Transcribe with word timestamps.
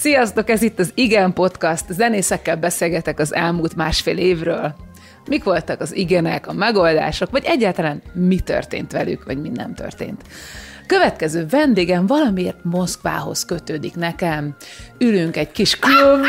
Sziasztok, 0.00 0.50
ez 0.50 0.62
itt 0.62 0.78
az 0.78 0.90
Igen 0.94 1.32
Podcast. 1.32 1.84
Zenészekkel 1.88 2.56
beszélgetek 2.56 3.18
az 3.18 3.34
elmúlt 3.34 3.76
másfél 3.76 4.16
évről. 4.16 4.74
Mik 5.28 5.44
voltak 5.44 5.80
az 5.80 5.96
igenek, 5.96 6.46
a 6.46 6.52
megoldások, 6.52 7.30
vagy 7.30 7.44
egyáltalán 7.44 8.02
mi 8.12 8.38
történt 8.38 8.92
velük, 8.92 9.24
vagy 9.24 9.40
mi 9.40 9.48
nem 9.48 9.74
történt. 9.74 10.22
Következő 10.86 11.46
vendégem 11.50 12.06
valamiért 12.06 12.64
Moszkvához 12.64 13.44
kötődik 13.44 13.94
nekem. 13.94 14.56
Ülünk 14.98 15.36
egy 15.36 15.50
kis 15.50 15.78
klubban. 15.78 16.20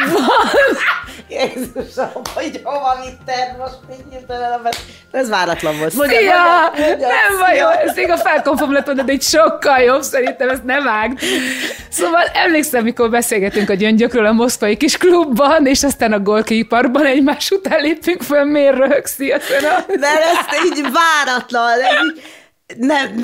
Jézusom, 1.31 2.21
hogy 2.33 2.61
hova 2.63 2.95
vitted 3.03 3.57
most 3.57 3.77
így 3.91 4.05
hirtelen, 4.11 4.67
ez 5.11 5.29
váratlan 5.29 5.77
volt. 5.77 5.93
Mondja, 5.93 6.17
Szia! 6.17 6.33
Mondja, 6.33 6.87
mondja, 6.87 7.07
nem 7.07 7.39
baj, 7.39 7.57
jó, 7.57 7.67
ez 7.67 7.95
még 7.95 8.09
a 8.09 8.17
felkonfom 8.17 8.73
lett 8.73 9.09
egy 9.09 9.21
sokkal 9.21 9.79
jobb, 9.79 10.01
szerintem 10.01 10.49
ezt 10.49 10.63
nem 10.63 10.83
vágd. 10.83 11.19
Szóval 11.89 12.23
emlékszem, 12.33 12.83
mikor 12.83 13.09
beszélgetünk 13.09 13.69
a 13.69 13.73
gyöngyökről 13.73 14.25
a 14.25 14.31
moszkvai 14.31 14.77
kis 14.77 14.97
klubban, 14.97 15.65
és 15.65 15.83
aztán 15.83 16.13
a 16.13 16.19
golkiparkban 16.19 17.05
egymás 17.05 17.49
után 17.49 17.81
lépünk 17.81 18.21
föl, 18.21 18.43
miért 18.43 18.77
röhögsz, 18.77 19.13
szia, 19.13 19.37
De 19.87 20.07
ez 20.07 20.65
így 20.65 20.85
váratlan, 20.91 21.71
ez 21.71 22.05
így, 22.05 22.23
nem, 22.77 23.23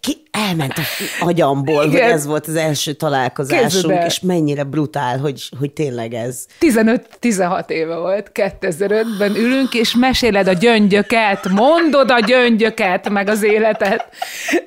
ki 0.00 0.16
elment 0.30 0.72
a 0.72 0.82
agyamból, 1.20 1.84
Igen. 1.84 2.02
hogy 2.02 2.10
ez 2.10 2.26
volt 2.26 2.46
az 2.46 2.54
első 2.54 2.92
találkozásunk, 2.92 3.70
Kezdve. 3.70 4.04
és 4.06 4.20
mennyire 4.20 4.64
brutál, 4.64 5.18
hogy, 5.18 5.48
hogy 5.58 5.70
tényleg 5.70 6.14
ez. 6.14 6.46
15-16 7.20 7.70
éve 7.70 7.96
volt, 7.96 8.30
2005-ben 8.34 9.34
ülünk, 9.36 9.74
és 9.74 9.94
meséled 9.96 10.46
a 10.48 10.52
gyöngyöket, 10.52 11.48
mondod 11.48 12.10
a 12.10 12.18
gyöngyöket, 12.20 13.08
meg 13.08 13.28
az 13.28 13.42
életet. 13.42 14.06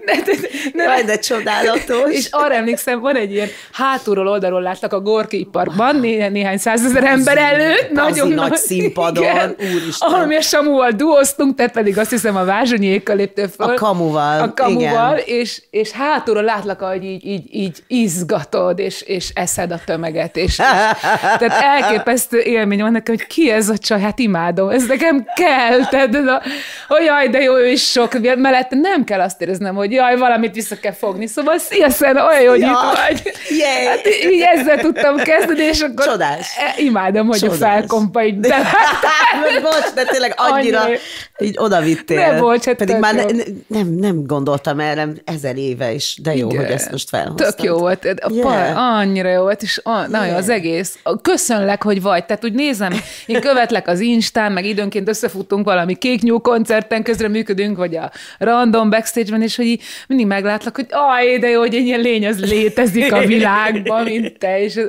De, 0.06 0.14
de, 0.26 0.32
de, 0.74 0.84
Jaj, 0.84 1.04
de 1.04 1.20
csodálatos. 1.20 2.12
És 2.12 2.28
arra 2.32 2.54
emlékszem, 2.54 3.00
van 3.00 3.16
egy 3.16 3.32
ilyen 3.32 3.48
hátulról 3.72 4.28
oldalról 4.28 4.62
láttak 4.62 4.94
a 4.94 5.00
Gorki 5.00 5.48
parkban, 5.52 5.96
né- 5.96 6.32
néhány 6.32 6.58
százezer 6.58 7.04
ember 7.04 7.38
előtt. 7.38 7.92
Nagyon 7.92 8.28
nagy, 8.28 8.50
nagy 8.50 8.58
színpadon, 8.58 9.24
igen, 9.24 9.56
úristen. 9.74 10.10
Ahol 10.10 10.26
mi 10.26 10.36
a 10.36 10.42
Samuval 10.42 10.92
duoztunk, 10.92 11.56
te 11.56 11.68
pedig 11.68 11.98
azt 11.98 12.10
hiszem 12.10 12.36
a 12.36 12.46
Vázsonyékkal 12.46 13.16
léptél 13.16 13.48
föl. 13.48 13.66
A 13.70 13.74
kamuval. 13.74 14.42
A 14.42 14.54
kamuval, 14.54 14.82
igen. 14.82 15.05
És 15.26 15.62
és, 15.70 15.92
hátulról 15.92 16.44
látlak, 16.44 16.82
hogy 16.82 17.04
így, 17.04 17.26
így, 17.26 17.44
így 17.50 17.84
izgatod, 17.88 18.80
és, 18.80 19.02
és 19.02 19.30
eszed 19.34 19.72
a 19.72 19.80
tömeget, 19.86 20.38
és, 20.38 20.44
és 20.44 20.56
tehát 20.56 21.52
elképesztő 21.62 22.40
élmény 22.40 22.82
van 22.82 22.92
nekem, 22.92 23.16
hogy 23.16 23.28
ki 23.28 23.52
ez 23.52 23.70
a 23.70 23.78
csaj, 23.78 24.02
hát 24.02 24.20
imádom, 24.20 24.70
ez 24.70 24.86
nekem 24.88 25.26
kell, 25.36 25.86
tehát 25.86 26.16
ez 26.16 26.26
a, 26.26 26.42
hogy 26.88 27.04
jaj, 27.06 27.28
de 27.28 27.42
jó, 27.42 27.58
ő 27.58 27.68
is 27.68 27.90
sok, 27.92 28.20
mellett 28.38 28.70
nem 28.70 29.04
kell 29.04 29.20
azt 29.20 29.42
éreznem, 29.42 29.76
hogy 29.76 29.92
jaj, 29.92 30.18
valamit 30.18 30.54
vissza 30.54 30.76
kell 30.80 30.94
fogni, 30.94 31.28
szóval 31.28 31.58
szia, 31.58 31.90
Szena, 31.90 32.28
olyan 32.28 32.42
jó, 32.42 32.50
hogy 32.50 32.60
ja. 32.60 32.68
itt 32.68 33.00
vagy. 33.00 33.34
Yeah. 33.50 33.88
Hát 33.88 34.08
így 34.32 34.42
ezzel 34.42 34.78
tudtam 34.78 35.16
kezdeni, 35.16 35.64
és 35.64 35.82
akkor 35.82 36.06
Csodás. 36.06 36.58
E, 36.58 36.82
imádom, 36.82 37.28
hogy 37.28 37.40
Csodás. 37.40 37.56
a 37.56 37.66
felkompa 37.66 38.24
így 38.24 38.40
de... 38.40 38.56
Bocs, 39.62 39.94
de 39.94 40.04
tényleg 40.04 40.34
annyira, 40.36 40.82
annyira 40.82 41.00
így 41.40 41.56
oda 41.58 41.82
vittél. 41.82 42.18
Ne, 42.18 42.40
bocs, 42.40 42.66
hát 42.66 42.76
Pedig 42.76 42.96
már 42.96 43.16
ne, 43.16 43.24
nem, 43.68 43.88
nem 43.88 44.26
gondoltam 44.26 44.80
erre 44.98 45.12
ezer 45.26 45.58
éve 45.58 45.94
is, 45.94 46.18
de 46.22 46.36
jó, 46.36 46.50
Igen. 46.50 46.64
hogy 46.64 46.74
ezt 46.74 46.92
most 46.92 47.10
felhoztad. 47.10 47.56
Tök 47.56 47.66
jó 47.66 47.78
volt, 47.78 48.06
a 48.06 48.32
yeah. 48.34 48.98
annyira 48.98 49.30
jó 49.30 49.42
volt, 49.42 49.62
és 49.62 49.82
a, 49.84 50.08
nagyon 50.08 50.26
yeah. 50.26 50.38
az 50.38 50.50
egész. 50.50 51.00
Köszönlek, 51.22 51.84
hogy 51.84 52.02
vagy. 52.02 52.26
Tehát 52.26 52.46
úgy 52.46 52.54
nézem, 52.54 52.94
én 53.26 53.42
követlek 53.42 53.88
az 53.88 54.00
Instán, 54.00 54.52
meg 54.52 54.66
időnként 54.66 55.08
összefutunk 55.08 55.66
valami 55.66 55.96
kéknyú 55.96 56.40
koncerten, 56.40 57.04
közre 57.04 57.28
működünk, 57.28 57.78
vagy 57.78 57.96
a 57.96 58.12
random 58.38 58.90
backstage-ben, 58.90 59.42
és 59.42 59.56
hogy 59.56 59.80
mindig 60.08 60.28
meglátlak, 60.28 60.76
hogy 60.76 60.88
aj, 60.90 61.38
de 61.38 61.48
jó, 61.48 61.60
hogy 61.60 61.76
egy 61.76 61.86
ilyen 61.86 62.00
lény 62.00 62.28
az 62.28 62.40
létezik 62.40 63.14
a 63.14 63.26
világban, 63.26 64.04
mint 64.04 64.38
te, 64.38 64.62
és 64.62 64.80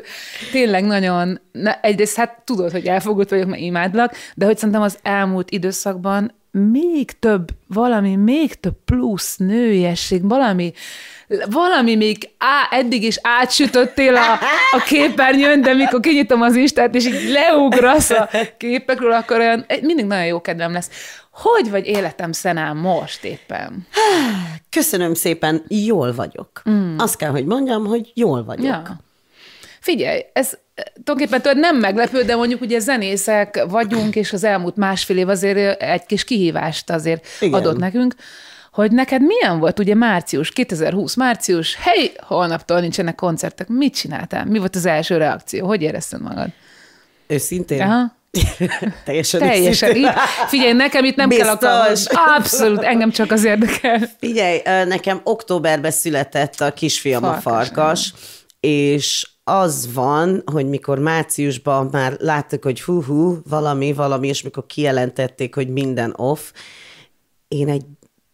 tényleg 0.52 0.84
nagyon, 0.84 1.40
na, 1.52 1.78
egyrészt 1.82 2.16
hát 2.16 2.42
tudod, 2.44 2.70
hogy 2.70 2.86
elfogult 2.86 3.30
vagyok, 3.30 3.46
mert 3.46 3.62
imádlak, 3.62 4.14
de 4.34 4.44
hogy 4.44 4.56
szerintem 4.56 4.82
az 4.82 4.98
elmúlt 5.02 5.50
időszakban 5.50 6.34
még 6.56 7.18
több, 7.18 7.48
valami 7.66 8.16
még 8.16 8.54
több 8.54 8.76
plusz 8.84 9.36
nőiesség, 9.36 10.28
valami, 10.28 10.72
valami 11.50 11.96
még 11.96 12.30
á, 12.38 12.68
eddig 12.70 13.02
is 13.02 13.18
átsütöttél 13.22 14.16
a, 14.16 14.32
a 14.70 14.82
képernyőn, 14.86 15.60
de 15.60 15.74
mikor 15.74 16.00
kinyitom 16.00 16.42
az 16.42 16.56
Instát, 16.56 16.94
és 16.94 17.06
így 17.06 17.30
leugrasz 17.30 18.10
a 18.10 18.28
képekről, 18.56 19.12
akkor 19.12 19.38
olyan, 19.38 19.66
mindig 19.82 20.04
nagyon 20.04 20.26
jó 20.26 20.40
kedvem 20.40 20.72
lesz. 20.72 20.90
Hogy 21.30 21.70
vagy 21.70 21.86
életem 21.86 22.32
szenám 22.32 22.76
most 22.76 23.24
éppen? 23.24 23.86
Köszönöm 24.70 25.14
szépen, 25.14 25.64
jól 25.68 26.14
vagyok. 26.14 26.62
Mm. 26.70 26.98
Azt 26.98 27.16
kell, 27.16 27.30
hogy 27.30 27.44
mondjam, 27.44 27.86
hogy 27.86 28.10
jól 28.14 28.44
vagyok. 28.44 28.64
Ja. 28.64 29.00
Figyelj, 29.80 30.20
ez 30.32 30.58
tulajdonképpen 31.04 31.42
tudod, 31.42 31.58
nem 31.58 31.76
meglepő, 31.76 32.22
de 32.22 32.36
mondjuk 32.36 32.60
ugye 32.60 32.78
zenészek 32.78 33.64
vagyunk, 33.68 34.16
és 34.16 34.32
az 34.32 34.44
elmúlt 34.44 34.76
másfél 34.76 35.16
év 35.16 35.28
azért 35.28 35.82
egy 35.82 36.06
kis 36.06 36.24
kihívást 36.24 36.90
azért 36.90 37.26
Igen. 37.40 37.60
adott 37.60 37.78
nekünk, 37.78 38.14
hogy 38.72 38.92
neked 38.92 39.22
milyen 39.22 39.58
volt 39.58 39.78
ugye 39.78 39.94
március, 39.94 40.50
2020 40.50 41.14
március, 41.14 41.76
hely, 41.76 42.12
holnaptól 42.18 42.80
nincsenek 42.80 43.14
koncertek, 43.14 43.68
mit 43.68 43.94
csináltál? 43.94 44.44
Mi 44.44 44.58
volt 44.58 44.76
az 44.76 44.86
első 44.86 45.16
reakció? 45.16 45.66
Hogy 45.66 45.82
érezted 45.82 46.22
magad? 46.22 46.48
Őszintén? 47.26 47.80
Aha. 47.80 48.14
Teljesen 49.04 49.40
Teljesen. 49.40 49.96
Így. 49.96 50.08
Figyelj, 50.46 50.72
nekem 50.72 51.04
itt 51.04 51.16
nem 51.16 51.28
Biztos. 51.28 51.58
kell 51.58 51.70
a 51.70 52.34
Abszolút, 52.36 52.82
engem 52.82 53.10
csak 53.10 53.30
az 53.30 53.44
érdekel. 53.44 54.00
Figyelj, 54.18 54.60
nekem 54.64 55.20
októberben 55.24 55.90
született 55.90 56.60
a 56.60 56.72
kisfiam 56.72 57.22
farkas, 57.22 57.44
a 57.44 57.50
farkas, 57.50 58.12
és 58.66 59.28
az 59.44 59.94
van, 59.94 60.42
hogy 60.52 60.68
mikor 60.68 60.98
márciusban 60.98 61.88
már 61.92 62.16
láttuk, 62.20 62.62
hogy 62.62 62.82
hú-hú, 62.82 63.38
valami, 63.48 63.92
valami, 63.92 64.28
és 64.28 64.42
mikor 64.42 64.66
kijelentették, 64.66 65.54
hogy 65.54 65.68
minden 65.68 66.12
off, 66.16 66.52
én 67.48 67.68
egy 67.68 67.84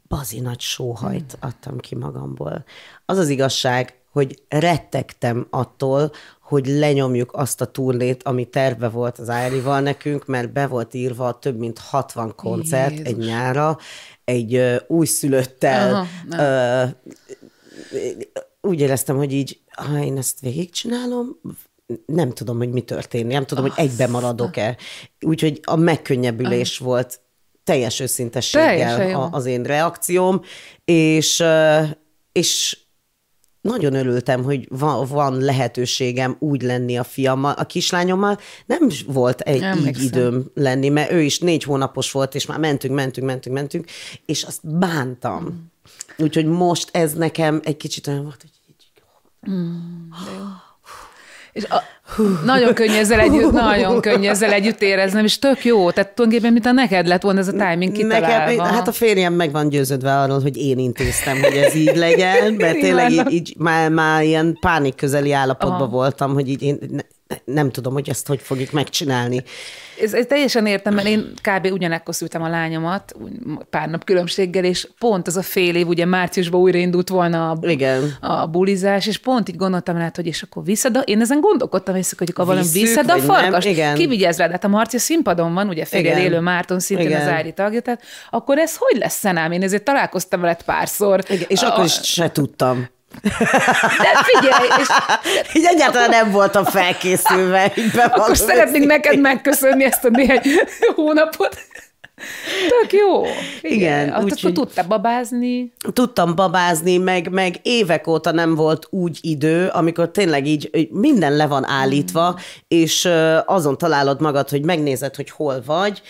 bazi 0.08 0.40
nagy 0.40 0.60
sóhajt 0.60 1.32
hmm. 1.32 1.48
adtam 1.48 1.78
ki 1.78 1.94
magamból. 1.94 2.64
Az 3.06 3.18
az 3.18 3.28
igazság, 3.28 3.94
hogy 4.12 4.42
rettegtem 4.48 5.46
attól, 5.50 6.10
hogy 6.40 6.66
lenyomjuk 6.66 7.32
azt 7.32 7.60
a 7.60 7.66
turnét, 7.66 8.22
ami 8.22 8.44
terve 8.44 8.88
volt 8.88 9.18
az 9.18 9.28
Árival 9.28 9.80
nekünk, 9.80 10.26
mert 10.26 10.52
be 10.52 10.66
volt 10.66 10.94
írva 10.94 11.38
több 11.38 11.58
mint 11.58 11.78
60 11.78 12.34
koncert 12.34 12.90
Jézus. 12.90 13.06
egy 13.06 13.16
nyára, 13.16 13.78
egy 14.24 14.82
újszülöttel. 14.86 16.06
Aha, 16.30 16.88
úgy 18.62 18.80
éreztem, 18.80 19.16
hogy 19.16 19.32
így 19.32 19.60
ha 19.76 19.98
én 19.98 20.16
ezt 20.16 20.40
végigcsinálom, 20.40 21.40
nem 22.06 22.32
tudom, 22.32 22.56
hogy 22.56 22.70
mi 22.70 22.80
történik, 22.80 23.32
nem 23.32 23.46
tudom, 23.46 23.64
oh, 23.64 23.70
hogy 23.70 23.84
egybe 23.84 24.06
maradok-e. 24.06 24.76
Úgyhogy 25.20 25.60
a 25.62 25.76
megkönnyebbülés 25.76 26.80
oh. 26.80 26.86
volt 26.86 27.20
teljes 27.64 28.00
őszintességgel 28.00 29.28
az 29.32 29.46
én 29.46 29.62
reakcióm, 29.62 30.40
és, 30.84 31.44
és 32.32 32.78
nagyon 33.60 33.94
örültem, 33.94 34.42
hogy 34.42 34.66
van, 34.70 35.06
van 35.06 35.38
lehetőségem 35.38 36.36
úgy 36.38 36.62
lenni 36.62 36.98
a 36.98 37.04
fiammal. 37.04 37.52
A 37.52 37.64
kislányommal 37.64 38.38
nem 38.66 38.88
volt 39.06 39.40
egy 39.40 39.60
nem 39.60 39.86
így 39.86 40.02
időm 40.02 40.50
lenni, 40.54 40.88
mert 40.88 41.12
ő 41.12 41.20
is 41.20 41.38
négy 41.38 41.62
hónapos 41.62 42.12
volt, 42.12 42.34
és 42.34 42.46
már 42.46 42.58
mentünk, 42.58 42.94
mentünk, 42.94 43.26
mentünk, 43.26 43.54
mentünk, 43.54 43.86
és 44.26 44.42
azt 44.42 44.78
bántam. 44.78 45.42
Mm. 45.42 45.70
Úgyhogy 46.18 46.46
most 46.46 46.88
ez 46.92 47.12
nekem 47.12 47.60
egy 47.64 47.76
kicsit 47.76 48.06
olyan 48.06 48.22
volt, 48.22 48.40
hogy 48.40 48.50
Mm, 49.50 50.08
és 51.52 51.64
a, 51.64 51.82
nagyon 52.44 52.74
könnyű 52.74 52.96
ezzel 52.96 53.20
együtt, 53.20 53.50
nagyon 53.50 54.00
könnyű 54.00 54.28
ezzel 54.28 54.52
együtt 54.52 54.82
éreznem, 54.82 55.24
és 55.24 55.38
tök 55.38 55.64
jó. 55.64 55.90
Tehát 55.90 56.14
tulajdonképpen, 56.14 56.52
mint 56.52 56.66
a 56.66 56.72
neked 56.72 57.06
lett 57.06 57.22
volna 57.22 57.38
ez 57.38 57.48
a 57.48 57.52
timing 57.52 57.92
kitalálva. 57.92 58.50
Nekem, 58.50 58.74
hát 58.74 58.88
a 58.88 58.92
férjem 58.92 59.34
meg 59.34 59.52
van 59.52 59.68
győződve 59.68 60.18
arról, 60.18 60.40
hogy 60.40 60.56
én 60.56 60.78
intéztem, 60.78 61.42
hogy 61.42 61.56
ez 61.56 61.74
így 61.74 61.96
legyen, 61.96 62.52
mert 62.52 62.78
tényleg 62.78 63.10
így, 63.10 63.32
így 63.32 63.54
már, 63.58 63.90
már 63.90 64.22
ilyen 64.22 64.56
pánik 64.60 64.94
közeli 64.94 65.32
állapotban 65.32 65.80
Aha. 65.80 65.90
voltam, 65.90 66.32
hogy 66.32 66.48
így 66.48 66.62
én 66.62 66.78
nem 67.44 67.70
tudom, 67.70 67.92
hogy 67.92 68.08
ezt 68.08 68.26
hogy 68.26 68.40
fogjuk 68.40 68.70
megcsinálni. 68.70 69.42
Ez, 70.00 70.14
ez 70.14 70.26
teljesen 70.26 70.66
értem, 70.66 70.94
mert 70.94 71.06
én 71.06 71.32
kb. 71.42 71.72
ugyanekkor 71.72 72.14
szültem 72.14 72.42
a 72.42 72.48
lányomat, 72.48 73.14
pár 73.70 73.88
nap 73.88 74.04
különbséggel, 74.04 74.64
és 74.64 74.88
pont 74.98 75.26
az 75.26 75.36
a 75.36 75.42
fél 75.42 75.76
év, 75.76 75.86
ugye 75.86 76.04
márciusban 76.04 76.60
újraindult 76.60 77.08
volna 77.08 77.50
a, 77.50 77.58
Igen. 77.60 78.16
a 78.20 78.46
bulizás, 78.46 79.06
és 79.06 79.18
pont 79.18 79.48
így 79.48 79.56
gondoltam 79.56 79.96
rá, 79.96 80.10
hogy 80.14 80.26
és 80.26 80.42
akkor 80.42 80.64
visszad, 80.64 81.02
én 81.04 81.20
ezen 81.20 81.40
gondolkodtam, 81.40 81.96
és 81.96 82.12
hogy 82.18 82.28
akkor 82.30 82.46
valami 82.46 82.66
visszad 82.72 83.10
a 83.10 83.18
farkas, 83.18 83.64
ki 83.94 84.06
vigyáz 84.06 84.36
rá, 84.36 84.50
hát 84.50 84.64
a 84.64 84.68
Marcia 84.68 84.98
színpadon 84.98 85.54
van, 85.54 85.68
ugye 85.68 85.84
Fegel 85.84 86.18
élő 86.18 86.40
Márton 86.40 86.80
szintén 86.80 87.06
Igen. 87.06 87.20
az 87.20 87.28
Ári 87.28 87.52
tagja, 87.52 87.80
tehát 87.80 88.02
akkor 88.30 88.58
ez 88.58 88.76
hogy 88.76 88.98
lesz 88.98 89.18
szenám? 89.18 89.52
Én 89.52 89.62
ezért 89.62 89.84
találkoztam 89.84 90.40
veled 90.40 90.62
párszor. 90.62 91.20
Igen, 91.28 91.44
és 91.48 91.62
a, 91.62 91.72
akkor 91.72 91.84
is 91.84 92.00
se 92.02 92.30
tudtam. 92.30 92.88
De 94.02 94.22
figyelj! 94.24 94.68
És... 94.80 94.88
Így 95.56 95.64
egyáltalán 95.64 96.10
nem 96.10 96.30
voltam 96.30 96.64
felkészülve. 96.64 97.72
Akkor 98.10 98.36
szeretnénk 98.36 98.86
neked 98.86 99.18
megköszönni 99.18 99.84
ezt 99.84 100.04
a 100.04 100.08
néhány 100.08 100.40
hónapot. 100.94 101.56
Tök 102.80 102.92
jó. 102.92 103.22
Igen, 103.60 104.08
Azt 104.08 104.24
úgy, 104.24 104.32
akkor 104.38 104.52
tudtál 104.52 104.86
babázni. 104.86 105.72
tudtam 105.92 106.34
babázni, 106.34 106.96
meg, 106.96 107.30
meg 107.30 107.54
évek 107.62 108.06
óta 108.06 108.32
nem 108.32 108.54
volt 108.54 108.86
úgy 108.90 109.18
idő, 109.20 109.68
amikor 109.68 110.10
tényleg 110.10 110.46
így 110.46 110.70
így 110.72 110.90
minden 110.90 111.36
le 111.36 111.46
van 111.46 111.64
állítva, 111.68 112.38
és 112.68 113.04
ö, 113.04 113.38
azon 113.46 113.78
találod 113.78 114.20
magad, 114.20 114.48
hogy 114.48 114.64
megnézed, 114.64 115.16
hogy 115.16 115.30
hol 115.30 115.62
vagy, 115.66 116.02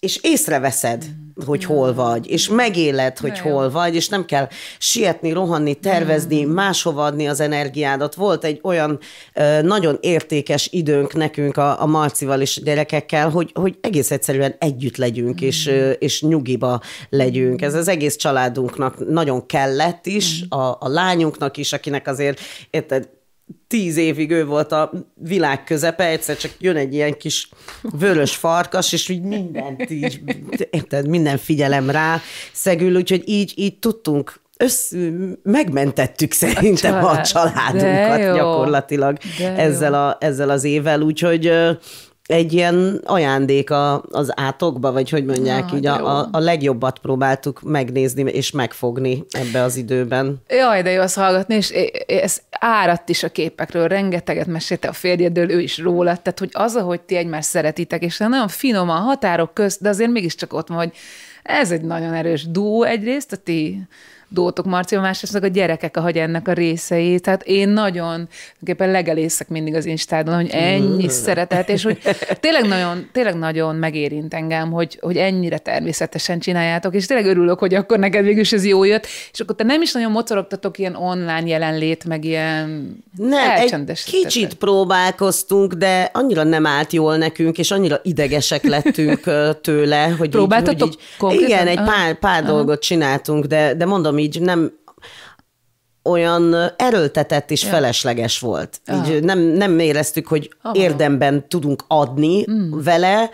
és 0.00 0.18
észreveszed, 0.22 1.04
hogy 1.46 1.64
hol 1.64 1.94
vagy, 1.94 2.30
és 2.30 2.48
megéled, 2.48 3.18
hogy 3.18 3.40
jó. 3.44 3.50
hol 3.50 3.70
vagy, 3.70 3.94
és 3.94 4.08
nem 4.08 4.24
kell 4.24 4.48
sietni, 4.78 5.32
rohanni, 5.32 5.74
tervezni, 5.74 6.44
máshova 6.44 7.04
adni 7.04 7.28
az 7.28 7.40
energiádat. 7.40 8.14
Volt 8.14 8.44
egy 8.44 8.60
olyan 8.62 8.98
ö, 9.34 9.62
nagyon 9.62 9.98
értékes 10.00 10.68
időnk 10.72 11.14
nekünk 11.14 11.56
a, 11.56 11.82
a 11.82 11.86
Marcival 11.86 12.40
és 12.40 12.56
a 12.56 12.64
gyerekekkel, 12.64 13.30
hogy, 13.30 13.50
hogy 13.54 13.78
egész 13.80 14.10
egyszerűen 14.10 14.54
együtt 14.58 14.96
legyünk, 14.96 15.40
és, 15.40 15.66
ö, 15.66 15.90
és 15.90 16.22
nyugiba 16.22 16.80
legyünk. 17.08 17.62
Ez 17.62 17.74
az 17.74 17.88
egész 17.88 18.16
családunknak 18.16 19.08
nagyon 19.08 19.46
kellett 19.46 20.06
is, 20.06 20.44
a, 20.48 20.62
a 20.62 20.88
lányunknak 20.88 21.56
is, 21.56 21.72
akinek 21.72 22.06
azért, 22.06 22.40
érted, 22.70 23.08
tíz 23.66 23.96
évig 23.96 24.30
ő 24.30 24.46
volt 24.46 24.72
a 24.72 24.92
világ 25.14 25.64
közepe, 25.64 26.06
egyszer 26.06 26.36
csak 26.36 26.50
jön 26.58 26.76
egy 26.76 26.94
ilyen 26.94 27.16
kis 27.16 27.48
vörös 27.82 28.36
farkas, 28.36 28.92
és 28.92 29.08
így 29.08 29.22
mindent 29.22 29.90
így, 29.90 30.20
érted, 30.70 31.08
minden 31.08 31.38
figyelem 31.38 31.90
rá 31.90 32.20
szegül, 32.52 32.96
úgyhogy 32.96 33.22
így, 33.28 33.52
így 33.56 33.78
tudtunk 33.78 34.40
össz, 34.56 34.92
megmentettük 35.42 36.32
szerintem 36.32 37.04
a, 37.04 37.20
család. 37.20 37.26
családunkat 37.26 38.18
De 38.18 38.24
jó. 38.24 38.34
gyakorlatilag 38.34 39.16
De 39.38 39.44
jó. 39.50 39.54
ezzel, 39.54 39.94
a, 39.94 40.16
ezzel 40.20 40.50
az 40.50 40.64
évvel, 40.64 41.00
úgyhogy 41.00 41.52
egy 42.30 42.52
ilyen 42.52 43.00
ajándék 43.04 43.70
a, 43.70 44.02
az 44.10 44.32
átokba, 44.34 44.92
vagy 44.92 45.10
hogy 45.10 45.24
mondják, 45.24 45.70
Na, 45.70 45.76
így 45.76 45.86
a, 45.86 46.18
a, 46.18 46.28
a 46.32 46.38
legjobbat 46.38 46.98
próbáltuk 46.98 47.62
megnézni 47.62 48.22
és 48.22 48.50
megfogni 48.50 49.24
ebbe 49.30 49.62
az 49.62 49.76
időben. 49.76 50.42
Jaj, 50.48 50.82
de 50.82 50.90
jó 50.90 51.00
azt 51.00 51.16
hallgatni, 51.16 51.54
és 51.54 51.70
ez 52.06 52.40
áradt 52.50 53.08
is 53.08 53.22
a 53.22 53.28
képekről, 53.28 53.88
rengeteget 53.88 54.46
mesélte 54.46 54.88
a 54.88 54.92
férjedről, 54.92 55.50
ő 55.50 55.60
is 55.60 55.78
róla, 55.78 56.16
tehát 56.16 56.38
hogy 56.38 56.50
az, 56.52 56.76
ahogy 56.76 57.00
ti 57.00 57.16
egymást 57.16 57.48
szeretitek, 57.48 58.02
és 58.02 58.18
nagyon 58.18 58.48
finoman, 58.48 59.00
határok 59.00 59.54
közt, 59.54 59.80
de 59.80 59.88
azért 59.88 60.10
mégiscsak 60.10 60.52
ott 60.52 60.68
van, 60.68 60.78
hogy 60.78 60.92
ez 61.42 61.70
egy 61.70 61.82
nagyon 61.82 62.14
erős 62.14 62.50
duó 62.50 62.82
egyrészt, 62.82 63.32
a 63.32 63.36
ti 63.36 63.82
dótok 64.32 64.64
Marcia, 64.64 65.00
másrészt 65.00 65.34
a 65.34 65.46
gyerekek 65.46 65.96
a 65.96 66.00
hagy 66.00 66.16
ennek 66.16 66.48
a 66.48 66.52
részei. 66.52 67.20
Tehát 67.20 67.42
én 67.42 67.68
nagyon, 67.68 68.28
tulajdonképpen 68.58 68.90
legelészek 68.90 69.48
mindig 69.48 69.74
az 69.74 69.86
Instádon, 69.86 70.34
hogy 70.34 70.50
ennyi 70.52 71.08
szeretet, 71.08 71.68
és 71.68 71.82
hogy 71.82 71.98
tényleg 72.40 72.66
nagyon, 72.66 73.08
tényleg 73.12 73.34
nagyon 73.34 73.76
megérint 73.76 74.34
engem, 74.34 74.70
hogy, 74.70 74.98
hogy 75.00 75.16
ennyire 75.16 75.58
természetesen 75.58 76.38
csináljátok, 76.38 76.94
és 76.94 77.06
tényleg 77.06 77.26
örülök, 77.26 77.58
hogy 77.58 77.74
akkor 77.74 77.98
neked 77.98 78.24
végül 78.24 78.40
is 78.40 78.52
ez 78.52 78.64
jó 78.64 78.84
jött, 78.84 79.06
és 79.32 79.40
akkor 79.40 79.54
te 79.54 79.64
nem 79.64 79.82
is 79.82 79.92
nagyon 79.92 80.10
mocorogtatok 80.10 80.78
ilyen 80.78 80.94
online 80.94 81.46
jelenlét, 81.46 82.04
meg 82.04 82.24
ilyen 82.24 82.96
Nem, 83.16 83.50
egy 83.50 84.02
kicsit 84.04 84.54
próbálkoztunk, 84.54 85.72
de 85.72 86.10
annyira 86.12 86.42
nem 86.42 86.66
állt 86.66 86.92
jól 86.92 87.16
nekünk, 87.16 87.58
és 87.58 87.70
annyira 87.70 88.00
idegesek 88.02 88.62
lettünk 88.62 89.20
tőle, 89.60 90.14
hogy 90.18 90.28
Próbáltatok 90.30 90.74
így, 90.74 90.80
hogy 90.80 90.90
így, 90.90 91.18
konkrétan? 91.18 91.48
Igen, 91.48 91.66
egy 91.66 91.78
Aha. 91.78 91.90
pár, 91.90 92.18
pár 92.18 92.44
dolgot 92.44 92.80
csináltunk, 92.80 93.44
de, 93.44 93.74
de 93.74 93.84
mondom 93.84 94.18
így, 94.20 94.40
nem 94.40 94.78
olyan 96.02 96.54
erőltetett 96.76 97.50
és 97.50 97.64
felesleges 97.64 98.38
volt. 98.38 98.80
Így 98.94 99.22
nem, 99.22 99.38
nem 99.38 99.78
éreztük, 99.78 100.26
hogy 100.26 100.54
Aha. 100.62 100.74
érdemben 100.76 101.48
tudunk 101.48 101.84
adni 101.88 102.44
vele, 102.70 103.30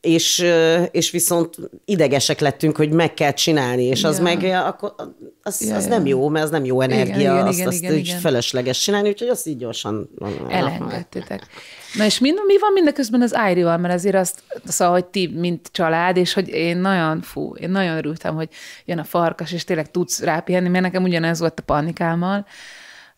és, 0.00 0.46
és 0.90 1.10
viszont 1.10 1.56
idegesek 1.84 2.40
lettünk, 2.40 2.76
hogy 2.76 2.90
meg 2.90 3.14
kell 3.14 3.32
csinálni, 3.32 3.84
és 3.84 4.04
az 4.04 4.16
Ja. 4.16 4.22
meg 4.22 4.42
ö, 4.42 4.52
akkor 4.52 4.94
az, 5.42 5.68
Ja, 5.68 5.76
az 5.76 5.84
ja. 5.84 5.90
nem 5.90 6.06
jó, 6.06 6.28
mert 6.28 6.44
az 6.44 6.50
nem 6.50 6.64
jó 6.64 6.80
energia, 6.80 7.14
igen, 7.16 7.46
azt, 7.46 7.56
igen, 7.56 7.68
azt 7.68 7.82
igen, 7.82 7.94
így 7.94 8.06
igen. 8.06 8.20
felesleges 8.20 8.82
csinálni, 8.82 9.08
úgyhogy 9.08 9.28
azt 9.28 9.46
így 9.46 9.56
gyorsan 9.56 10.10
Elengedtétek. 10.48 11.46
Na 11.94 12.04
és 12.04 12.18
mind, 12.18 12.38
mi 12.46 12.58
van 12.58 12.72
mindeközben 12.72 13.22
az 13.22 13.34
Ájrival? 13.34 13.76
Mert 13.76 13.94
azért 13.94 14.14
azt, 14.16 14.42
szóval, 14.64 14.92
hogy 14.92 15.04
ti, 15.04 15.32
mint 15.34 15.68
család, 15.72 16.16
és 16.16 16.32
hogy 16.32 16.48
én 16.48 16.76
nagyon, 16.76 17.20
fú, 17.20 17.54
én 17.54 17.70
nagyon 17.70 17.96
örültem, 17.96 18.34
hogy 18.34 18.48
jön 18.84 18.98
a 18.98 19.04
farkas, 19.04 19.52
és 19.52 19.64
tényleg 19.64 19.90
tudsz 19.90 20.20
rápihenni, 20.22 20.68
mert 20.68 20.84
nekem 20.84 21.02
ugyanez 21.02 21.38
volt 21.40 21.60
a 21.60 21.62
panikámmal. 21.62 22.46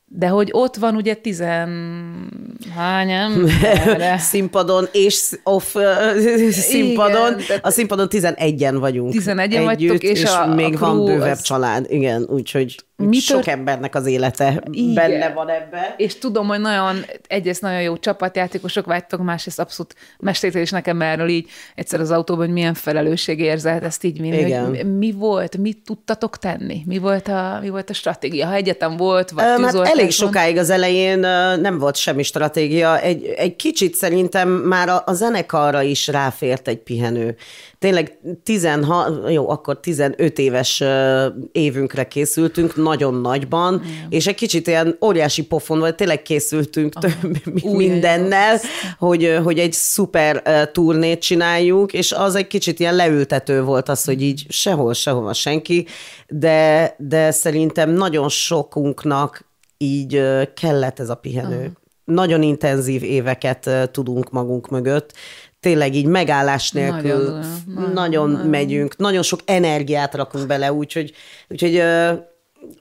De 0.06 0.28
hogy 0.28 0.48
ott 0.52 0.76
van 0.76 0.96
ugye 0.96 1.14
tizen... 1.14 1.68
Hányam? 2.76 3.46
színpadon 4.18 4.88
és 4.92 5.28
off 5.42 5.74
ö, 5.74 5.92
színpadon. 6.50 7.32
Igen, 7.32 7.46
tehát- 7.46 7.66
a 7.66 7.70
színpadon 7.70 8.06
11-en 8.10 8.76
vagyunk 8.78 9.12
11-en 9.16 9.38
együtt, 9.40 9.64
vagytok, 9.64 10.02
és 10.02 10.20
és 10.20 10.24
a- 10.30 10.42
a 10.42 10.54
még 10.54 10.78
van 10.78 10.90
crew 10.90 11.04
bővebb 11.04 11.30
az- 11.32 11.40
család. 11.42 11.86
Igen, 11.88 12.26
úgyhogy 12.30 12.76
Mi 12.96 13.18
sok 13.18 13.36
tört- 13.42 13.58
embernek 13.58 13.94
az 13.94 14.06
élete 14.06 14.62
Igen. 14.70 14.94
benne 14.94 15.32
van 15.32 15.48
ebbe. 15.48 15.94
És 15.96 16.18
tudom, 16.18 16.46
hogy 16.46 16.60
nagyon, 16.60 16.96
egyrészt 17.26 17.62
nagyon 17.62 17.82
jó 17.82 17.96
csapatjátékosok 17.96 18.86
vagytok, 18.86 19.22
másrészt 19.22 19.58
abszolút 19.60 19.94
mestétek 20.18 20.62
is 20.62 20.70
nekem 20.70 21.02
erről 21.02 21.28
így 21.28 21.48
egyszer 21.74 22.00
az 22.00 22.10
autóban, 22.10 22.44
hogy 22.44 22.54
milyen 22.54 22.74
felelősségérzet, 22.74 23.82
ezt 23.82 24.04
így 24.04 24.24
Igen. 24.24 24.66
hogy 24.66 24.98
mi 24.98 25.12
volt, 25.12 25.56
mit 25.56 25.78
tudtatok 25.84 26.38
tenni? 26.38 26.82
Mi 26.86 26.98
volt 26.98 27.28
a, 27.28 27.58
mi 27.62 27.68
volt 27.68 27.90
a 27.90 27.92
stratégia? 27.92 28.46
Ha 28.46 28.54
egyetem 28.54 28.96
volt, 28.96 29.30
vagy 29.30 29.44
Öm, 29.44 29.62
Hát 29.62 29.74
elég 29.74 30.10
sokáig 30.10 30.56
az 30.56 30.70
elején 30.70 31.18
nem 31.60 31.78
volt 31.78 31.96
semmi 31.96 32.22
stratégia. 32.22 33.00
Egy, 33.00 33.24
egy 33.24 33.56
kicsit 33.56 33.94
szerintem 33.94 34.48
már 34.48 34.88
a, 34.88 35.02
a 35.06 35.12
zenekarra 35.12 35.82
is 35.82 36.06
ráfért 36.06 36.68
egy 36.68 36.78
pihenő. 36.78 37.36
Tényleg 37.84 38.18
16, 38.42 39.30
jó, 39.30 39.50
akkor 39.50 39.80
15 39.80 40.38
éves 40.38 40.82
évünkre 41.52 42.08
készültünk, 42.08 42.76
nagyon 42.76 43.14
nagyban, 43.14 43.82
és 44.08 44.26
egy 44.26 44.34
kicsit 44.34 44.66
ilyen 44.66 44.96
óriási 45.04 45.46
pofon 45.46 45.78
volt, 45.78 45.96
tényleg 45.96 46.22
készültünk 46.22 46.92
több, 46.92 47.62
Új, 47.62 47.86
mindennel, 47.86 48.60
hogy, 48.98 49.38
hogy 49.42 49.58
egy 49.58 49.72
szuper 49.72 50.42
turnét 50.72 51.20
csináljuk, 51.20 51.92
és 51.92 52.12
az 52.12 52.34
egy 52.34 52.46
kicsit 52.46 52.80
ilyen 52.80 52.94
leültető 52.94 53.62
volt 53.62 53.88
az, 53.88 54.04
hogy 54.04 54.22
így 54.22 54.46
sehol, 54.48 54.94
sehova 54.94 55.32
senki, 55.32 55.86
de, 56.28 56.94
de 56.98 57.30
szerintem 57.30 57.90
nagyon 57.90 58.28
sokunknak 58.28 59.48
így 59.78 60.22
kellett 60.54 61.00
ez 61.00 61.08
a 61.08 61.14
pihenő. 61.14 61.56
Uh-huh. 61.56 61.72
Nagyon 62.04 62.42
intenzív 62.42 63.02
éveket 63.02 63.90
tudunk 63.92 64.30
magunk 64.30 64.68
mögött, 64.68 65.12
tényleg 65.64 65.94
így 65.94 66.06
megállás 66.06 66.70
nélkül 66.70 67.00
Nagyon 67.00 67.40
nagyon, 67.66 67.92
nagyon, 67.92 68.30
nagyon 68.30 68.48
megyünk, 68.48 68.96
nagyon 68.96 69.22
sok 69.22 69.40
energiát 69.44 70.14
rakunk 70.14 70.46
bele, 70.46 70.72
úgyhogy, 70.72 71.12
úgyhogy 71.48 71.82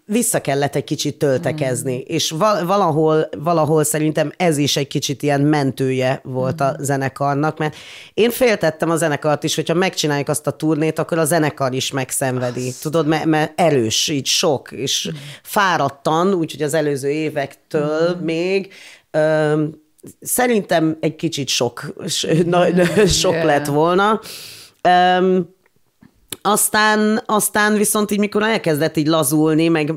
vissza 0.06 0.42
kellett 0.42 0.76
egy 0.76 0.84
kicsit 0.84 1.18
töltekezni, 1.18 1.96
mm. 1.96 2.02
és 2.06 2.32
val- 2.32 2.66
valahol, 2.66 3.30
valahol 3.38 3.84
szerintem 3.84 4.32
ez 4.38 4.58
is 4.58 4.78
egy 4.78 4.88
kicsit 4.88 5.24
ilyen 5.24 5.42
mentője 5.42 6.22
volt 6.24 6.62
a 6.62 6.76
zenekarnak, 6.80 7.58
mert 7.58 7.76
én 8.14 8.32
féltettem 8.32 8.90
a 8.90 8.96
zenekart 8.96 9.44
is, 9.44 9.56
hogyha 9.56 9.74
megcsináljuk 9.74 10.30
azt 10.30 10.48
a 10.48 10.52
turnét, 10.52 11.00
akkor 11.00 11.18
a 11.18 11.26
zenekar 11.26 11.74
is 11.74 11.92
megszenvedi. 11.92 12.72
Tudod, 12.82 13.08
mert, 13.08 13.26
mert 13.26 13.60
erős, 13.60 14.08
így 14.08 14.26
sok, 14.26 14.72
és 14.72 15.12
fáradtan, 15.44 16.34
úgyhogy 16.34 16.62
az 16.62 16.74
előző 16.74 17.10
évektől 17.10 18.16
még 18.22 18.74
ö, 19.12 19.64
szerintem 20.22 20.98
egy 21.00 21.16
kicsit 21.16 21.48
sok, 21.48 21.94
na, 22.46 22.66
sok 23.08 23.32
Yeah. 23.34 23.46
lett 23.46 23.66
volna. 23.66 24.20
Um, 25.20 25.52
aztán, 26.42 27.22
aztán 27.26 27.74
viszont 27.74 28.12
így, 28.12 28.20
mikor 28.20 28.44
elkezdett 28.44 28.98
így 28.98 29.08
lazulni, 29.08 29.68
meg 29.68 29.94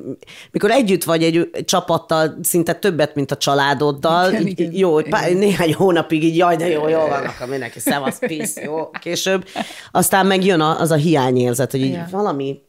mikor 0.50 0.70
együtt 0.70 1.04
vagy 1.04 1.22
egy 1.22 1.50
csapattal 1.64 2.38
szinte 2.42 2.74
többet, 2.74 3.14
mint 3.14 3.30
a 3.30 3.36
családoddal, 3.36 4.30
Igen, 4.30 4.46
így, 4.46 4.60
igen, 4.60 4.72
jó, 4.74 4.92
hogy 4.92 5.08
pár, 5.08 5.26
igen. 5.28 5.38
néhány 5.38 5.74
hónapig 5.74 6.24
így, 6.24 6.36
jaj, 6.36 6.56
de 6.56 6.68
jó, 6.68 6.88
jó 6.88 6.98
van, 6.98 7.24
akkor 7.24 7.46
mindenki 7.48 7.78
szevasz, 7.80 8.18
peace, 8.18 8.62
jó, 8.62 8.90
később. 9.00 9.44
Aztán 9.92 10.26
meg 10.26 10.44
jön 10.44 10.60
a- 10.60 10.80
az 10.80 10.90
a 10.90 10.94
hiányérzet, 10.94 11.70
hogy 11.70 11.80
így 11.80 11.92
Ja. 11.92 12.08
valami, 12.10 12.60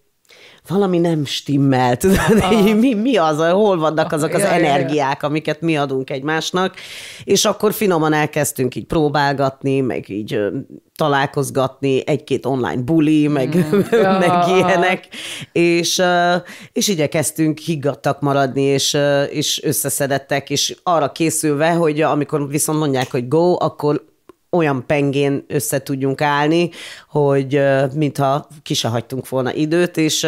valami 0.68 1.00
nem 1.00 1.26
stimmel, 1.26 1.98
tudod, 1.98 2.44
így 2.54 2.76
mi, 2.78 2.94
mi 2.94 3.16
az, 3.16 3.38
hol 3.38 3.78
vannak 3.78 4.12
azok 4.12 4.34
az 4.34 4.42
Ja, 4.42 4.48
ja, 4.48 4.58
ja. 4.58 4.66
energiák, 4.66 5.24
amiket 5.24 5.62
mi 5.62 5.78
adunk 5.78 6.10
egymásnak, 6.10 6.76
és 7.24 7.46
akkor 7.46 7.74
finoman 7.74 8.14
elkezdtünk 8.14 8.76
így 8.76 8.86
próbálgatni, 8.86 9.80
meg 9.80 10.10
így 10.10 10.40
találkozgatni, 10.96 12.08
egy-két 12.08 12.46
online 12.46 12.82
buli, 12.82 13.28
meg, 13.28 13.56
Ja. 13.92 14.18
meg 14.18 14.58
ilyenek, 14.58 15.08
és, 15.52 16.02
és 16.72 16.88
igyekeztünk 16.88 17.58
higgadtak 17.58 18.22
maradni, 18.22 18.62
és, 18.62 18.98
és 19.30 19.64
összeszedettek, 19.64 20.50
és 20.50 20.76
arra 20.84 21.12
készülve, 21.12 21.70
hogy 21.70 22.02
amikor 22.02 22.48
viszont 22.48 22.80
mondják, 22.80 23.12
hogy 23.12 23.28
go, 23.28 23.56
akkor 23.60 24.06
olyan 24.58 24.86
pengén 24.86 25.44
össze 25.48 25.82
tudjunk 25.82 26.22
állni, 26.22 26.70
hogy 27.10 27.62
mintha 27.94 28.48
ki 28.64 28.74
se 28.74 28.88
hagytunk 28.88 29.30
volna 29.30 29.54
időt, 29.54 29.98
és, 29.98 30.28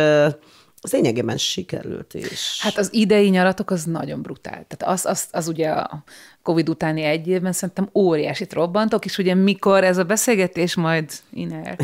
az 0.82 0.92
lényegében 0.92 1.38
sikerült 1.38 2.14
is. 2.14 2.60
Hát 2.62 2.78
az 2.78 2.94
idei 2.94 3.30
nyaratok 3.30 3.72
az 3.72 3.84
nagyon 3.84 4.22
brutál. 4.22 4.66
Tehát 4.68 4.96
az, 4.96 5.06
az, 5.06 5.28
az 5.32 5.48
ugye 5.48 5.70
a 5.70 6.04
Covid 6.44 6.70
utáni 6.70 7.02
egy 7.02 7.28
évben 7.28 7.52
szerintem 7.52 7.90
óriásit 7.94 8.54
robbantok, 8.54 9.06
és 9.06 9.18
ugye 9.18 9.34
mikor 9.34 9.84
ez 9.84 9.98
a 9.98 10.04
beszélgetés 10.04 10.76
majd 10.76 11.12
innen, 11.34 11.78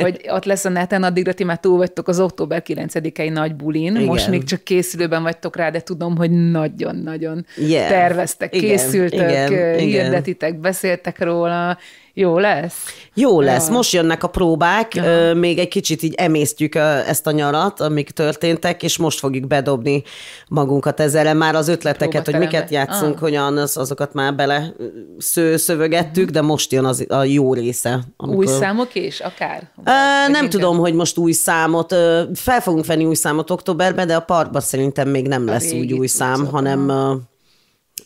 hogy 0.00 0.20
ott 0.36 0.44
lesz 0.44 0.64
a 0.64 0.68
neten, 0.68 1.02
addigra 1.02 1.32
ti 1.32 1.44
már 1.44 1.58
túl 1.58 1.76
vagytok 1.76 2.08
az 2.08 2.20
október 2.20 2.62
9-i 2.66 3.32
nagy 3.32 3.54
bulin, 3.54 3.94
Igen. 3.94 4.06
most 4.06 4.28
még 4.28 4.44
csak 4.44 4.62
készülőben 4.62 5.22
vagytok 5.22 5.56
rá, 5.56 5.70
de 5.70 5.80
tudom, 5.80 6.16
hogy 6.16 6.30
nagyon-nagyon 6.30 7.46
yeah. 7.56 7.88
terveztek, 7.88 8.54
Igen. 8.54 8.68
készültök, 8.68 9.30
Igen. 9.30 9.78
hirdetitek, 9.78 10.60
beszéltek 10.60 11.22
róla, 11.22 11.78
jó 12.18 12.38
lesz? 12.38 12.84
Jó 13.14 13.40
lesz. 13.40 13.68
Most 13.68 13.92
jönnek 13.92 14.22
a 14.22 14.28
próbák, 14.28 14.92
Aha. 14.96 15.34
még 15.34 15.58
egy 15.58 15.68
kicsit 15.68 16.02
így 16.02 16.14
emésztjük 16.14 16.74
ezt 16.74 17.26
a 17.26 17.30
nyarat, 17.30 17.80
amik 17.80 18.10
történtek, 18.10 18.82
és 18.82 18.98
most 18.98 19.18
fogjuk 19.18 19.46
bedobni 19.46 20.02
magunkat 20.48 21.00
ezzel. 21.00 21.34
Már 21.34 21.54
az 21.54 21.68
ötleteket, 21.68 22.24
hogy 22.24 22.38
miket 22.38 22.70
játszunk, 22.70 23.14
ah. 23.14 23.20
hogyan, 23.20 23.56
az, 23.56 23.76
azokat 23.86 24.12
már 24.12 24.34
bele 24.34 24.72
sző, 25.18 25.56
szövegettük, 25.56 26.16
uh-huh. 26.16 26.30
de 26.30 26.40
most 26.40 26.72
jön 26.72 26.84
az, 26.84 27.04
a 27.08 27.24
jó 27.24 27.54
része. 27.54 28.00
Amikor... 28.16 28.44
Új 28.44 28.46
számok 28.46 28.94
is, 28.94 29.20
akár? 29.20 29.70
Uh, 29.76 30.32
nem 30.32 30.48
tudom, 30.48 30.78
hogy 30.78 30.94
most 30.94 31.18
új 31.18 31.32
számot. 31.32 31.94
Fel 32.34 32.60
fogunk 32.60 32.86
venni 32.86 33.04
új 33.04 33.14
számot 33.14 33.50
októberben, 33.50 34.06
de 34.06 34.16
a 34.16 34.20
parkban 34.20 34.60
szerintem 34.60 35.08
még 35.08 35.28
nem 35.28 35.46
lesz 35.46 35.72
úgy 35.72 35.92
új 35.92 36.06
szám, 36.06 36.46
hanem 36.46 36.92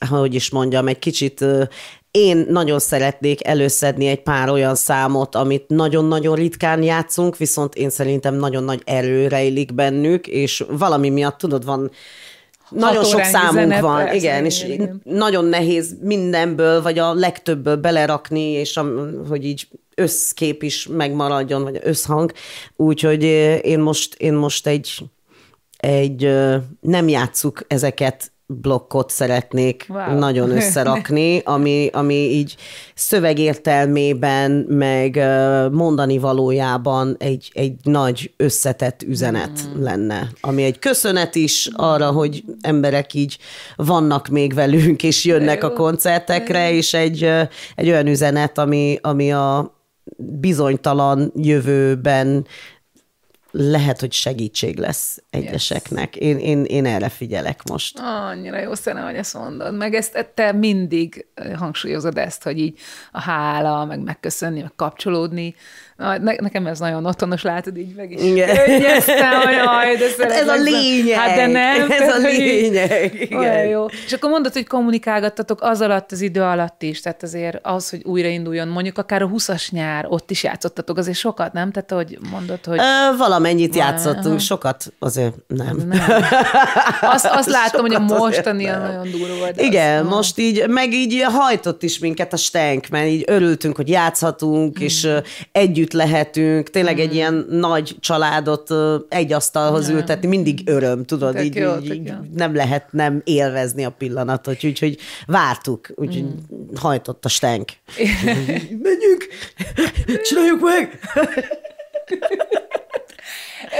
hogy 0.08 0.34
is 0.34 0.50
mondjam, 0.50 0.88
egy 0.88 0.98
kicsit 0.98 1.44
én 2.10 2.46
nagyon 2.48 2.78
szeretnék 2.78 3.46
előszedni 3.46 4.06
egy 4.06 4.22
pár 4.22 4.48
olyan 4.48 4.74
számot, 4.74 5.34
amit 5.34 5.64
nagyon-nagyon 5.68 6.34
ritkán 6.34 6.82
játszunk, 6.82 7.36
viszont 7.36 7.74
én 7.74 7.90
szerintem 7.90 8.34
nagyon 8.34 8.64
nagy 8.64 8.82
erő 8.84 9.28
rejlik 9.28 9.74
bennük, 9.74 10.26
és 10.26 10.64
valami 10.68 11.08
miatt, 11.08 11.38
tudod, 11.38 11.64
van 11.64 11.90
nagyon 12.70 13.04
sok 13.04 13.24
számunk 13.24 13.80
van, 13.80 13.96
persze, 13.96 14.14
igen, 14.14 14.44
és 14.44 14.64
igen. 14.64 15.00
nagyon 15.04 15.44
nehéz 15.44 15.96
mindenből, 16.00 16.82
vagy 16.82 16.98
a 16.98 17.14
legtöbbből 17.14 17.76
belerakni, 17.76 18.40
és 18.40 18.76
a, 18.76 18.86
hogy 19.28 19.44
így 19.44 19.68
összkép 19.94 20.62
is 20.62 20.86
megmaradjon, 20.86 21.62
vagy 21.62 21.80
összhang. 21.82 22.32
Úgyhogy 22.76 23.22
én 23.62 23.78
most, 23.78 24.14
én 24.14 24.34
most 24.34 24.66
egy, 24.66 24.98
egy 25.76 26.34
nem 26.80 27.08
játszuk 27.08 27.64
ezeket 27.66 28.32
blokkot 28.60 29.10
szeretnék 29.10 29.86
wow. 29.88 30.18
nagyon 30.18 30.50
összerakni, 30.58 31.38
ami, 31.44 31.88
ami 31.92 32.14
így 32.14 32.56
szövegértelmében, 32.94 34.50
meg 34.68 35.16
mondani 35.72 36.18
valójában 36.18 37.16
egy, 37.18 37.50
egy 37.54 37.74
nagy 37.82 38.32
összetett 38.36 39.02
üzenet 39.02 39.68
mm. 39.68 39.82
lenne, 39.82 40.28
ami 40.40 40.62
egy 40.62 40.78
köszönet 40.78 41.34
is 41.34 41.68
arra, 41.72 42.10
hogy 42.10 42.44
emberek 42.60 43.14
így 43.14 43.38
vannak 43.76 44.28
még 44.28 44.54
velünk, 44.54 45.02
és 45.02 45.24
jönnek 45.24 45.64
a 45.64 45.72
koncertekre, 45.72 46.72
és 46.72 46.94
egy, 46.94 47.22
egy 47.74 47.88
olyan 47.88 48.06
üzenet, 48.06 48.58
ami, 48.58 48.98
ami 49.02 49.32
a 49.32 49.78
bizonytalan 50.16 51.32
jövőben 51.36 52.46
lehet, 53.50 54.00
hogy 54.00 54.12
segítség 54.12 54.78
lesz 54.78 55.22
egyeseknek. 55.30 56.16
Yes. 56.16 56.24
Én, 56.26 56.38
én, 56.38 56.64
én 56.64 56.86
erre 56.86 57.08
figyelek 57.08 57.60
most. 57.68 57.98
Annyira 57.98 58.60
jó 58.60 58.74
szene, 58.74 59.00
hogy 59.00 59.14
ezt 59.14 59.34
mondod. 59.34 59.76
Meg 59.76 59.94
ezt 59.94 60.30
te 60.34 60.52
mindig 60.52 61.26
hangsúlyozod 61.56 62.18
ezt, 62.18 62.42
hogy 62.42 62.58
így 62.58 62.78
a 63.12 63.20
hála, 63.20 63.84
meg 63.84 64.00
megköszönni, 64.00 64.60
meg 64.60 64.72
kapcsolódni 64.76 65.54
Na, 66.00 66.18
ne, 66.18 66.34
nekem 66.34 66.66
ez 66.66 66.78
nagyon 66.78 67.06
otthonos, 67.06 67.42
látod, 67.42 67.76
így 67.76 67.94
meg 67.94 68.10
is 68.10 68.20
könnyeztem, 68.20 69.40
hogy 69.40 69.54
jaj, 69.64 69.96
de 69.96 70.06
hát 70.18 70.32
Ez 70.32 70.48
a 70.48 70.54
lényeg. 70.54 71.18
Hát 71.18 71.36
de 71.36 71.46
nem. 71.46 71.90
Ez 71.90 71.98
tehát, 71.98 72.14
a 72.14 72.18
lényeg. 72.18 73.14
Igen. 73.20 73.66
jó. 73.66 73.86
És 73.86 74.12
akkor 74.12 74.30
mondod, 74.30 74.52
hogy 74.52 74.66
kommunikálgattatok 74.66 75.62
az 75.62 75.80
alatt, 75.80 76.12
az 76.12 76.20
idő 76.20 76.42
alatt 76.42 76.82
is, 76.82 77.00
tehát 77.00 77.22
azért 77.22 77.58
az, 77.62 77.90
hogy 77.90 78.02
újrainduljon, 78.04 78.68
mondjuk 78.68 78.98
akár 78.98 79.22
a 79.22 79.28
20-as 79.28 79.70
nyár, 79.70 80.06
ott 80.08 80.30
is 80.30 80.42
játszottatok 80.42 80.98
azért 80.98 81.16
sokat, 81.16 81.52
nem? 81.52 81.70
Tehát, 81.70 81.90
hogy 81.90 82.18
mondod, 82.30 82.64
hogy... 82.64 82.78
Ö, 82.78 83.16
valamennyit 83.40 83.76
játszottunk, 83.76 84.26
aha. 84.26 84.38
sokat 84.38 84.92
azért 84.98 85.34
nem. 85.46 85.76
nem. 85.76 86.00
Azt, 87.00 87.26
azt 87.26 87.48
látom, 87.60 87.80
hogy 87.80 87.94
a 87.94 87.98
mostani 87.98 88.64
nagyon 88.64 89.10
durva 89.10 89.36
volt. 89.38 89.60
Igen, 89.60 90.06
az, 90.06 90.12
most 90.12 90.38
így, 90.38 90.68
meg 90.68 90.92
így 90.92 91.22
hajtott 91.22 91.82
is 91.82 91.98
minket 91.98 92.32
a 92.32 92.36
stenk, 92.36 92.88
mert 92.88 93.06
így 93.06 93.24
örültünk, 93.26 93.76
hogy 93.76 93.88
játszhatunk, 93.88 94.76
hmm. 94.76 94.86
és 94.86 95.08
együtt 95.52 95.92
lehetünk, 95.92 96.70
tényleg 96.70 96.96
mm. 96.96 97.00
egy 97.00 97.14
ilyen 97.14 97.46
nagy 97.50 97.96
családot 98.00 98.74
egy 99.08 99.32
asztalhoz 99.32 99.88
yeah. 99.88 100.00
ültetni, 100.00 100.28
mindig 100.28 100.62
öröm, 100.64 101.04
tudod, 101.04 101.42
így, 101.42 101.54
jó, 101.54 101.72
így, 101.82 101.94
így 101.94 102.12
nem 102.34 102.54
lehet 102.54 102.86
nem 102.90 103.20
élvezni 103.24 103.84
a 103.84 103.90
pillanatot, 103.90 104.64
úgyhogy 104.64 104.96
vártuk, 105.26 105.90
úgyhogy 105.94 106.24
mm. 106.24 106.74
hajtott 106.74 107.24
a 107.24 107.28
stenk. 107.28 107.70
Menjünk! 108.86 109.28
Csináljuk 110.22 110.60
meg! 110.60 110.98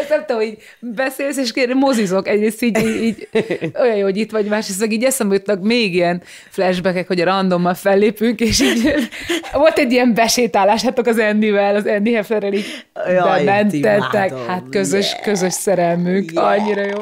ezt 0.00 0.08
nem 0.08 0.24
tudom, 0.26 0.42
hogy 0.42 0.56
beszélsz, 0.78 1.36
és 1.36 1.52
kérem, 1.52 1.78
mozizok 1.78 2.28
egyrészt 2.28 2.62
így, 2.62 2.78
így, 2.78 3.02
így, 3.02 3.28
olyan 3.80 3.96
jó, 3.96 4.02
hogy 4.02 4.16
itt 4.16 4.30
vagy, 4.30 4.46
másrészt 4.46 4.86
így 4.92 5.04
eszembe 5.04 5.34
jutnak 5.34 5.62
még 5.62 5.94
ilyen 5.94 6.22
flashbackek, 6.50 7.06
hogy 7.06 7.20
a 7.20 7.24
randommal 7.24 7.74
fellépünk, 7.74 8.40
és 8.40 8.60
így 8.60 8.94
volt 9.52 9.78
egy 9.78 9.92
ilyen 9.92 10.14
besétálás, 10.14 10.82
hát 10.82 11.06
az 11.06 11.18
Endivel, 11.18 11.76
az 11.76 11.86
Andy 11.86 12.12
Heflerrel 12.12 12.52
így 12.52 12.84
Jaj, 13.08 13.44
bementettek, 13.44 14.46
hát 14.46 14.62
közös, 14.70 15.10
yeah. 15.12 15.22
közös 15.22 15.52
szerelmünk, 15.52 16.32
yeah. 16.32 16.50
annyira 16.50 16.84
jó. 16.84 16.98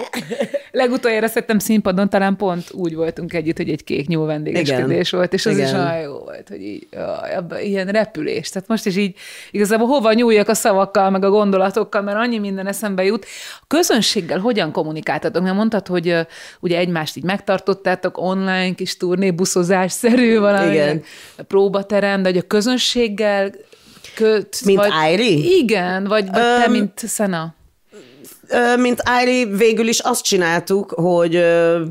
Legutoljára 0.70 1.26
szerintem 1.26 1.58
színpadon 1.58 2.08
talán 2.08 2.36
pont 2.36 2.72
úgy 2.72 2.94
voltunk 2.94 3.34
együtt, 3.34 3.56
hogy 3.56 3.68
egy 3.68 3.84
kék 3.84 4.06
nyúl 4.06 4.26
vendégeskedés 4.26 5.10
volt, 5.10 5.32
és 5.32 5.46
az 5.46 5.52
Igen. 5.52 5.66
is 5.66 5.72
olyan 5.72 6.00
jó 6.00 6.18
volt, 6.18 6.48
hogy 6.48 6.62
így, 6.62 6.86
jaj, 6.90 7.64
ilyen 7.64 7.86
repülés. 7.86 8.48
Tehát 8.48 8.68
most 8.68 8.86
is 8.86 8.96
így 8.96 9.16
igazából 9.50 9.86
hova 9.86 10.12
nyúljak 10.12 10.48
a 10.48 10.54
szavakkal, 10.54 11.10
meg 11.10 11.24
a 11.24 11.30
gondolatokkal, 11.30 12.02
mert 12.02 12.18
annyi 12.18 12.38
minden 12.38 12.66
eszembe 12.66 12.87
jut. 12.96 13.26
A 13.60 13.64
közönséggel 13.66 14.38
hogyan 14.38 14.72
kommunikáltatok? 14.72 15.42
Mert 15.42 15.54
mondtad, 15.54 15.86
hogy 15.86 16.08
uh, 16.08 16.20
ugye 16.60 16.78
egymást 16.78 17.16
így 17.16 17.24
megtartottátok 17.24 18.18
online, 18.18 18.74
kis 18.74 18.96
turnébuszozás-szerű 18.96 20.38
valami 20.38 20.72
Igen. 20.72 21.02
próbaterem, 21.36 22.22
de 22.22 22.28
hogy 22.28 22.38
a 22.38 22.46
közönséggel 22.46 23.52
köt, 24.14 24.64
Mint 24.64 24.78
vagy, 24.78 24.90
Airi? 25.02 25.58
Igen, 25.58 26.04
vagy, 26.04 26.26
vagy 26.30 26.40
um, 26.40 26.62
te, 26.62 26.68
mint 26.68 26.98
Szena? 26.98 27.56
mint 28.76 29.02
Airi, 29.04 29.44
végül 29.44 29.88
is 29.88 29.98
azt 29.98 30.22
csináltuk, 30.22 30.90
hogy 30.90 31.44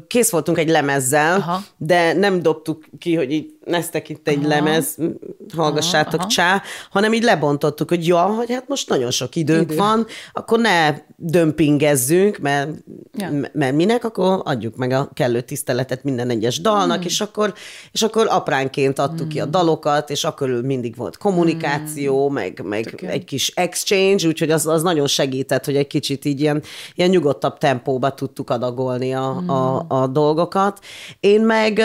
kész 0.08 0.30
voltunk 0.30 0.58
egy 0.58 0.70
lemezzel, 0.70 1.36
Aha. 1.36 1.64
de 1.78 2.14
nem 2.14 2.42
dobtuk 2.42 2.84
ki, 3.00 3.16
hogy 3.16 3.32
így 3.32 3.57
neztek 3.68 4.10
itt 4.10 4.28
egy 4.28 4.38
aha. 4.38 4.48
lemez, 4.48 4.98
hallgassátok 5.56 6.14
aha, 6.14 6.22
aha. 6.22 6.30
csá, 6.30 6.62
hanem 6.90 7.14
így 7.14 7.24
lebontottuk, 7.24 7.90
hogy 7.90 8.08
ja, 8.08 8.24
hogy 8.24 8.52
hát 8.52 8.68
most 8.68 8.90
nagyon 8.90 9.12
sok 9.12 9.36
időnk 9.36 9.72
Idő. 9.72 9.76
van, 9.76 10.06
akkor 10.34 10.60
ne 10.60 10.96
dömpingezzünk, 11.16 12.38
mert, 12.38 12.70
ja. 13.14 13.30
mert 13.54 13.76
minek, 13.76 14.04
akkor 14.04 14.42
adjuk 14.44 14.76
meg 14.76 14.92
a 14.92 15.10
kellő 15.14 15.42
tiszteletet 15.42 16.04
minden 16.04 16.30
egyes 16.30 16.62
dalnak, 16.62 17.00
mm. 17.00 17.06
és, 17.06 17.22
akkor, 17.22 17.54
és 17.92 18.02
akkor 18.02 18.28
apránként 18.30 19.00
adtuk 19.00 19.26
mm. 19.26 19.30
ki 19.30 19.40
a 19.40 19.46
mm. 19.46 19.52
dalokat, 19.52 20.10
és 20.10 20.24
akkor 20.24 20.50
mindig 20.50 20.96
volt 20.96 21.18
kommunikáció, 21.18 22.30
mm. 22.30 22.34
meg, 22.34 22.62
meg 22.64 23.04
egy 23.08 23.24
kis 23.24 23.52
exchange, 23.56 24.28
úgyhogy 24.28 24.52
az, 24.52 24.68
az 24.68 24.82
nagyon 24.82 25.08
segített, 25.08 25.66
hogy 25.66 25.76
egy 25.76 25.88
kicsit 25.88 26.26
így 26.26 26.40
ilyen, 26.40 26.64
ilyen 26.96 27.10
nyugodtabb 27.10 27.58
tempóba 27.58 28.14
tudtuk 28.14 28.50
adagolni 28.50 29.14
a, 29.14 29.40
mm. 29.42 29.50
a, 29.50 29.86
a 29.88 30.08
dolgokat. 30.08 30.80
Én 31.20 31.42
meg 31.42 31.82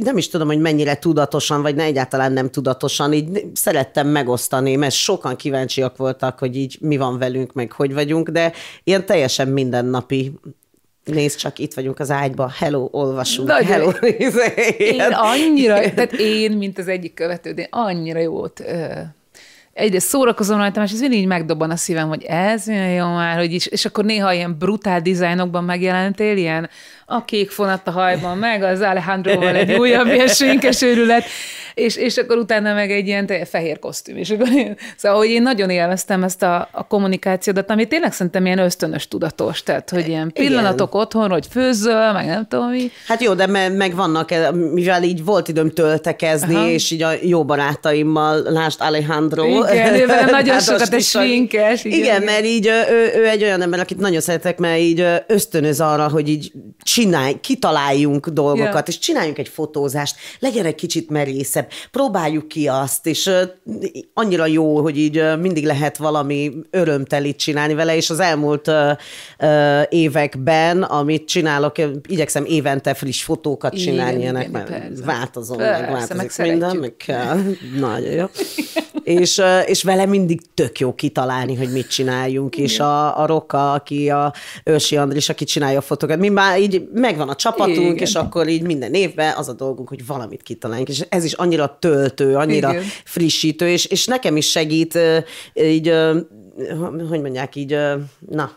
nem 0.00 0.16
is 0.16 0.28
tudom, 0.28 0.46
hogy 0.46 0.60
mennyire 0.60 0.97
tudatosan, 0.98 1.62
vagy 1.62 1.74
ne 1.74 1.82
egyáltalán 1.82 2.32
nem 2.32 2.50
tudatosan, 2.50 3.12
így 3.12 3.46
szerettem 3.54 4.08
megosztani, 4.08 4.76
mert 4.76 4.94
sokan 4.94 5.36
kíváncsiak 5.36 5.96
voltak, 5.96 6.38
hogy 6.38 6.56
így 6.56 6.76
mi 6.80 6.96
van 6.96 7.18
velünk, 7.18 7.52
meg 7.52 7.72
hogy 7.72 7.94
vagyunk, 7.94 8.28
de 8.28 8.52
ilyen 8.84 9.06
teljesen 9.06 9.48
mindennapi 9.48 10.32
Nézd 11.04 11.38
csak, 11.38 11.58
itt 11.58 11.74
vagyunk 11.74 11.98
az 11.98 12.10
ágyba, 12.10 12.52
hello, 12.56 12.88
olvasunk, 12.90 13.48
Nagyon, 13.48 13.66
hello. 13.66 13.90
én 14.78 15.00
annyira, 15.12 15.80
tehát 15.80 16.12
én, 16.12 16.52
mint 16.52 16.78
az 16.78 16.88
egyik 16.88 17.14
követő, 17.14 17.52
de 17.52 17.66
annyira 17.70 18.18
jót 18.18 18.64
egyrészt 19.78 20.06
szórakozom 20.06 20.58
rajta, 20.58 20.82
és 20.82 20.92
ez 20.92 21.00
mindig 21.00 21.18
így 21.18 21.26
megdobban 21.26 21.70
a 21.70 21.76
szívem, 21.76 22.08
hogy 22.08 22.24
ez 22.24 22.66
milyen 22.66 22.90
jó 22.90 23.06
már, 23.06 23.36
hogy 23.36 23.52
is, 23.52 23.66
és 23.66 23.84
akkor 23.84 24.04
néha 24.04 24.32
ilyen 24.32 24.56
brutál 24.58 25.00
dizájnokban 25.00 25.64
megjelentél, 25.64 26.36
ilyen 26.36 26.68
a 27.10 27.24
kék 27.24 27.50
fonat 27.50 27.88
a 27.88 27.90
hajban, 27.90 28.38
meg 28.38 28.62
az 28.62 28.80
Alejandroval 28.80 29.54
egy 29.54 29.72
újabb 29.72 30.06
ilyen 30.06 30.28
svinkes 30.28 30.82
őrület, 30.82 31.24
és, 31.74 31.96
és 31.96 32.16
akkor 32.16 32.36
utána 32.36 32.74
meg 32.74 32.90
egy 32.90 33.06
ilyen 33.06 33.30
fehér 33.50 33.78
kosztüm. 33.78 34.16
És 34.16 34.30
akkor 34.30 34.48
én, 34.52 34.76
szóval, 34.96 35.18
hogy 35.18 35.28
én 35.28 35.42
nagyon 35.42 35.70
élveztem 35.70 36.22
ezt 36.22 36.42
a, 36.42 36.68
a 36.72 36.86
kommunikációt, 36.86 37.70
ami 37.70 37.86
tényleg 37.86 38.12
szerintem 38.12 38.46
ilyen 38.46 38.58
ösztönös 38.58 39.08
tudatos, 39.08 39.62
tehát, 39.62 39.90
hogy 39.90 40.08
ilyen 40.08 40.32
pillanatok 40.32 40.88
Igen. 40.88 41.00
otthon, 41.00 41.30
hogy 41.30 41.46
főzzöl, 41.50 42.12
meg 42.12 42.26
nem 42.26 42.46
tudom 42.48 42.68
mi. 42.68 42.90
Hát 43.06 43.22
jó, 43.22 43.34
de 43.34 43.46
me, 43.46 43.68
meg 43.68 43.94
vannak, 43.94 44.30
eh, 44.30 44.52
mivel 44.52 45.02
így 45.02 45.24
volt 45.24 45.48
időm 45.48 45.70
töltekezni, 45.70 46.54
Aha. 46.54 46.68
és 46.68 46.90
így 46.90 47.02
a 47.02 47.10
jó 47.22 47.44
barátaimmal, 47.44 48.42
lásd 48.42 48.80
Alejandro. 48.80 49.44
Igen, 49.72 49.94
ő 50.00 50.30
nagyon 50.30 50.60
sokat 50.60 50.92
egy 50.92 51.02
sminkes. 51.02 51.84
Igen, 51.84 51.98
igen, 51.98 52.22
mert 52.22 52.44
így 52.44 52.66
ő, 52.66 53.20
ő 53.20 53.28
egy 53.28 53.42
olyan 53.42 53.62
ember, 53.62 53.80
akit 53.80 53.98
nagyon 53.98 54.20
szeretek, 54.20 54.58
mert 54.58 54.78
így 54.78 55.04
ösztönöz 55.26 55.80
arra, 55.80 56.08
hogy 56.08 56.28
így 56.28 56.52
csinálj, 56.82 57.40
kitaláljunk 57.40 58.28
dolgokat, 58.28 58.72
yeah. 58.72 58.84
és 58.86 58.98
csináljunk 58.98 59.38
egy 59.38 59.48
fotózást, 59.48 60.16
legyen 60.38 60.64
egy 60.64 60.74
kicsit 60.74 61.10
merészebb, 61.10 61.68
próbáljuk 61.90 62.48
ki 62.48 62.68
azt, 62.68 63.06
és 63.06 63.30
annyira 64.14 64.46
jó, 64.46 64.80
hogy 64.80 64.98
így 64.98 65.22
mindig 65.40 65.64
lehet 65.64 65.96
valami 65.96 66.52
örömtelit 66.70 67.36
csinálni 67.36 67.74
vele, 67.74 67.96
és 67.96 68.10
az 68.10 68.20
elmúlt 68.20 68.70
években, 69.88 70.82
amit 70.82 71.28
csinálok, 71.28 71.76
igyekszem 72.08 72.44
évente 72.44 72.94
friss 72.94 73.22
fotókat 73.22 73.74
csinálni, 73.74 74.26
ennek 74.26 74.48
igen, 74.48 74.98
változom, 75.04 75.58
meg 75.58 75.90
változik 75.90 76.36
meg 76.36 76.48
minden, 76.48 76.76
meg 76.76 76.96
kell. 76.96 77.40
Nagyon 77.78 78.12
jó. 78.12 78.26
és, 79.08 79.42
és 79.66 79.82
vele 79.82 80.06
mindig 80.06 80.40
tök 80.54 80.78
jó 80.78 80.94
kitalálni, 80.94 81.54
hogy 81.54 81.72
mit 81.72 81.88
csináljunk, 81.88 82.56
igen. 82.56 82.68
és 82.68 82.80
a, 82.80 83.20
a 83.20 83.26
Roka, 83.26 83.72
aki 83.72 84.10
a 84.10 84.32
Ősi 84.64 84.96
Andris, 84.96 85.28
aki 85.28 85.44
csinálja 85.44 85.78
a 85.78 85.82
fotókat, 85.82 86.18
mi 86.18 86.28
már 86.28 86.60
így 86.60 86.88
megvan 86.94 87.28
a 87.28 87.34
csapatunk, 87.34 87.78
Igen. 87.78 87.96
és 87.96 88.14
akkor 88.14 88.48
így 88.48 88.62
minden 88.62 88.94
évben 88.94 89.34
az 89.36 89.48
a 89.48 89.52
dolgunk, 89.52 89.88
hogy 89.88 90.06
valamit 90.06 90.42
kitaláljunk, 90.42 90.88
és 90.88 91.00
ez 91.08 91.24
is 91.24 91.32
annyira 91.32 91.76
töltő, 91.78 92.36
annyira 92.36 92.70
Igen. 92.70 92.82
frissítő, 93.04 93.68
és, 93.68 93.84
és 93.84 94.06
nekem 94.06 94.36
is 94.36 94.50
segít 94.50 94.98
így, 95.54 95.92
hogy 97.08 97.20
mondják 97.20 97.56
így, 97.56 97.78
na, 98.28 98.52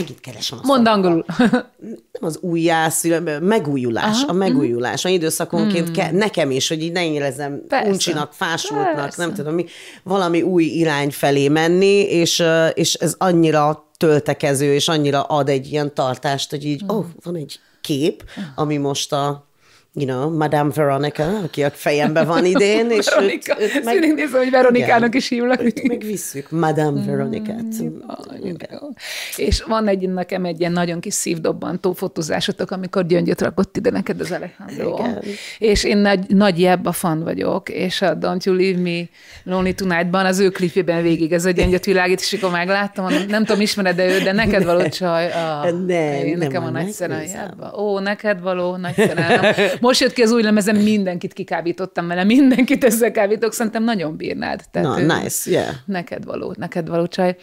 megint 0.00 0.20
keresem 0.20 0.58
azt. 0.58 0.66
Mondd 0.66 0.86
angolul. 0.86 1.24
Nem 2.12 2.28
az 2.28 2.38
újjászül, 2.40 3.20
megújulás, 3.40 4.22
Aha. 4.22 4.32
a 4.32 4.32
megújulás. 4.32 5.04
A 5.04 5.08
időszakonként 5.08 5.88
mm. 5.88 5.92
ke, 5.92 6.10
nekem 6.10 6.50
is, 6.50 6.68
hogy 6.68 6.82
így 6.82 6.92
ne 6.92 7.06
érezem 7.06 7.62
uncsinak, 7.84 8.32
fásultnak, 8.32 8.94
Persze. 8.94 9.24
nem 9.24 9.34
tudom 9.34 9.54
mi, 9.54 9.64
valami 10.02 10.42
új 10.42 10.64
irány 10.64 11.10
felé 11.10 11.48
menni, 11.48 12.00
és, 12.00 12.42
és 12.74 12.94
ez 12.94 13.14
annyira 13.18 13.90
töltekező, 13.96 14.74
és 14.74 14.88
annyira 14.88 15.22
ad 15.22 15.48
egy 15.48 15.72
ilyen 15.72 15.94
tartást, 15.94 16.50
hogy 16.50 16.64
így, 16.64 16.84
mm. 16.84 16.88
oh, 16.88 17.04
van 17.22 17.36
egy 17.36 17.60
kép, 17.80 18.24
ami 18.54 18.76
most 18.76 19.12
a 19.12 19.49
you 19.94 20.06
know, 20.06 20.36
Madame 20.36 20.70
Veronica, 20.74 21.38
aki 21.44 21.62
a 21.62 21.70
fejemben 21.70 22.26
van 22.26 22.44
idén. 22.44 22.90
és 22.90 23.08
Veronica. 23.08 23.60
Őt, 23.60 23.74
őt 23.74 23.84
meg, 23.84 24.14
nézem, 24.14 24.40
hogy 24.40 24.50
Veronikának 24.50 25.08
igen, 25.08 25.16
is 25.16 25.28
hívlak. 25.28 25.62
Őt 25.62 25.88
megvisszük, 25.88 26.50
Madame 26.50 27.00
mm, 27.00 27.06
Veronikát. 27.06 27.64
És 29.36 29.62
van 29.62 29.88
egy, 29.88 30.08
nekem 30.08 30.44
egy 30.44 30.60
ilyen 30.60 30.72
nagyon 30.72 31.00
kis 31.00 31.14
szívdobbantó 31.14 31.92
fotózásotok, 31.92 32.70
amikor 32.70 33.06
gyöngyöt 33.06 33.40
rakott 33.40 33.76
ide 33.76 33.90
neked 33.90 34.20
az 34.20 34.32
Alejandro. 34.32 34.98
Igen. 34.98 35.22
És 35.58 35.84
én 35.84 35.96
nagy, 35.96 36.28
nagy 36.28 36.68
a 36.82 36.92
fan 36.92 37.22
vagyok, 37.22 37.68
és 37.68 38.02
a 38.02 38.18
Don't 38.18 38.44
You 38.44 38.56
Leave 38.56 38.80
Me 38.80 39.08
Lonely 39.44 39.72
Tonight-ban 39.72 40.26
az 40.26 40.38
ő 40.38 40.48
klipjében 40.48 41.02
végig 41.02 41.32
ez 41.32 41.44
a 41.44 41.50
gyöngyöt 41.50 41.84
világít, 41.84 42.20
és 42.20 42.32
akkor 42.32 42.50
megláttam, 42.50 43.04
mondom, 43.04 43.26
nem 43.28 43.44
tudom, 43.44 43.60
ismered 43.60 43.96
de 43.96 44.06
ő, 44.06 44.18
de 44.18 44.32
neked 44.32 44.64
való 44.64 44.88
csaj. 44.88 45.32
A, 45.32 45.70
nem, 45.70 46.24
én, 46.26 46.38
nekem 46.38 46.62
nem 46.62 46.74
a 46.74 46.78
nagy 46.78 46.90
szerelem. 46.90 47.72
Ó, 47.78 47.98
neked 47.98 48.40
való 48.40 48.76
nagy 48.76 48.94
szerelem. 48.94 49.54
Most 49.80 50.00
jött 50.00 50.12
ki 50.12 50.22
az 50.22 50.32
új 50.32 50.42
lemezem, 50.42 50.76
mindenkit 50.76 51.32
kikábítottam 51.32 52.06
vele, 52.06 52.24
mindenkit 52.24 52.84
ezzel 52.84 53.10
kábítok, 53.10 53.52
szerintem 53.52 53.84
nagyon 53.84 54.16
bírnád. 54.16 54.60
Tehát, 54.70 55.04
no, 55.04 55.14
nice, 55.16 55.50
yeah. 55.50 55.68
Neked 55.84 56.24
való, 56.24 56.54
neked 56.58 56.88
való 56.88 57.06
csaj. 57.06 57.36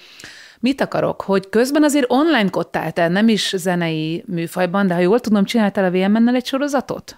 Mit 0.59 0.81
akarok? 0.81 1.21
Hogy 1.21 1.49
közben 1.49 1.83
azért 1.83 2.05
online 2.07 2.49
kodtál 2.49 2.91
te, 2.91 3.07
nem 3.07 3.27
is 3.27 3.53
zenei 3.57 4.23
műfajban, 4.27 4.87
de 4.87 4.93
ha 4.93 4.99
jól 4.99 5.19
tudom, 5.19 5.45
csináltál 5.45 5.85
a 5.85 5.89
VMN-nel 5.89 6.35
egy 6.35 6.45
sorozatot? 6.45 7.15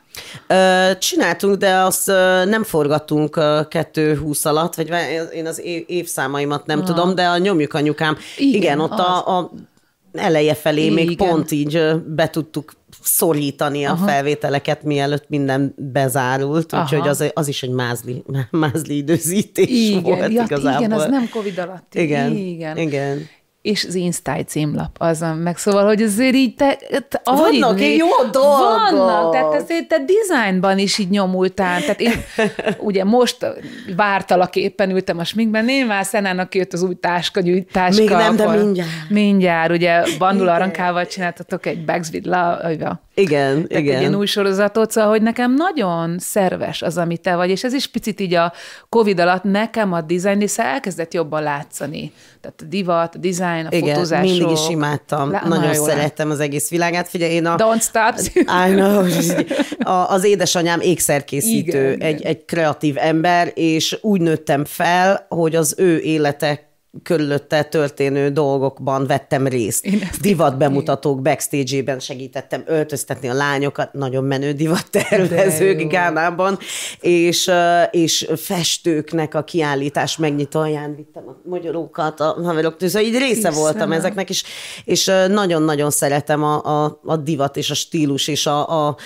Csináltunk, 0.99 1.55
de 1.55 1.75
azt 1.75 2.07
nem 2.45 2.63
forgattunk 2.63 3.35
2-20 3.38 4.43
alatt, 4.43 4.75
vagy 4.75 4.91
én 5.33 5.45
az 5.45 5.61
év, 5.61 5.83
évszámaimat 5.88 6.65
nem 6.65 6.79
ah. 6.79 6.85
tudom, 6.85 7.15
de 7.15 7.27
a 7.27 7.38
nyomjuk 7.38 7.73
anyukám. 7.73 8.17
Igen, 8.38 8.61
igen 8.61 8.79
ott 8.79 8.99
a, 8.99 9.38
a 9.38 9.51
eleje 10.13 10.53
felé 10.53 10.81
igen. 10.81 10.93
még 10.93 11.17
pont 11.17 11.51
így 11.51 11.81
be 12.05 12.29
tudtuk 12.29 12.73
szorítani 13.01 13.85
a 13.85 13.91
Aha. 13.91 14.05
felvételeket, 14.05 14.83
mielőtt 14.83 15.29
minden 15.29 15.73
bezárult, 15.77 16.73
úgyhogy 16.73 17.07
az, 17.07 17.31
az 17.33 17.47
is 17.47 17.63
egy 17.63 17.69
mázli, 17.69 18.23
mázli 18.51 18.97
időzítés 18.97 19.69
igen, 19.69 20.03
volt 20.03 20.31
ja, 20.31 20.43
igazából. 20.43 20.79
Igen, 20.79 20.91
az 20.91 21.05
nem 21.05 21.29
Covid 21.29 21.57
alatt. 21.57 21.95
Igen, 21.95 22.35
igen. 22.35 22.77
igen 22.77 23.27
és 23.61 23.85
az 23.85 23.95
Insta 23.95 24.43
címlap 24.45 24.95
az 24.97 25.25
meg. 25.43 25.57
Szóval, 25.57 25.85
hogy 25.85 26.01
azért 26.01 26.35
így 26.35 26.55
te... 26.55 26.77
te 27.09 27.21
vannak 27.23 27.81
így, 27.81 27.97
jó 27.97 28.07
dolgok. 28.31 28.89
Vannak, 28.89 29.31
tehát 29.31 29.53
azért 29.53 29.87
te 29.87 29.97
designban 30.05 30.77
is 30.77 30.97
így 30.97 31.09
nyomultál. 31.09 31.79
Tehát 31.79 32.01
én 32.01 32.23
ugye 32.89 33.03
most 33.03 33.38
vártalak 33.95 34.55
éppen, 34.55 34.89
ültem 34.89 35.17
a 35.17 35.23
sminkben, 35.23 35.69
én 35.69 35.86
már 35.86 36.05
Szenának 36.05 36.55
jött 36.55 36.73
az 36.73 36.84
új 36.84 36.95
táska, 36.95 37.41
táska. 37.71 38.01
Még 38.01 38.10
nem, 38.10 38.36
de 38.36 38.47
mindjárt. 38.47 38.89
Mindjárt, 39.10 39.71
ugye 39.71 40.03
Bandula 40.17 40.53
Arankával 40.53 41.05
csináltatok 41.05 41.65
egy 41.65 41.86
Bags 41.86 42.10
with 42.10 42.27
Love, 42.27 42.97
igen, 43.19 43.67
Tehát 43.67 43.84
igen. 43.84 43.95
egy 43.95 44.01
ilyen 44.01 44.15
új 44.15 44.25
sorozatot, 44.25 44.91
szóval, 44.91 45.10
hogy 45.10 45.21
nekem 45.21 45.53
nagyon 45.53 46.19
szerves 46.19 46.81
az, 46.81 46.97
amit 46.97 47.21
te 47.21 47.36
vagy, 47.36 47.49
és 47.49 47.63
ez 47.63 47.73
is 47.73 47.88
picit 47.88 48.19
így 48.19 48.34
a 48.34 48.53
Covid 48.89 49.19
alatt 49.19 49.43
nekem 49.43 49.93
a 49.93 50.01
design 50.01 50.39
része 50.39 50.63
elkezdett 50.63 51.13
jobban 51.13 51.43
látszani. 51.43 52.12
Tehát 52.41 52.62
a 52.62 52.65
divat, 52.65 53.15
a 53.15 53.17
design, 53.17 53.48
a 53.49 53.75
igen, 53.75 53.93
fotózások. 53.93 54.29
mindig 54.29 54.51
is 54.51 54.69
imádtam. 54.69 55.31
Lá- 55.31 55.43
nagyon 55.43 55.73
szerettem 55.73 56.29
az 56.29 56.39
egész 56.39 56.69
világát. 56.69 57.09
Figyelj, 57.09 57.31
én 57.33 57.45
a... 57.45 57.55
Don't 57.55 57.81
stop. 57.81 58.19
I 58.67 58.73
know. 58.73 59.05
A, 59.79 60.09
az 60.09 60.23
édesanyám 60.23 60.79
ékszerkészítő, 60.81 61.91
igen, 61.93 62.07
egy, 62.07 62.21
egy 62.21 62.45
kreatív 62.45 62.95
ember, 62.97 63.51
és 63.53 63.97
úgy 64.01 64.21
nőttem 64.21 64.65
fel, 64.65 65.25
hogy 65.29 65.55
az 65.55 65.75
ő 65.77 65.99
életek 65.99 66.68
körülötte 67.04 67.63
történő 67.63 68.30
dolgokban 68.30 69.08
vettem 69.08 69.47
részt. 69.47 69.88
Divat 70.21 70.58
bemutatók 70.58 71.21
backstage-ében 71.21 71.99
segítettem 71.99 72.63
öltöztetni 72.65 73.30
a 73.30 73.34
lányokat, 73.34 73.93
nagyon 73.93 74.23
menő 74.23 74.52
divattervezők 74.52 75.88
Gánában, 75.91 76.58
és, 76.99 77.52
és 77.91 78.30
festőknek 78.36 79.36
a 79.36 79.43
kiállítás 79.43 80.17
megnyitóján 80.17 80.95
vittem 80.95 81.23
a 81.28 81.49
magyarókat, 81.49 82.19
a 82.19 82.36
haverok, 82.43 82.75
szóval 82.80 83.02
így 83.02 83.17
része 83.17 83.34
Hiszem. 83.36 83.54
voltam 83.54 83.91
ezeknek, 83.91 84.30
és, 84.30 84.43
és 84.86 85.06
nagyon-nagyon 85.28 85.91
szeretem 85.91 86.43
a, 86.43 86.84
a, 86.84 86.99
a 87.04 87.15
divat 87.15 87.58
és 87.58 87.69
a 87.69 87.75
stílus 87.75 88.28
és 88.28 88.45
a, 88.45 88.88
a 88.88 88.97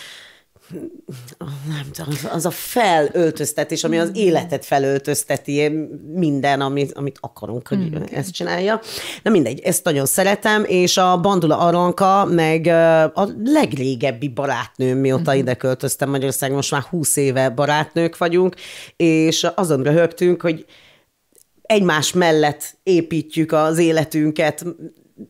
nem 1.68 1.86
tudom, 1.92 2.14
az 2.32 2.46
a 2.46 2.50
felöltöztetés, 2.50 3.84
ami 3.84 3.98
az 3.98 4.12
életet 4.14 4.66
felöltözteti, 4.66 5.70
minden, 6.14 6.62
amit, 6.62 6.92
amit 6.94 7.18
akarunk, 7.22 7.68
hogy 7.68 7.78
mm. 7.78 8.02
ezt 8.12 8.32
csinálja. 8.32 8.80
Na 9.24 9.32
mindegy, 9.32 9.60
ezt 9.60 9.84
nagyon 9.84 10.06
szeretem, 10.06 10.64
és 10.68 10.98
a 10.98 11.20
Bandula 11.20 11.58
Aranka, 11.58 12.26
meg 12.26 12.68
a 13.14 13.30
legrégebbi 13.44 14.28
barátnőm, 14.28 14.98
mióta 14.98 15.34
mm. 15.34 15.38
ide 15.38 15.54
költöztem 15.54 16.10
Magyarországon, 16.10 16.56
most 16.56 16.72
már 16.72 16.82
húsz 16.82 17.16
éve 17.16 17.50
barátnők 17.50 18.18
vagyunk, 18.18 18.56
és 18.96 19.48
azon 19.56 19.84
röhögtünk, 19.84 20.42
hogy 20.42 20.66
egymás 21.62 22.14
mellett 22.14 22.78
építjük 22.84 23.52
az 23.52 23.78
életünket, 23.78 24.66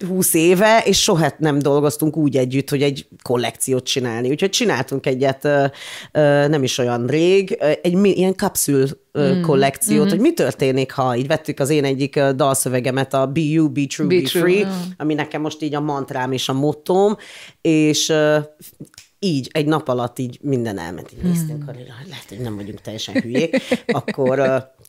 20 0.08 0.34
éve, 0.34 0.84
és 0.86 1.02
soha 1.02 1.32
nem 1.38 1.60
dolgoztunk 1.60 2.18
úgy 2.18 2.38
együtt, 2.38 2.70
hogy 2.70 2.82
egy 2.82 3.08
kollekciót 3.22 3.84
csinálni. 3.84 4.30
Úgyhogy 4.30 4.50
csináltunk 4.50 5.06
egyet 5.06 5.48
nem 6.48 6.64
is 6.64 6.78
olyan 6.78 7.08
rég, 7.08 7.58
egy 7.82 8.06
ilyen 8.06 8.36
kapszül 8.36 8.88
mm. 9.20 9.42
kollekciót, 9.42 10.06
mm. 10.06 10.10
hogy 10.10 10.20
mi 10.20 10.34
történik, 10.34 10.92
ha 10.92 11.16
így 11.16 11.28
vettük 11.28 11.60
az 11.60 11.70
én 11.70 11.84
egyik 11.84 12.20
dalszövegemet, 12.20 13.14
a 13.14 13.28
Be 13.28 13.40
You, 13.40 13.70
Be 13.70 13.86
True, 13.86 14.08
Be, 14.08 14.16
be 14.16 14.22
True, 14.22 14.44
Free, 14.44 14.58
yeah. 14.58 14.72
ami 14.98 15.14
nekem 15.14 15.42
most 15.42 15.62
így 15.62 15.76
a 15.76 15.82
mantrám 15.82 16.32
és 16.32 16.50
a 16.50 16.54
motóm, 16.54 17.18
és 17.62 18.14
így 19.20 19.50
egy 19.52 19.66
nap 19.66 19.88
alatt 19.88 20.20
így 20.20 20.40
minden 20.42 20.80
elment, 20.80 21.12
így 21.12 21.24
néztünk, 21.24 21.64
hogy 21.66 21.76
lehet, 22.10 22.26
hogy 22.30 22.40
nem 22.40 22.56
vagyunk 22.56 22.82
teljesen 22.82 23.22
hülyék, 23.22 23.62
akkor 23.88 24.40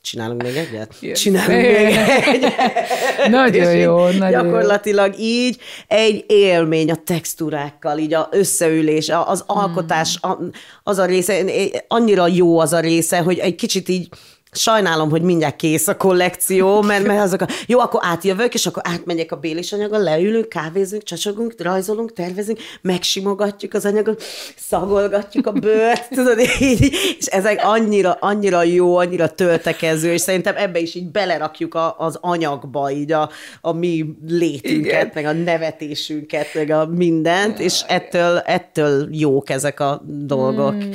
Csinálunk 0.05 0.43
még 0.43 0.55
egyet? 0.55 0.95
Yes. 0.99 1.19
Csinálunk 1.19 1.61
még 1.61 1.75
egyet. 2.33 3.29
Nagyon 3.29 3.75
jó, 3.75 4.07
nagyon 4.07 4.43
Gyakorlatilag 4.43 5.13
jó. 5.17 5.23
így 5.25 5.57
egy 5.87 6.25
élmény 6.27 6.91
a 6.91 6.95
textúrákkal, 6.95 7.97
így 7.97 8.13
a 8.13 8.27
összeülés, 8.31 9.09
az 9.25 9.43
alkotás, 9.47 10.19
hmm. 10.21 10.49
az 10.83 10.97
a 10.97 11.05
része, 11.05 11.43
annyira 11.87 12.27
jó 12.27 12.59
az 12.59 12.73
a 12.73 12.79
része, 12.79 13.17
hogy 13.17 13.37
egy 13.37 13.55
kicsit 13.55 13.89
így 13.89 14.07
sajnálom, 14.55 15.09
hogy 15.09 15.21
mindjárt 15.21 15.55
kész 15.55 15.87
a 15.87 15.97
kollekció, 15.97 16.81
mert, 16.81 17.05
mert 17.05 17.21
azok 17.21 17.41
a, 17.41 17.47
jó, 17.67 17.79
akkor 17.79 17.99
átjövök, 18.03 18.53
és 18.53 18.65
akkor 18.65 18.83
átmegyek 18.85 19.31
a 19.31 19.35
bélis 19.35 19.73
anyaggal, 19.73 20.03
leülünk, 20.03 20.49
kávézunk, 20.49 21.03
csacsogunk, 21.03 21.53
rajzolunk, 21.57 22.13
tervezünk, 22.13 22.59
megsimogatjuk 22.81 23.73
az 23.73 23.85
anyagot, 23.85 24.23
szagolgatjuk 24.57 25.47
a 25.47 25.51
bőrt, 25.51 26.09
tudod, 26.15 26.39
így, 26.59 26.93
és 27.19 27.25
ezek 27.25 27.59
annyira, 27.63 28.17
annyira 28.19 28.63
jó, 28.63 28.97
annyira 28.97 29.29
töltekező, 29.29 30.13
és 30.13 30.21
szerintem 30.21 30.55
ebbe 30.57 30.79
is 30.79 30.95
így 30.95 31.11
belerakjuk 31.11 31.73
a, 31.73 31.95
az 31.97 32.17
anyagba 32.21 32.91
így 32.91 33.11
a, 33.11 33.29
a 33.61 33.71
mi 33.71 34.05
létünket, 34.27 34.85
Igen. 34.85 35.11
meg 35.13 35.25
a 35.25 35.33
nevetésünket, 35.33 36.53
meg 36.53 36.69
a 36.69 36.85
mindent, 36.85 37.59
és 37.59 37.81
ettől, 37.87 38.37
ettől 38.37 39.07
jók 39.11 39.49
ezek 39.49 39.79
a 39.79 40.01
dolgok. 40.05 40.71
Hmm. 40.71 40.89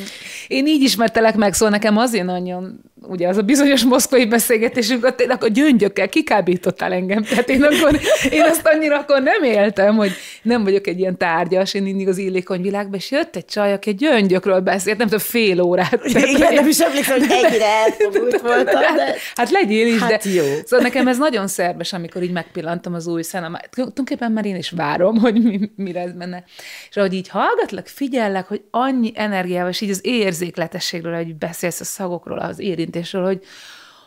Én 0.48 0.66
így 0.66 0.82
ismertelek 0.82 1.36
meg, 1.36 1.54
szóval 1.54 1.70
nekem 1.70 1.96
azért 1.96 2.24
nagyon 2.24 2.80
ugye 3.02 3.28
az 3.28 3.36
a 3.36 3.42
bizonyos 3.42 3.84
moszkvai 3.84 4.26
beszélgetésünk, 4.26 5.04
ott 5.04 5.20
én 5.20 5.30
akkor 5.30 5.50
gyöngyökkel 5.50 6.08
kikábítottál 6.08 6.92
engem. 6.92 7.22
Tehát 7.22 7.48
én, 7.48 7.62
akkor, 7.62 8.00
én 8.30 8.42
azt 8.42 8.66
annyira 8.66 8.98
akkor 8.98 9.22
nem 9.22 9.42
éltem, 9.42 9.96
hogy 9.96 10.12
nem 10.42 10.64
vagyok 10.64 10.86
egy 10.86 10.98
ilyen 10.98 11.16
tárgyas, 11.16 11.74
én 11.74 11.82
mindig 11.82 12.08
az 12.08 12.18
illékony 12.18 12.62
világban, 12.62 12.98
és 12.98 13.10
jött 13.10 13.36
egy 13.36 13.44
csaj, 13.44 13.72
aki 13.72 13.94
gyöngyökről 13.94 14.60
beszélt, 14.60 14.98
nem 14.98 15.06
tudom, 15.06 15.24
fél 15.24 15.60
órát. 15.60 16.00
Igen, 16.04 16.54
nem 16.54 16.68
is 16.68 16.78
emlékszem, 16.78 17.18
hogy 17.18 17.30
egyre 17.30 17.64
elfogult 17.64 18.40
voltam. 18.40 18.80
De... 18.80 19.14
Hát 19.34 19.50
legyél 19.50 19.86
is, 19.86 20.00
hát 20.00 20.22
de... 20.22 20.30
Jó. 20.30 20.44
Szóval 20.64 20.86
nekem 20.86 21.08
ez 21.08 21.18
nagyon 21.18 21.46
szerves, 21.46 21.92
amikor 21.92 22.22
így 22.22 22.32
megpillantom 22.32 22.94
az 22.94 23.06
új 23.06 23.22
szenem. 23.22 23.56
Tulajdonképpen 23.70 24.32
már 24.32 24.46
én 24.46 24.56
is 24.56 24.70
várom, 24.70 25.16
hogy 25.16 25.42
mi, 25.42 25.70
mi 25.76 25.92
lesz 25.92 26.10
benne. 26.10 26.44
És 26.90 26.96
ahogy 26.96 27.12
így 27.12 27.28
hallgatlak, 27.28 27.86
figyellek, 27.86 28.46
hogy 28.46 28.62
annyi 28.70 29.12
energiával, 29.14 29.70
és 29.70 29.80
így 29.80 29.90
az 29.90 30.00
érzékletességről, 30.02 31.14
hogy 31.14 31.34
beszélsz 31.34 31.80
a 31.80 31.84
szagokról, 31.84 32.38
az 32.38 32.60
érintésről, 32.90 33.24
hogy, 33.24 33.42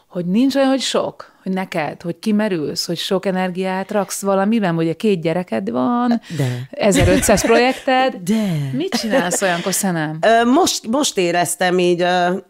hogy 0.08 0.26
nincs 0.26 0.56
olyan, 0.56 0.70
hogy 0.70 0.82
sok, 0.82 1.32
hogy 1.44 1.52
neked, 1.52 2.02
hogy 2.02 2.20
kimerülsz, 2.20 2.86
hogy 2.86 2.98
sok 2.98 3.26
energiát 3.26 3.92
raksz 3.92 4.22
valamiben, 4.22 4.76
hogy 4.76 4.90
a 4.90 4.94
két 4.94 5.22
gyereked 5.22 5.70
van, 5.70 6.22
De. 6.38 6.68
1500 6.72 7.46
projekted. 7.52 8.16
De. 8.16 8.70
Mit 8.74 8.96
csinálsz 8.96 9.42
olyankor, 9.42 9.74
Szenem? 9.74 10.20
Most, 10.54 10.88
most 10.88 11.18
éreztem 11.18 11.80
így 11.80 12.06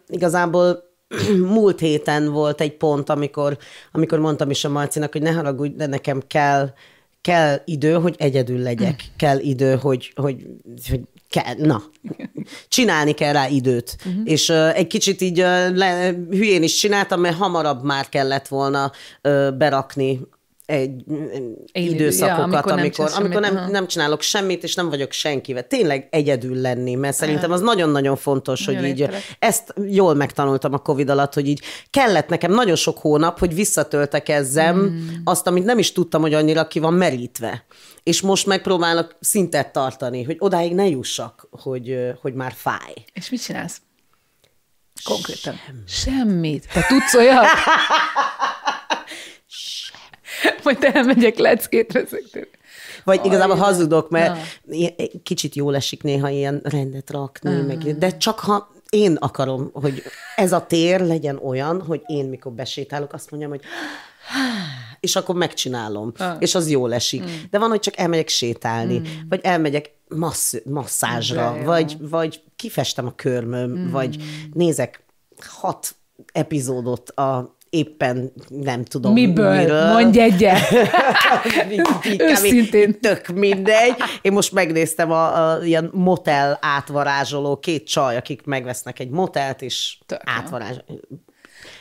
igazából 0.08 0.82
múlt 1.56 1.80
héten 1.80 2.32
volt 2.32 2.60
egy 2.60 2.76
pont, 2.76 3.10
amikor, 3.10 3.56
amikor 3.92 4.18
mondtam 4.18 4.50
is 4.50 4.64
a 4.64 4.68
Marcinak, 4.68 5.12
hogy 5.12 5.22
ne 5.22 5.32
haragudj, 5.32 5.76
de 5.76 5.86
nekem 5.86 6.22
kell, 6.26 6.72
kell 7.20 7.56
idő, 7.64 7.92
hogy 7.92 8.14
egyedül 8.18 8.58
legyek. 8.58 9.02
Mm. 9.02 9.16
Kell 9.16 9.38
idő, 9.38 9.76
hogy, 9.76 10.12
hogy, 10.14 10.46
hogy 10.88 11.00
kell, 11.34 11.54
na, 11.58 11.82
csinálni 12.68 13.12
kell 13.12 13.32
rá 13.32 13.48
időt. 13.48 13.96
Uh-huh. 14.06 14.22
És 14.24 14.48
uh, 14.48 14.76
egy 14.76 14.86
kicsit 14.86 15.20
így 15.20 15.40
uh, 15.40 15.76
le, 15.76 16.14
hülyén 16.30 16.62
is 16.62 16.74
csináltam, 16.74 17.20
mert 17.20 17.36
hamarabb 17.36 17.84
már 17.84 18.08
kellett 18.08 18.48
volna 18.48 18.92
uh, 19.22 19.50
berakni 19.52 20.20
egy 20.66 21.04
Én, 21.72 21.90
időszakokat, 21.90 22.66
ja, 22.66 22.72
amikor, 22.72 22.72
amikor, 22.72 23.10
nem, 23.10 23.24
amikor 23.24 23.40
nem, 23.40 23.70
nem 23.70 23.86
csinálok 23.86 24.22
semmit, 24.22 24.62
és 24.62 24.74
nem 24.74 24.88
vagyok 24.88 25.12
senkivel. 25.12 25.66
Tényleg 25.66 26.08
egyedül 26.10 26.60
lenni, 26.60 26.94
mert 26.94 27.16
szerintem 27.16 27.50
az 27.50 27.60
nagyon-nagyon 27.60 28.16
fontos, 28.16 28.64
nagyon 28.64 28.80
hogy 28.80 28.90
így 28.90 28.98
értelek. 28.98 29.36
ezt 29.38 29.74
jól 29.88 30.14
megtanultam 30.14 30.72
a 30.72 30.78
Covid 30.78 31.08
alatt, 31.10 31.34
hogy 31.34 31.48
így 31.48 31.60
kellett 31.90 32.28
nekem 32.28 32.52
nagyon 32.52 32.76
sok 32.76 32.98
hónap, 32.98 33.38
hogy 33.38 33.54
visszatöltekezzem 33.54 34.76
mm. 34.76 35.08
azt, 35.24 35.46
amit 35.46 35.64
nem 35.64 35.78
is 35.78 35.92
tudtam, 35.92 36.20
hogy 36.20 36.34
annyira 36.34 36.66
ki 36.66 36.78
van 36.78 36.94
merítve. 36.94 37.64
És 38.02 38.20
most 38.20 38.46
megpróbálok 38.46 39.16
szintet 39.20 39.72
tartani, 39.72 40.22
hogy 40.22 40.36
odáig 40.38 40.74
ne 40.74 40.88
jussak, 40.88 41.48
hogy, 41.50 41.96
hogy 42.20 42.34
már 42.34 42.52
fáj. 42.56 42.94
És 43.12 43.30
mit 43.30 43.42
csinálsz? 43.42 43.80
Konkrétan. 45.04 45.54
Semmit. 45.54 45.88
Semmit. 45.88 46.68
Te 46.72 46.86
tudsz 46.88 47.14
olyan? 47.14 47.44
Majd 50.64 50.90
elmegyek 50.92 51.38
leckétre 51.38 52.04
Vagy 53.04 53.18
Aj, 53.18 53.26
igazából 53.26 53.56
hazudok, 53.56 54.10
mert 54.10 54.36
na. 54.64 54.76
kicsit 55.22 55.54
jól 55.54 55.76
esik 55.76 56.02
néha 56.02 56.28
ilyen 56.28 56.60
rendet 56.64 57.10
rakni, 57.10 57.54
uh. 57.54 57.66
meg, 57.66 57.98
de 57.98 58.16
csak 58.16 58.38
ha 58.38 58.72
én 58.90 59.14
akarom, 59.14 59.70
hogy 59.72 60.02
ez 60.36 60.52
a 60.52 60.66
tér 60.66 61.00
legyen 61.00 61.40
olyan, 61.44 61.82
hogy 61.82 62.02
én 62.06 62.24
mikor 62.24 62.52
besétálok, 62.52 63.12
azt 63.12 63.30
mondjam, 63.30 63.52
hogy 63.52 63.60
és 65.00 65.16
akkor 65.16 65.34
megcsinálom, 65.34 66.12
ah. 66.16 66.36
és 66.38 66.54
az 66.54 66.70
jól 66.70 66.94
esik. 66.94 67.22
Mm. 67.22 67.26
De 67.50 67.58
van, 67.58 67.68
hogy 67.68 67.80
csak 67.80 67.98
elmegyek 67.98 68.28
sétálni, 68.28 68.98
mm. 68.98 69.04
vagy 69.28 69.40
elmegyek 69.42 69.94
massz, 70.08 70.54
masszázsra, 70.64 71.58
vagy, 71.64 71.96
vagy 72.00 72.42
kifestem 72.56 73.06
a 73.06 73.14
körmöm, 73.14 73.70
mm. 73.70 73.90
vagy 73.90 74.22
nézek 74.52 75.04
hat 75.38 75.94
epizódot 76.32 77.10
a 77.10 77.56
éppen 77.74 78.32
nem 78.48 78.84
tudom 78.84 79.12
Miből? 79.12 79.56
miről. 79.56 79.92
Mondj 79.92 80.20
egyet! 80.20 80.58
Őszintén. 82.30 83.00
Tök 83.00 83.26
mindegy. 83.26 83.94
Én 84.22 84.32
most 84.32 84.52
megnéztem 84.52 85.10
a, 85.10 85.50
a 85.50 85.64
ilyen 85.64 85.90
motel 85.92 86.58
átvarázsoló 86.60 87.56
két 87.56 87.86
csaj, 87.86 88.16
akik 88.16 88.44
megvesznek 88.44 88.98
egy 88.98 89.10
motelt, 89.10 89.62
és 89.62 89.98
átvarázsoló 90.24 91.00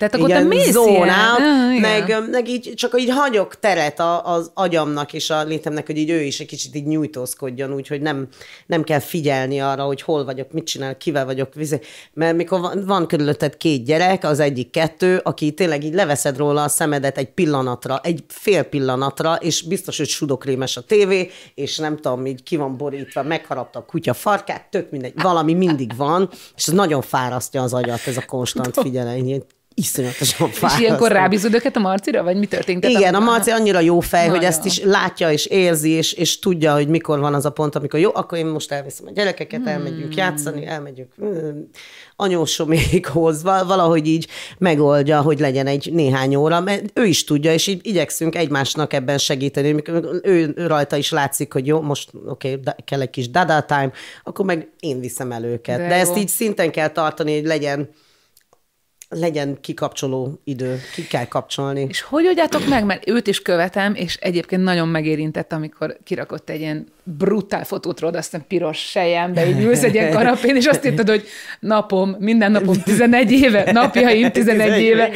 tehát 0.10 0.16
akkor 0.16 0.30
te 0.30 0.56
mész 0.56 0.72
zónát, 0.72 1.40
ah, 1.40 1.80
meg, 1.80 2.30
meg 2.32 2.50
így, 2.50 2.74
csak 2.76 3.02
így 3.02 3.10
hagyok 3.10 3.60
teret 3.60 4.02
az 4.24 4.52
agyamnak 4.54 5.14
és 5.14 5.30
a 5.30 5.44
létemnek, 5.44 5.86
hogy 5.86 5.98
így 5.98 6.10
ő 6.10 6.22
is 6.22 6.40
egy 6.40 6.48
kicsit 6.48 6.76
így 6.76 6.86
nyújtózkodjon, 6.86 7.74
úgyhogy 7.74 8.02
nem, 8.02 8.28
nem 8.66 8.84
kell 8.84 9.00
figyelni 9.00 9.62
arra, 9.62 9.84
hogy 9.84 10.02
hol 10.02 10.26
vagyok, 10.26 10.52
mit 10.52 10.66
csinál, 10.66 10.98
kivel 10.98 11.26
vagyok. 11.26 11.54
Vizé. 11.54 11.80
Mert 12.14 12.36
mikor 12.36 12.60
van, 12.60 12.84
van 12.86 13.08
körülötted 13.08 13.58
két 13.58 13.86
gyerek, 13.86 14.24
az 14.24 14.40
egyik 14.40 14.70
kettő, 14.70 15.20
aki 15.24 15.52
tényleg 15.52 15.84
így 15.84 15.94
leveszed 15.94 16.38
róla 16.38 16.64
a 16.64 16.68
szemedet 16.68 17.18
egy 17.18 17.32
pillanatra, 17.32 18.00
egy 18.04 18.24
fél 18.28 18.64
pillanatra, 18.64 19.36
és 19.36 19.62
biztos, 19.62 19.98
hogy 19.98 20.08
sudokrémes 20.08 20.78
a 20.78 20.82
tévé, 20.82 21.30
és 21.56 21.78
nem 21.78 21.96
tudom, 21.96 22.26
így 22.26 22.44
ki 22.44 22.56
van 22.56 22.78
borítva, 22.78 23.24
megharapta 23.24 23.80
a 23.80 23.86
kutya 23.86 24.14
farkát, 24.14 24.70
tök 24.70 24.92
mindegy, 24.92 25.14
valami 25.16 25.54
mindig 25.54 25.96
van, 25.96 26.30
és 26.56 26.68
ez 26.68 26.74
nagyon 26.74 27.02
fárasztja 27.02 27.62
az 27.62 27.74
agyat, 27.74 28.08
ez 28.08 28.18
a 28.18 28.26
konstant 28.26 28.80
figyelem 28.80 29.42
iszonyatosan 29.76 30.50
fáradt. 30.50 30.80
És 30.80 30.86
ilyenkor 30.86 31.12
rábízod 31.12 31.54
őket 31.54 31.76
a 31.76 31.80
Marcira, 31.80 32.24
vagy 32.24 32.38
mi 32.38 32.46
történt? 32.46 32.86
Igen, 32.86 33.16
a 33.16 33.20
Marci 33.20 33.52
annyira 33.52 33.80
jó 33.80 34.00
fej, 34.00 34.26
Nagyon. 34.26 34.36
hogy 34.36 34.46
ezt 34.46 34.66
is 34.66 34.80
látja 34.84 35.32
és 35.32 35.46
érzi, 35.46 35.90
és, 35.90 36.14
és 36.14 36.40
tudja, 36.40 36.74
hogy 36.74 36.88
mikor 36.88 37.20
van 37.20 37.34
az 37.34 37.46
a 37.46 37.50
pont, 37.50 37.76
amikor 37.76 38.00
jó, 38.00 38.10
akkor 38.14 38.38
én 38.38 38.46
most 38.46 38.72
elviszem 38.72 39.06
a 39.08 39.12
gyerekeket, 39.12 39.60
hmm. 39.60 39.68
elmegyünk 39.68 40.16
játszani, 40.16 40.66
elmegyünk 40.66 41.10
hmm, 41.18 41.70
anyósomékhoz, 42.16 43.44
valahogy 43.44 44.08
így 44.08 44.28
megoldja, 44.58 45.22
hogy 45.22 45.40
legyen 45.40 45.68
egy 45.68 45.90
néhány 45.94 46.36
óra, 46.36 46.60
mert 46.60 46.84
ő 46.94 47.06
is 47.06 47.24
tudja, 47.24 47.54
és 47.54 47.68
így 47.68 47.80
igyekszünk 47.84 48.36
egymásnak 48.36 48.94
ebben 48.94 49.18
segíteni, 49.18 49.72
mikor 49.72 50.20
ő 50.24 50.54
rajta 50.56 50.96
is 50.96 51.12
látszik, 51.12 51.54
hogy 51.54 51.68
jó, 51.68 51.82
most 51.82 52.10
oké, 52.28 52.54
okay, 52.54 52.74
kell 52.86 53.02
egy 53.02 53.10
kis 53.10 53.30
dada 53.30 53.62
time, 53.62 53.92
akkor 54.24 54.46
meg 54.46 54.70
én 54.80 55.00
viszem 55.00 55.32
el 55.32 55.44
őket. 55.44 55.78
De, 55.78 55.88
De 55.88 55.96
ezt 55.96 56.18
így 56.18 56.30
szinten 56.30 56.72
kell 56.72 56.90
tartani, 56.90 57.34
hogy 57.36 57.46
legyen 57.46 57.90
legyen 59.14 59.58
kikapcsoló 59.62 60.40
idő, 60.44 60.80
ki 60.94 61.08
kell 61.08 61.26
kapcsolni. 61.26 61.86
És 61.90 62.02
hogy 62.02 62.28
oldjátok 62.28 62.68
meg? 62.68 62.86
Mert 62.86 63.10
őt 63.10 63.28
is 63.28 63.42
követem, 63.42 63.96
és 63.96 64.16
egyébként 64.16 64.64
nagyon 64.64 64.88
megérintett, 64.88 65.54
amikor 65.54 65.98
kirakott 66.04 66.50
egy 66.50 66.60
ilyen 66.60 66.88
brutál 67.04 67.64
fotót 67.64 68.00
rólad, 68.00 68.16
aztán 68.16 68.46
piros 68.48 68.78
sejembe, 68.78 69.48
így 69.48 69.64
ülsz 69.64 69.84
egy 69.84 69.94
ilyen 69.94 70.12
kanapén, 70.18 70.56
és 70.56 70.66
azt 70.66 70.86
írtad, 70.86 71.10
hogy 71.10 71.28
napom, 71.60 72.16
minden 72.20 72.52
napom 72.52 72.82
11 72.84 73.32
éve, 73.32 73.72
napjaim 73.72 74.32
11 74.42 74.82
éve. 74.82 75.10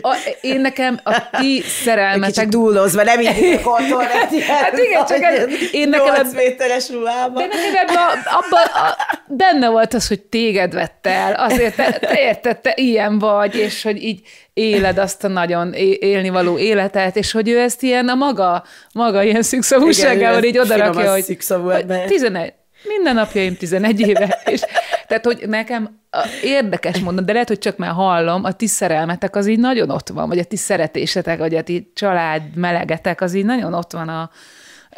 A, 0.00 0.16
én 0.40 0.60
nekem 0.60 1.00
a 1.04 1.30
ti 1.30 1.62
szerelmetek... 1.82 2.34
Kicsit 2.34 2.48
dúlozva, 2.48 3.02
nem 3.02 3.20
így 3.20 3.28
otthon. 3.64 4.02
Hát 4.46 4.78
igen, 4.78 5.06
csak 5.06 5.22
ez, 5.22 5.46
én 5.72 5.88
nekem... 5.88 6.14
8 6.14 6.34
méteres 6.34 6.90
ruhában. 6.90 7.48
De 7.48 7.54
nekem 7.72 7.96
abban 8.24 8.64
a, 8.64 8.96
benne 9.26 9.68
volt 9.68 9.94
az, 9.94 10.08
hogy 10.08 10.20
téged 10.20 10.74
vett 10.74 11.06
el, 11.06 11.32
azért 11.34 11.76
te, 11.76 11.92
te 11.92 12.20
érted, 12.20 12.58
te 12.58 12.72
ilyen 12.76 13.18
vagy, 13.18 13.54
és 13.56 13.82
hogy 13.82 14.02
így 14.02 14.20
éled 14.58 14.98
azt 14.98 15.24
a 15.24 15.28
nagyon 15.28 15.72
élni 15.98 16.28
való 16.28 16.58
életet, 16.58 17.16
és 17.16 17.32
hogy 17.32 17.48
ő 17.48 17.58
ezt 17.58 17.82
ilyen 17.82 18.08
a 18.08 18.14
maga, 18.14 18.64
maga 18.94 19.22
ilyen 19.22 19.42
szükszavúságával 19.42 20.42
így 20.42 20.58
odarakja, 20.58 21.12
hogy, 21.12 21.38
hogy 21.48 22.04
11, 22.06 22.52
minden 22.82 23.14
napjaim 23.14 23.56
11 23.56 24.00
éve, 24.00 24.40
és 24.44 24.60
tehát, 25.06 25.24
hogy 25.24 25.44
nekem 25.46 26.00
érdekes 26.42 26.98
mondani, 26.98 27.26
de 27.26 27.32
lehet, 27.32 27.48
hogy 27.48 27.58
csak 27.58 27.76
már 27.76 27.90
hallom, 27.90 28.44
a 28.44 28.52
ti 28.52 28.66
szerelmetek 28.66 29.36
az 29.36 29.46
így 29.46 29.58
nagyon 29.58 29.90
ott 29.90 30.08
van, 30.08 30.28
vagy 30.28 30.38
a 30.38 30.44
ti 30.44 30.56
szeretésetek, 30.56 31.38
vagy 31.38 31.54
a 31.54 31.62
ti 31.62 31.92
család 31.94 32.42
melegetek 32.54 33.20
az 33.20 33.34
így 33.34 33.44
nagyon 33.44 33.74
ott 33.74 33.92
van 33.92 34.08
a, 34.08 34.30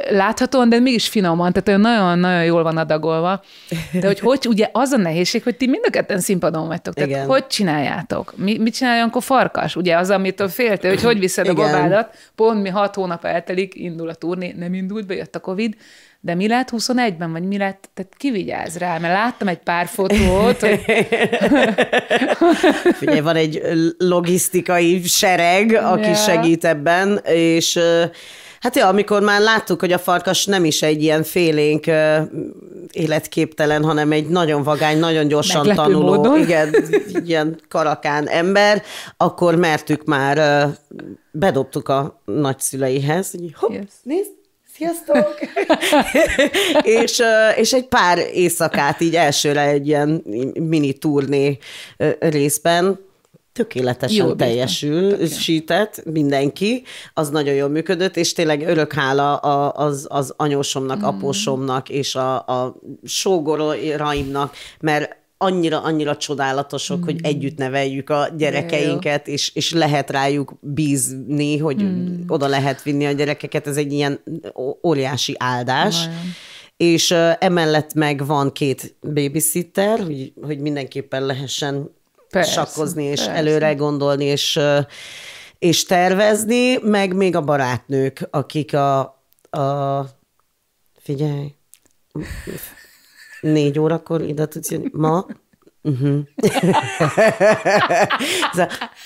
láthatóan, 0.09 0.69
de 0.69 0.79
mégis 0.79 1.09
finoman, 1.09 1.53
tehát 1.53 1.81
nagyon-nagyon 1.81 2.45
jól 2.45 2.63
van 2.63 2.77
adagolva. 2.77 3.43
De 3.93 4.07
hogy, 4.07 4.21
hogy 4.21 4.47
ugye 4.49 4.69
az 4.73 4.93
a 4.93 4.97
nehézség, 4.97 5.43
hogy 5.43 5.57
ti 5.57 5.67
mind 5.67 5.85
a 5.87 5.91
ketten 5.91 6.21
színpadon 6.21 6.67
vagytok. 6.67 6.95
Tehát 6.95 7.11
Igen. 7.11 7.27
hogy 7.27 7.47
csináljátok? 7.47 8.33
Mi, 8.37 8.59
mit 8.59 8.75
csináljon 8.75 9.09
akkor 9.09 9.23
farkas? 9.23 9.77
Ugye 9.77 9.97
az, 9.97 10.11
amitől 10.11 10.49
féltél, 10.49 10.91
hogy 10.91 11.03
hogy 11.03 11.19
viszed 11.19 11.45
Igen. 11.45 11.57
a 11.57 11.61
babádat, 11.61 12.15
pont 12.35 12.63
mi 12.63 12.69
hat 12.69 12.95
hónap 12.95 13.25
eltelik, 13.25 13.75
indul 13.75 14.09
a 14.09 14.15
turné, 14.15 14.55
nem 14.59 14.75
indult 14.75 15.07
be, 15.07 15.15
jött 15.15 15.35
a 15.35 15.41
Covid, 15.41 15.77
de 16.23 16.35
mi 16.35 16.49
lett 16.49 16.69
21-ben, 16.77 17.33
vagy 17.33 17.43
mi 17.43 17.59
lett, 17.59 17.91
tehát 17.95 18.13
ki 18.17 18.31
vigyáz 18.31 18.79
rá, 18.79 18.99
mert 18.99 19.15
láttam 19.15 19.49
egy 19.49 19.59
pár 19.59 19.87
fotót. 19.87 20.61
Hogy... 20.61 20.81
Figyelj, 23.01 23.21
van 23.21 23.37
egy 23.37 23.63
logisztikai 23.99 25.03
sereg, 25.03 25.73
aki 25.73 26.09
ja. 26.09 26.15
segít 26.15 26.65
ebben, 26.65 27.21
és 27.25 27.79
Hát 28.61 28.77
ja, 28.77 28.89
amikor 28.89 29.23
már 29.23 29.41
láttuk, 29.41 29.81
hogy 29.81 29.93
a 29.93 29.99
farkas 29.99 30.47
nem 30.47 30.65
is 30.65 30.83
egy 30.83 31.03
ilyen 31.03 31.23
félénk 31.23 31.87
életképtelen, 32.93 33.85
hanem 33.85 34.13
egy 34.13 34.29
nagyon 34.29 34.63
vagány, 34.63 34.99
nagyon 34.99 35.29
gyorsan 35.29 35.67
Meglepő 35.67 35.93
tanuló, 35.93 36.15
módon. 36.15 36.39
igen, 36.39 36.75
ilyen 37.25 37.61
karakán 37.69 38.29
ember, 38.29 38.83
akkor 39.17 39.55
mertük 39.57 40.05
már, 40.05 40.69
bedobtuk 41.31 41.89
a 41.89 42.23
nagyszüleihez, 42.25 43.31
hogy 43.31 43.55
hopp, 43.57 43.73
yes. 43.73 43.85
nézd, 44.03 44.31
sziasztok! 44.75 45.39
és, 47.03 47.23
és 47.57 47.73
egy 47.73 47.87
pár 47.87 48.19
éjszakát 48.33 49.01
így 49.01 49.17
elsőre 49.17 49.63
egy 49.63 49.87
ilyen 49.87 50.23
mini 50.55 50.93
turné 50.93 51.59
részben 52.19 52.99
tökéletesen 53.61 54.27
Jó, 54.27 54.35
teljesül, 54.35 55.27
sített 55.27 56.03
mindenki, 56.05 56.83
az 57.15 57.31
nagyon 57.31 57.55
jól 57.55 57.69
működött, 57.69 58.17
és 58.17 58.33
tényleg 58.33 58.69
örök 58.69 58.93
hála 58.93 59.37
az, 59.69 60.07
az 60.11 60.35
anyósomnak, 60.37 60.99
mm. 60.99 61.05
apósomnak 61.05 61.89
és 61.89 62.15
a, 62.15 62.37
a 62.37 62.77
sógoraimnak, 63.05 64.55
mert 64.81 65.17
annyira, 65.37 65.83
annyira 65.83 66.17
csodálatosok, 66.17 66.99
mm. 66.99 67.05
hogy 67.05 67.19
együtt 67.23 67.57
neveljük 67.57 68.11
a 68.11 68.29
gyerekeinket, 68.37 69.29
és, 69.29 69.55
és 69.55 69.73
lehet 69.73 70.11
rájuk 70.11 70.53
bízni, 70.61 71.59
hogy 71.59 71.83
mm. 71.83 72.21
oda 72.27 72.47
lehet 72.47 72.83
vinni 72.83 73.07
a 73.07 73.13
gyerekeket, 73.13 73.67
ez 73.67 73.77
egy 73.77 73.93
ilyen 73.93 74.21
óriási 74.83 75.35
áldás. 75.39 76.05
Nagyon. 76.05 76.21
És 76.77 77.11
emellett 77.39 77.95
meg 77.95 78.27
van 78.27 78.53
két 78.53 78.95
babysitter, 79.15 79.99
hogy, 79.99 80.33
hogy 80.43 80.59
mindenképpen 80.59 81.27
lehessen 81.27 81.91
persze, 82.31 82.53
sakkozni, 82.53 83.05
és 83.05 83.25
persze. 83.25 83.33
előre 83.33 83.75
gondolni, 83.75 84.25
és, 84.25 84.61
és 85.59 85.85
tervezni, 85.85 86.77
meg 86.77 87.15
még 87.15 87.37
a 87.37 87.41
barátnők, 87.41 88.29
akik 88.31 88.75
a, 88.75 89.01
a 89.51 90.07
figyelj, 90.99 91.55
négy 93.41 93.79
órakor 93.79 94.23
ide 94.23 94.47
tudsz 94.47 94.71
jönni. 94.71 94.89
Ma 94.93 95.27
Uh-huh. 95.83 96.19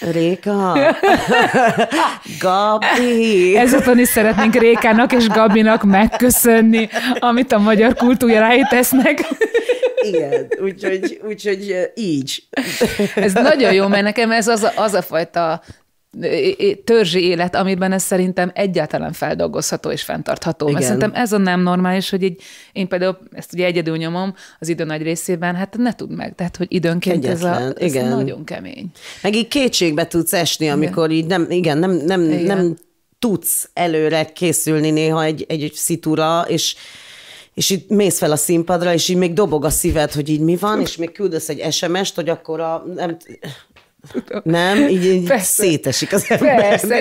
Réka, 0.13 0.73
Gabi. 2.41 3.57
Ezután 3.57 3.99
is 3.99 4.09
szeretnénk 4.09 4.55
Rékának 4.55 5.13
és 5.13 5.29
Gabinak 5.29 5.83
megköszönni, 5.83 6.89
amit 7.19 7.53
a 7.53 7.59
magyar 7.59 7.95
kultúráit 7.95 8.69
tesznek. 8.69 9.29
Igen, 10.07 10.47
úgyhogy, 10.63 11.21
úgyhogy 11.27 11.91
így. 11.95 12.43
Ez 13.15 13.33
nagyon 13.33 13.73
jó, 13.73 13.89
mert 13.89 14.03
nekem 14.03 14.31
ez 14.31 14.49
az 14.49 14.63
a, 14.63 14.73
az 14.77 14.95
a 14.95 15.03
fajta 15.03 15.63
törzsi 16.85 17.25
élet, 17.25 17.55
amiben 17.55 17.93
ez 17.93 18.03
szerintem 18.03 18.51
egyáltalán 18.55 19.13
feldolgozható 19.13 19.91
és 19.91 20.03
fenntartható. 20.03 20.69
Igen. 20.69 20.75
Mert 20.81 20.87
szerintem 20.87 21.23
ez 21.23 21.33
a 21.33 21.39
nem 21.39 21.61
normális, 21.61 22.11
hogy 22.11 22.23
így, 22.23 22.43
én 22.73 22.89
például 22.89 23.19
ezt 23.33 23.53
ugye 23.53 23.65
egyedül 23.65 23.97
nyomom 23.97 24.35
az 24.59 24.69
idő 24.69 24.85
nagy 24.85 25.03
részében, 25.03 25.55
hát 25.55 25.77
ne 25.77 25.95
tud 25.95 26.11
meg. 26.11 26.35
Tehát, 26.35 26.57
hogy 26.57 26.67
időnként 26.71 27.27
ez, 27.27 27.43
a, 27.43 27.73
ez 27.77 27.95
igen. 27.95 28.09
nagyon 28.09 28.45
kemény. 28.45 28.91
Meg 29.23 29.35
így 29.35 29.49
kétségbe 29.49 30.07
tudsz 30.07 30.33
esni, 30.33 30.69
amikor 30.69 31.11
igen. 31.11 31.23
így 31.23 31.29
nem, 31.29 31.51
igen, 31.51 31.79
nem, 31.79 31.91
nem, 31.91 32.23
igen. 32.23 32.57
nem 32.57 32.77
tudsz 33.19 33.71
előre 33.73 34.25
készülni 34.25 34.91
néha 34.91 35.25
egy, 35.25 35.45
egy, 35.49 35.63
egy 35.63 35.73
szitúra, 35.73 36.45
és 36.49 36.75
és 37.55 37.71
itt 37.71 37.89
mész 37.89 38.19
fel 38.19 38.33
a 38.33 38.37
színpadra, 38.37 38.93
és 38.93 39.09
így 39.09 39.17
még 39.17 39.33
dobog 39.33 39.65
a 39.65 39.71
szíved, 39.71 40.13
hogy 40.13 40.29
így 40.29 40.41
mi 40.41 40.57
van, 40.57 40.81
és 40.81 40.97
még 40.97 41.13
küldesz 41.13 41.49
egy 41.49 41.73
SMS-t, 41.73 42.15
hogy 42.15 42.29
akkor 42.29 42.61
a, 42.61 42.85
nem, 42.95 43.19
nem, 44.43 44.89
így, 44.89 45.05
így 45.05 45.39
szétesik 45.39 46.13
az 46.13 46.31
ember. 46.31 46.57
Persze, 46.57 47.01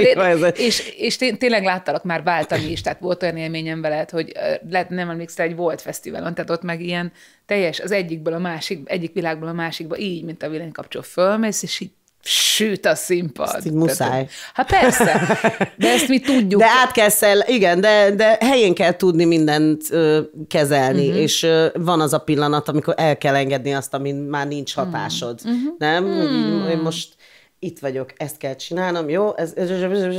és, 0.52 0.94
és 0.98 1.16
tényleg 1.16 1.64
láttalak 1.64 2.04
már 2.04 2.24
váltani 2.24 2.72
is, 2.72 2.82
tehát 2.82 3.00
volt 3.00 3.24
olyan 3.24 3.38
élményem 3.38 3.82
veled, 3.82 4.10
hogy 4.10 4.32
lehet, 4.70 4.90
nem 4.90 5.10
emlékszel, 5.10 5.46
egy 5.46 5.56
volt 5.56 5.82
fesztiválon, 5.82 6.34
tehát 6.34 6.50
ott 6.50 6.62
meg 6.62 6.82
ilyen 6.82 7.12
teljes, 7.46 7.80
az 7.80 7.92
egyikből 7.92 8.34
a 8.34 8.40
másik, 8.40 8.90
egyik 8.90 9.14
világból 9.14 9.48
a 9.48 9.54
másikba, 9.54 9.98
így, 9.98 10.24
mint 10.24 10.44
a 10.44 10.50
villanykapcsol 10.50 11.02
fölmész, 11.02 11.64
és 11.64 11.80
így 11.80 11.92
süt 12.24 12.86
a 12.86 12.96
színpad. 12.96 13.56
Ezt 13.56 13.66
így 13.66 13.74
muszáj. 13.74 14.28
Hát 14.54 14.68
persze, 14.68 15.40
de 15.78 15.90
ezt 15.90 16.08
mi 16.08 16.20
tudjuk. 16.20 16.62
De 16.62 16.68
át 16.68 16.92
kell 16.92 17.10
szel, 17.10 17.44
igen, 17.48 17.82
de, 17.82 18.12
de 18.16 18.38
helyén 18.40 18.74
kell 18.74 18.96
tudni 18.96 19.26
mindent 19.26 19.82
ö, 19.90 20.22
kezelni, 20.48 21.08
uh-huh. 21.08 21.22
és 21.22 21.44
ö, 21.44 21.68
van 21.74 22.02
az 22.02 22.14
a 22.14 22.18
pillanat, 22.18 22.68
amikor 22.70 22.94
el 22.98 23.18
kell 23.18 23.36
engedni 23.36 23.74
azt, 23.74 23.94
amin 23.94 24.16
már 24.16 24.48
nincs 24.48 24.76
mhm. 24.76 24.86
hatásod. 24.86 25.40
Uh-huh. 25.44 25.60
Nem? 25.78 26.06
Uh-huh. 26.06 26.70
Én 26.70 26.78
most 26.78 27.16
itt 27.60 27.80
vagyok, 27.80 28.10
ezt 28.18 28.38
kell 28.38 28.56
csinálnom, 28.56 29.10
jó? 29.10 29.36
Ez, 29.36 29.54
ez, 29.56 29.70
ez, 29.70 29.82
ez, 29.82 30.16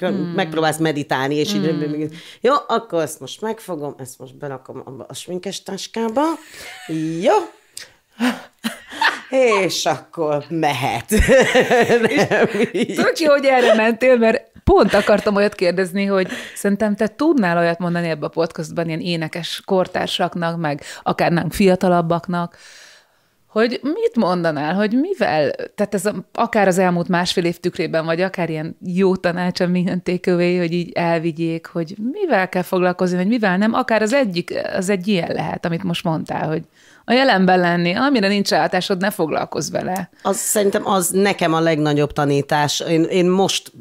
ez, 0.00 0.14
megpróbálsz 0.34 0.78
meditálni, 0.78 1.34
és 1.34 1.54
így, 1.54 2.10
jó, 2.40 2.52
akkor 2.66 3.02
ezt 3.02 3.20
most 3.20 3.40
megfogom, 3.40 3.94
ezt 3.98 4.18
most 4.18 4.36
berakom 4.36 4.82
abba 4.84 5.04
a 5.08 5.14
sminkes 5.14 5.62
táskába, 5.62 6.22
jó, 7.20 7.32
és 9.30 9.86
akkor 9.86 10.44
mehet. 10.48 11.06
Tök 12.96 13.18
jó, 13.18 13.30
hogy 13.30 13.44
erre 13.44 13.74
mentél, 13.74 14.16
mert 14.16 14.52
pont 14.64 14.94
akartam 14.94 15.36
olyat 15.36 15.54
kérdezni, 15.54 16.04
hogy 16.04 16.28
szerintem 16.54 16.96
te 16.96 17.08
tudnál 17.08 17.58
olyat 17.58 17.78
mondani 17.78 18.08
ebbe 18.08 18.26
a 18.26 18.28
podcastban 18.28 18.86
ilyen 18.86 19.00
énekes 19.00 19.62
kortársaknak, 19.64 20.58
meg 20.58 20.82
akár 21.02 21.32
nem 21.32 21.50
fiatalabbaknak, 21.50 22.56
hogy 23.54 23.80
mit 23.82 24.16
mondanál, 24.16 24.74
hogy 24.74 24.92
mivel, 24.92 25.50
tehát 25.74 25.94
ez 25.94 26.06
a, 26.06 26.14
akár 26.32 26.68
az 26.68 26.78
elmúlt 26.78 27.08
másfél 27.08 27.44
év 27.44 27.58
tükrében, 27.58 28.04
vagy 28.04 28.20
akár 28.20 28.50
ilyen 28.50 28.76
jó 28.84 29.16
tanácsa 29.16 29.66
minden 29.66 30.02
tékövé, 30.02 30.58
hogy 30.58 30.72
így 30.72 30.92
elvigyék, 30.92 31.66
hogy 31.66 31.94
mivel 32.12 32.48
kell 32.48 32.62
foglalkozni, 32.62 33.16
vagy 33.16 33.26
mivel 33.26 33.56
nem, 33.56 33.72
akár 33.72 34.02
az 34.02 34.12
egyik, 34.12 34.54
az 34.76 34.88
egy 34.88 35.08
ilyen 35.08 35.30
lehet, 35.32 35.64
amit 35.64 35.82
most 35.82 36.04
mondtál, 36.04 36.48
hogy 36.48 36.62
a 37.04 37.12
jelenben 37.12 37.58
lenni, 37.58 37.94
amire 37.94 38.28
nincs 38.28 38.48
rátásod, 38.48 39.00
ne 39.00 39.10
foglalkozz 39.10 39.70
vele. 39.70 40.10
Az 40.22 40.36
szerintem 40.36 40.88
az 40.88 41.08
nekem 41.08 41.54
a 41.54 41.60
legnagyobb 41.60 42.12
tanítás. 42.12 42.80
Én, 42.80 43.02
én 43.02 43.26
most 43.26 43.72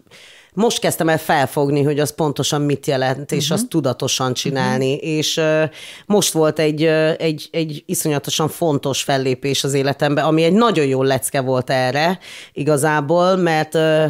most 0.55 0.79
kezdtem 0.79 1.09
el 1.09 1.17
felfogni, 1.17 1.83
hogy 1.83 1.99
az 1.99 2.15
pontosan 2.15 2.61
mit 2.61 2.85
jelent, 2.85 3.31
és 3.31 3.43
uh-huh. 3.43 3.57
azt 3.57 3.69
tudatosan 3.69 4.33
csinálni. 4.33 4.93
Uh-huh. 4.93 5.09
És 5.09 5.37
uh, 5.37 5.63
most 6.05 6.33
volt 6.33 6.59
egy, 6.59 6.83
uh, 6.83 7.11
egy, 7.17 7.49
egy 7.51 7.83
iszonyatosan 7.85 8.47
fontos 8.47 9.03
fellépés 9.03 9.63
az 9.63 9.73
életemben, 9.73 10.25
ami 10.25 10.43
egy 10.43 10.53
nagyon 10.53 10.85
jó 10.85 11.03
lecke 11.03 11.41
volt 11.41 11.69
erre 11.69 12.19
igazából, 12.53 13.35
mert 13.35 13.75
uh, 13.75 14.05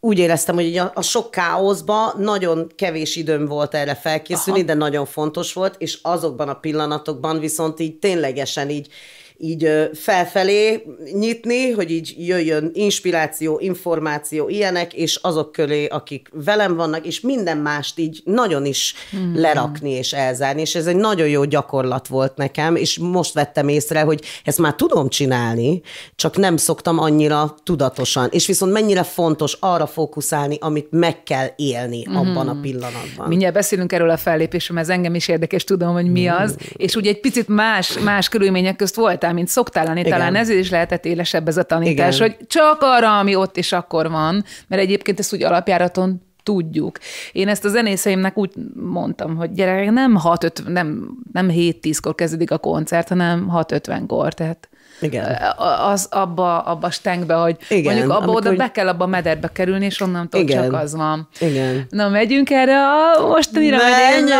úgy 0.00 0.18
éreztem, 0.18 0.54
hogy 0.54 0.76
a, 0.76 0.92
a 0.94 1.02
sok 1.02 1.30
káoszba 1.30 2.14
nagyon 2.18 2.72
kevés 2.76 3.16
időm 3.16 3.46
volt 3.46 3.74
erre 3.74 3.94
felkészülni, 3.94 4.58
Aha. 4.58 4.68
de 4.68 4.74
nagyon 4.74 5.06
fontos 5.06 5.52
volt, 5.52 5.74
és 5.78 5.98
azokban 6.02 6.48
a 6.48 6.54
pillanatokban 6.54 7.38
viszont 7.38 7.80
így 7.80 7.98
ténylegesen 7.98 8.70
így 8.70 8.88
így 9.38 9.90
felfelé 9.94 10.84
nyitni, 11.12 11.70
hogy 11.70 11.90
így 11.90 12.14
jöjjön 12.18 12.70
inspiráció, 12.74 13.58
információ, 13.58 14.48
ilyenek, 14.48 14.94
és 14.94 15.16
azok 15.16 15.52
köré, 15.52 15.86
akik 15.86 16.28
velem 16.32 16.76
vannak, 16.76 17.06
és 17.06 17.20
minden 17.20 17.58
mást 17.58 17.98
így 17.98 18.20
nagyon 18.24 18.64
is 18.64 18.94
hmm. 19.10 19.32
lerakni 19.40 19.90
és 19.90 20.12
elzárni, 20.12 20.60
és 20.60 20.74
ez 20.74 20.86
egy 20.86 20.96
nagyon 20.96 21.28
jó 21.28 21.44
gyakorlat 21.44 22.06
volt 22.06 22.36
nekem, 22.36 22.76
és 22.76 22.98
most 22.98 23.34
vettem 23.34 23.68
észre, 23.68 24.00
hogy 24.00 24.22
ezt 24.44 24.58
már 24.58 24.74
tudom 24.74 25.08
csinálni, 25.08 25.80
csak 26.16 26.36
nem 26.36 26.56
szoktam 26.56 26.98
annyira 26.98 27.54
tudatosan, 27.62 28.28
és 28.32 28.46
viszont 28.46 28.72
mennyire 28.72 29.02
fontos 29.02 29.56
arra 29.60 29.86
fókuszálni, 29.86 30.56
amit 30.60 30.86
meg 30.90 31.22
kell 31.22 31.46
élni 31.56 32.04
hmm. 32.04 32.16
abban 32.16 32.48
a 32.48 32.60
pillanatban. 32.60 33.28
Mindjárt 33.28 33.54
beszélünk 33.54 33.92
erről 33.92 34.10
a 34.10 34.16
fellépésről, 34.16 34.78
ez 34.78 34.88
engem 34.88 35.14
is 35.14 35.28
érdekes, 35.28 35.64
tudom, 35.64 35.92
hogy 35.92 36.10
mi 36.10 36.26
az, 36.26 36.50
hmm. 36.50 36.66
és 36.76 36.94
ugye 36.94 37.10
egy 37.10 37.20
picit 37.20 37.48
más, 37.48 37.98
más 37.98 38.28
körülmények 38.28 38.76
közt 38.76 38.94
voltál 38.94 39.26
voltál, 39.28 39.32
mint 39.32 39.48
szoktál 39.48 39.84
lenni, 39.84 40.00
Igen. 40.00 40.12
talán 40.12 40.34
ezért 40.34 40.58
is 40.58 40.70
lehetett 40.70 41.04
élesebb 41.04 41.48
ez 41.48 41.56
a 41.56 41.62
tanítás, 41.62 42.16
Igen. 42.16 42.28
hogy 42.28 42.46
csak 42.46 42.78
arra, 42.80 43.18
ami 43.18 43.34
ott 43.34 43.56
és 43.56 43.72
akkor 43.72 44.10
van, 44.10 44.44
mert 44.68 44.82
egyébként 44.82 45.18
ezt 45.18 45.32
úgy 45.32 45.42
alapjáraton 45.42 46.22
tudjuk. 46.42 46.98
Én 47.32 47.48
ezt 47.48 47.64
a 47.64 47.68
zenészeimnek 47.68 48.38
úgy 48.38 48.52
mondtam, 48.74 49.36
hogy 49.36 49.52
gyerek, 49.52 49.90
nem 49.90 50.14
6 50.14 50.62
nem, 50.66 51.16
nem 51.32 51.48
7-10-kor 51.50 52.14
kezdődik 52.14 52.50
a 52.50 52.58
koncert, 52.58 53.08
hanem 53.08 53.50
6-50-kor, 53.54 54.34
tehát 54.34 54.68
igen. 55.00 55.36
Az 55.80 56.06
abba, 56.10 56.58
abba 56.58 56.86
a 56.86 56.90
stengbe, 56.90 57.34
hogy 57.34 57.56
Igen, 57.68 57.94
mondjuk 57.94 58.16
abba 58.16 58.32
oda 58.32 58.52
be 58.52 58.70
kell 58.70 58.88
abba 58.88 59.04
a 59.04 59.08
mederbe 59.08 59.50
kerülni, 59.52 59.84
és 59.84 60.00
onnantól 60.00 60.40
Igen. 60.40 60.62
csak 60.62 60.72
az 60.72 60.94
van. 60.94 61.28
Igen. 61.38 61.86
Na, 61.90 62.08
megyünk 62.08 62.50
erre 62.50 62.86
a 62.86 63.26
mostanira 63.26 63.76
Menj, 63.76 64.32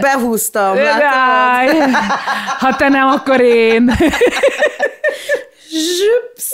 behúztam. 0.00 0.76
Ha 2.58 2.76
te 2.76 2.88
nem, 2.88 3.08
akkor 3.08 3.40
én. 3.40 3.90
Zsüpsz. 5.74 6.52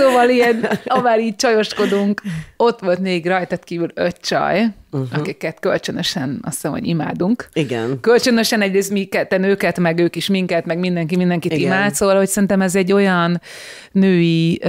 Szóval 0.00 0.28
ilyen, 0.28 0.68
amár 0.84 1.20
így 1.20 1.36
csajoskodunk, 1.36 2.22
ott 2.56 2.80
volt 2.80 2.98
még 2.98 3.26
rajtad 3.26 3.64
kívül 3.64 3.88
öt 3.94 4.16
csaj, 4.20 4.66
uh-huh. 4.90 5.08
akiket 5.12 5.60
kölcsönösen 5.60 6.38
azt 6.42 6.54
hiszem, 6.54 6.70
hogy 6.70 6.86
imádunk. 6.86 7.48
Igen. 7.52 8.00
Kölcsönösen 8.00 8.60
egyrészt 8.60 8.90
mi 8.90 9.04
ketten 9.04 9.42
őket, 9.42 9.78
meg 9.78 9.98
ők 9.98 10.16
is 10.16 10.28
minket, 10.28 10.64
meg 10.64 10.78
mindenki 10.78 11.16
mindenkit 11.16 11.52
Igen. 11.52 11.64
imád, 11.64 11.94
szóval 11.94 12.16
hogy 12.16 12.28
szerintem 12.28 12.60
ez 12.60 12.74
egy 12.74 12.92
olyan 12.92 13.40
női 13.92 14.60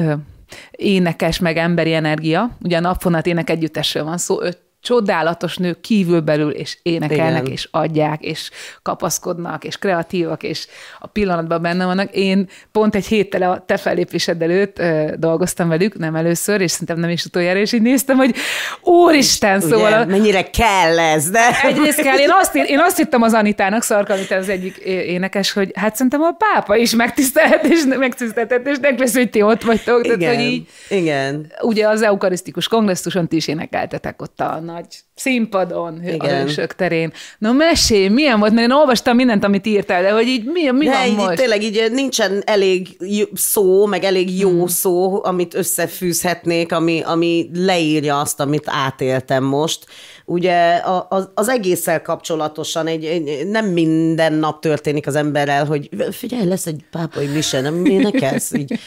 énekes, 0.72 1.40
meg 1.40 1.58
emberi 1.58 1.94
energia. 1.94 2.58
Ugye 2.62 2.78
a 2.78 2.82
napfonat 2.82 3.26
ének 3.26 3.50
együttesről 3.50 4.04
van 4.04 4.18
szó, 4.18 4.42
öt 4.42 4.60
csodálatos 4.82 5.58
nők 5.58 5.82
kívülbelül, 5.82 6.52
és 6.52 6.78
énekelnek, 6.82 7.42
Igen. 7.42 7.52
és 7.52 7.68
adják, 7.72 8.22
és 8.22 8.50
kapaszkodnak, 8.82 9.64
és 9.64 9.78
kreatívak, 9.78 10.44
és 10.44 10.68
a 11.00 11.08
pillanatban 11.08 11.62
benne 11.62 11.86
vannak. 11.86 12.16
Én 12.16 12.50
pont 12.72 12.96
egy 12.96 13.06
héttel 13.06 13.52
a 13.52 13.64
te 13.66 13.78
fellépésed 13.78 14.42
előtt 14.42 14.80
ö, 14.80 15.14
dolgoztam 15.18 15.68
velük, 15.68 15.98
nem 15.98 16.16
először, 16.16 16.62
és 16.62 16.72
szerintem 16.72 17.00
nem 17.00 17.10
is 17.10 17.26
utoljára, 17.26 17.60
és 17.60 17.72
így 17.72 17.82
néztem, 17.82 18.18
hogy 18.18 18.36
úristen, 18.82 19.58
Ugye, 19.58 19.68
szóval... 19.68 19.94
A... 19.94 20.06
mennyire 20.06 20.50
kell 20.50 21.00
ez, 21.00 21.30
de... 21.30 21.62
Egyrészt 21.64 22.02
kell, 22.02 22.18
én 22.18 22.32
azt, 22.32 22.56
én 22.56 22.80
azt 22.80 22.98
hittem 22.98 23.22
az 23.22 23.34
Anitának, 23.34 23.84
Szarka 23.84 24.14
Anita 24.14 24.36
az 24.36 24.50
egyik 24.50 24.78
énekes, 24.86 25.52
hogy 25.52 25.72
hát 25.76 25.96
szerintem 25.96 26.22
a 26.22 26.32
pápa 26.32 26.76
is 26.76 26.96
megtisztelhet, 26.96 27.66
és 27.66 27.84
megtisztelhet, 27.98 28.68
és 28.68 28.78
megvesz, 28.82 29.14
hogy 29.14 29.30
ti 29.30 29.42
ott 29.42 29.64
vagytok. 29.64 30.06
Igen, 30.06 30.20
tehát, 30.20 30.36
hogy 30.36 30.44
így, 30.44 30.68
igen. 30.90 31.52
Ugye 31.62 31.88
az 31.88 32.02
eukarisztikus 32.02 32.68
kongresszuson 32.68 33.28
ti 33.28 33.36
is 33.36 33.48
énekeltetek 33.48 34.22
ott 34.22 34.40
a 34.40 34.60
nagy 34.72 34.86
színpadon, 35.16 36.04
Igen. 36.04 36.20
a 36.20 36.28
hősök 36.28 36.76
terén. 36.76 37.14
Na 37.38 37.52
mesélj, 37.52 38.08
milyen 38.08 38.40
volt? 38.40 38.54
Mert 38.54 38.68
én 38.68 38.74
olvastam 38.74 39.16
mindent, 39.16 39.44
amit 39.44 39.66
írtál, 39.66 40.02
de 40.02 40.12
hogy 40.12 40.28
így 40.28 40.46
mi, 40.46 40.72
mi 40.72 40.86
de 40.86 40.92
van 40.92 41.08
így, 41.08 41.16
most? 41.16 41.36
Tényleg 41.36 41.64
így 41.64 41.92
nincsen 41.92 42.42
elég 42.46 42.98
szó, 43.34 43.86
meg 43.86 44.04
elég 44.04 44.40
jó 44.40 44.50
hmm. 44.50 44.68
szó, 44.68 45.24
amit 45.24 45.54
összefűzhetnék, 45.54 46.72
ami, 46.72 47.02
ami 47.06 47.50
leírja 47.54 48.20
azt, 48.20 48.40
amit 48.40 48.64
átéltem 48.66 49.44
most. 49.44 49.86
Ugye 50.26 50.82
az, 51.10 51.30
az 51.34 51.50
egésszel 51.50 52.02
kapcsolatosan 52.02 52.88
egy, 52.88 53.06
egy, 53.06 53.48
nem 53.48 53.66
minden 53.66 54.34
nap 54.34 54.62
történik 54.62 55.08
az 55.08 55.16
emberrel, 55.16 55.66
hogy 55.66 55.90
figyelj, 56.12 56.48
lesz 56.48 56.66
egy 56.66 56.86
pápai 56.92 57.28
mise, 57.28 57.62
nem 57.62 57.86
énekelsz? 57.86 58.52
Így, 58.54 58.80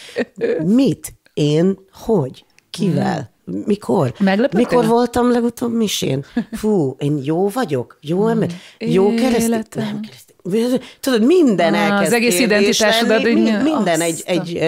mit? 0.65 1.15
Én? 1.35 1.79
Hogy? 1.93 2.45
Kivel? 2.71 3.15
Hmm. 3.15 3.33
Mikor? 3.45 4.15
Meglepett 4.19 4.61
Mikor 4.61 4.87
voltam 4.87 5.31
legutóbb 5.31 5.75
misén? 5.75 6.25
Fú, 6.53 6.97
én 6.99 7.21
jó 7.23 7.49
vagyok? 7.49 7.99
Jó 8.01 8.29
ember? 8.29 8.51
Jó 8.79 9.15
keresztény? 9.15 9.65
Nem 9.75 10.01
Tudod, 11.01 11.27
minden 11.27 11.75
ah, 11.75 12.01
Az 12.01 12.13
egész 12.13 12.39
identitásodat. 12.39 13.23
Mi, 13.23 13.51
minden 13.63 14.01
egy, 14.01 14.23
egy, 14.27 14.61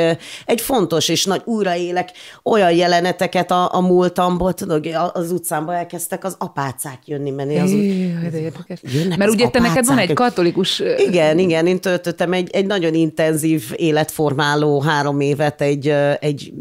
egy 0.47 0.61
fontos 0.61 1.09
és 1.09 1.25
nagy 1.25 1.43
újraélek 1.45 2.11
olyan 2.43 2.73
jeleneteket 2.73 3.51
a, 3.51 3.75
a 3.75 3.81
múltamból, 3.81 4.53
tudod, 4.53 4.89
az 5.13 5.31
utcámba 5.31 5.75
elkezdtek 5.75 6.25
az 6.25 6.37
apácák 6.39 6.99
jönni, 7.05 7.31
menni 7.31 7.59
az 7.59 7.73
út. 7.73 9.17
Mert 9.17 9.31
ugye 9.31 9.49
te 9.49 9.61
neked 9.61 9.87
van 9.87 9.99
egy 9.99 10.13
katolikus... 10.13 10.83
Igen, 10.97 11.39
igen, 11.39 11.67
én 11.67 11.81
töltöttem 11.81 12.33
egy, 12.33 12.51
egy 12.53 12.67
nagyon 12.67 12.95
intenzív 12.95 13.73
életformáló 13.77 14.81
három 14.81 15.21
évet 15.21 15.61
egy, 15.61 15.89
egy 16.21 16.53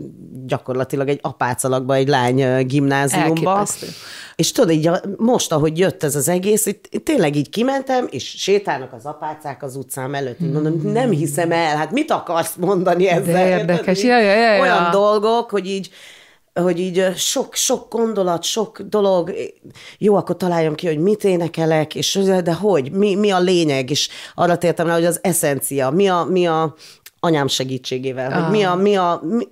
gyakorlatilag 0.47 1.07
egy 1.07 1.19
apácalakba, 1.21 1.95
egy 1.95 2.07
lány 2.07 2.65
gimnáziumba. 2.67 3.51
Elképesztő. 3.51 3.87
És 4.35 4.51
tudod, 4.51 4.71
így 4.71 4.89
most, 5.17 5.51
ahogy 5.51 5.79
jött 5.79 6.03
ez 6.03 6.15
az 6.15 6.27
egész, 6.27 6.65
itt, 6.65 6.89
tényleg 7.03 7.35
így 7.35 7.49
kimentem, 7.49 8.07
és 8.09 8.23
sétálnak 8.37 8.93
az 8.93 9.05
apácák 9.05 9.63
az 9.63 9.75
utcám 9.75 10.15
előtt. 10.15 10.39
Így 10.41 10.51
mondom, 10.51 10.73
mm. 10.73 10.91
nem 10.91 11.09
hiszem 11.09 11.51
el, 11.51 11.75
hát 11.75 11.91
mit 11.91 12.11
akarsz 12.11 12.55
mondani 12.55 13.07
ezzel? 13.07 13.33
De 13.33 13.47
érdekes, 13.47 14.03
ja, 14.03 14.19
ja, 14.19 14.33
ja, 14.33 14.53
ja. 14.53 14.61
Olyan 14.61 14.91
dolgok, 14.91 15.49
hogy 15.49 15.67
így 15.67 15.89
hogy 16.61 16.79
így 16.79 17.11
sok, 17.15 17.53
sok 17.53 17.93
gondolat, 17.93 18.43
sok 18.43 18.81
dolog, 18.81 19.33
jó, 19.97 20.15
akkor 20.15 20.37
találjam 20.37 20.75
ki, 20.75 20.87
hogy 20.87 20.97
mit 20.97 21.23
énekelek, 21.23 21.95
és 21.95 22.19
de 22.43 22.53
hogy, 22.53 22.91
mi, 22.91 23.15
mi 23.15 23.31
a 23.31 23.39
lényeg, 23.39 23.89
és 23.89 24.09
arra 24.35 24.57
tértem 24.57 24.87
rá, 24.87 24.93
hogy 24.93 25.05
az 25.05 25.19
eszencia, 25.21 25.89
mi 25.89 26.07
a, 26.07 26.23
mi 26.29 26.47
a 26.47 26.75
anyám 27.19 27.47
segítségével, 27.47 28.31
ah. 28.31 28.41
hogy 28.41 28.51
mi 28.51 28.63
a, 28.63 28.75
mi 28.75 28.95
a 28.95 29.21
mi, 29.23 29.47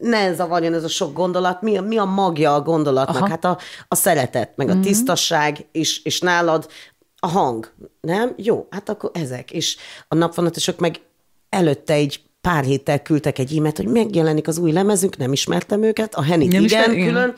ne 0.00 0.34
zavarjon 0.34 0.74
ez 0.74 0.84
a 0.84 0.88
sok 0.88 1.12
gondolat, 1.12 1.62
mi 1.62 1.76
a, 1.76 1.82
mi 1.82 1.98
a 1.98 2.04
magja 2.04 2.54
a 2.54 2.62
gondolatnak? 2.62 3.16
Aha. 3.16 3.28
Hát 3.28 3.44
a, 3.44 3.58
a 3.88 3.94
szeretet, 3.94 4.52
meg 4.56 4.68
a 4.68 4.72
mm-hmm. 4.72 4.80
tisztaság, 4.80 5.66
és, 5.72 6.02
és 6.02 6.20
nálad 6.20 6.68
a 7.16 7.26
hang, 7.26 7.72
nem? 8.00 8.34
Jó, 8.36 8.66
hát 8.70 8.88
akkor 8.88 9.10
ezek. 9.14 9.52
És 9.52 9.76
a 10.08 10.14
napvonatosok 10.14 10.78
meg 10.78 11.00
előtte 11.48 11.92
egy 11.92 12.20
pár 12.40 12.64
héttel 12.64 13.02
küldtek 13.02 13.38
egy 13.38 13.56
e 13.64 13.72
hogy 13.76 13.86
megjelenik 13.86 14.48
az 14.48 14.58
új 14.58 14.72
lemezünk, 14.72 15.16
nem 15.16 15.32
ismertem 15.32 15.82
őket, 15.82 16.14
a 16.14 16.22
Henny 16.22 16.40
igen, 16.40 16.64
ismer, 16.64 16.84
külön, 16.84 17.34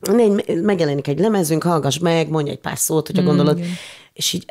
igen. 0.00 0.62
megjelenik 0.62 1.08
egy 1.08 1.18
lemezünk, 1.18 1.62
hallgass 1.62 1.98
meg, 1.98 2.28
mondj 2.28 2.50
egy 2.50 2.58
pár 2.58 2.78
szót, 2.78 3.06
hogyha 3.06 3.22
mm, 3.22 3.26
gondolod. 3.26 3.58
Igen. 3.58 3.70
És 4.12 4.32
így 4.32 4.44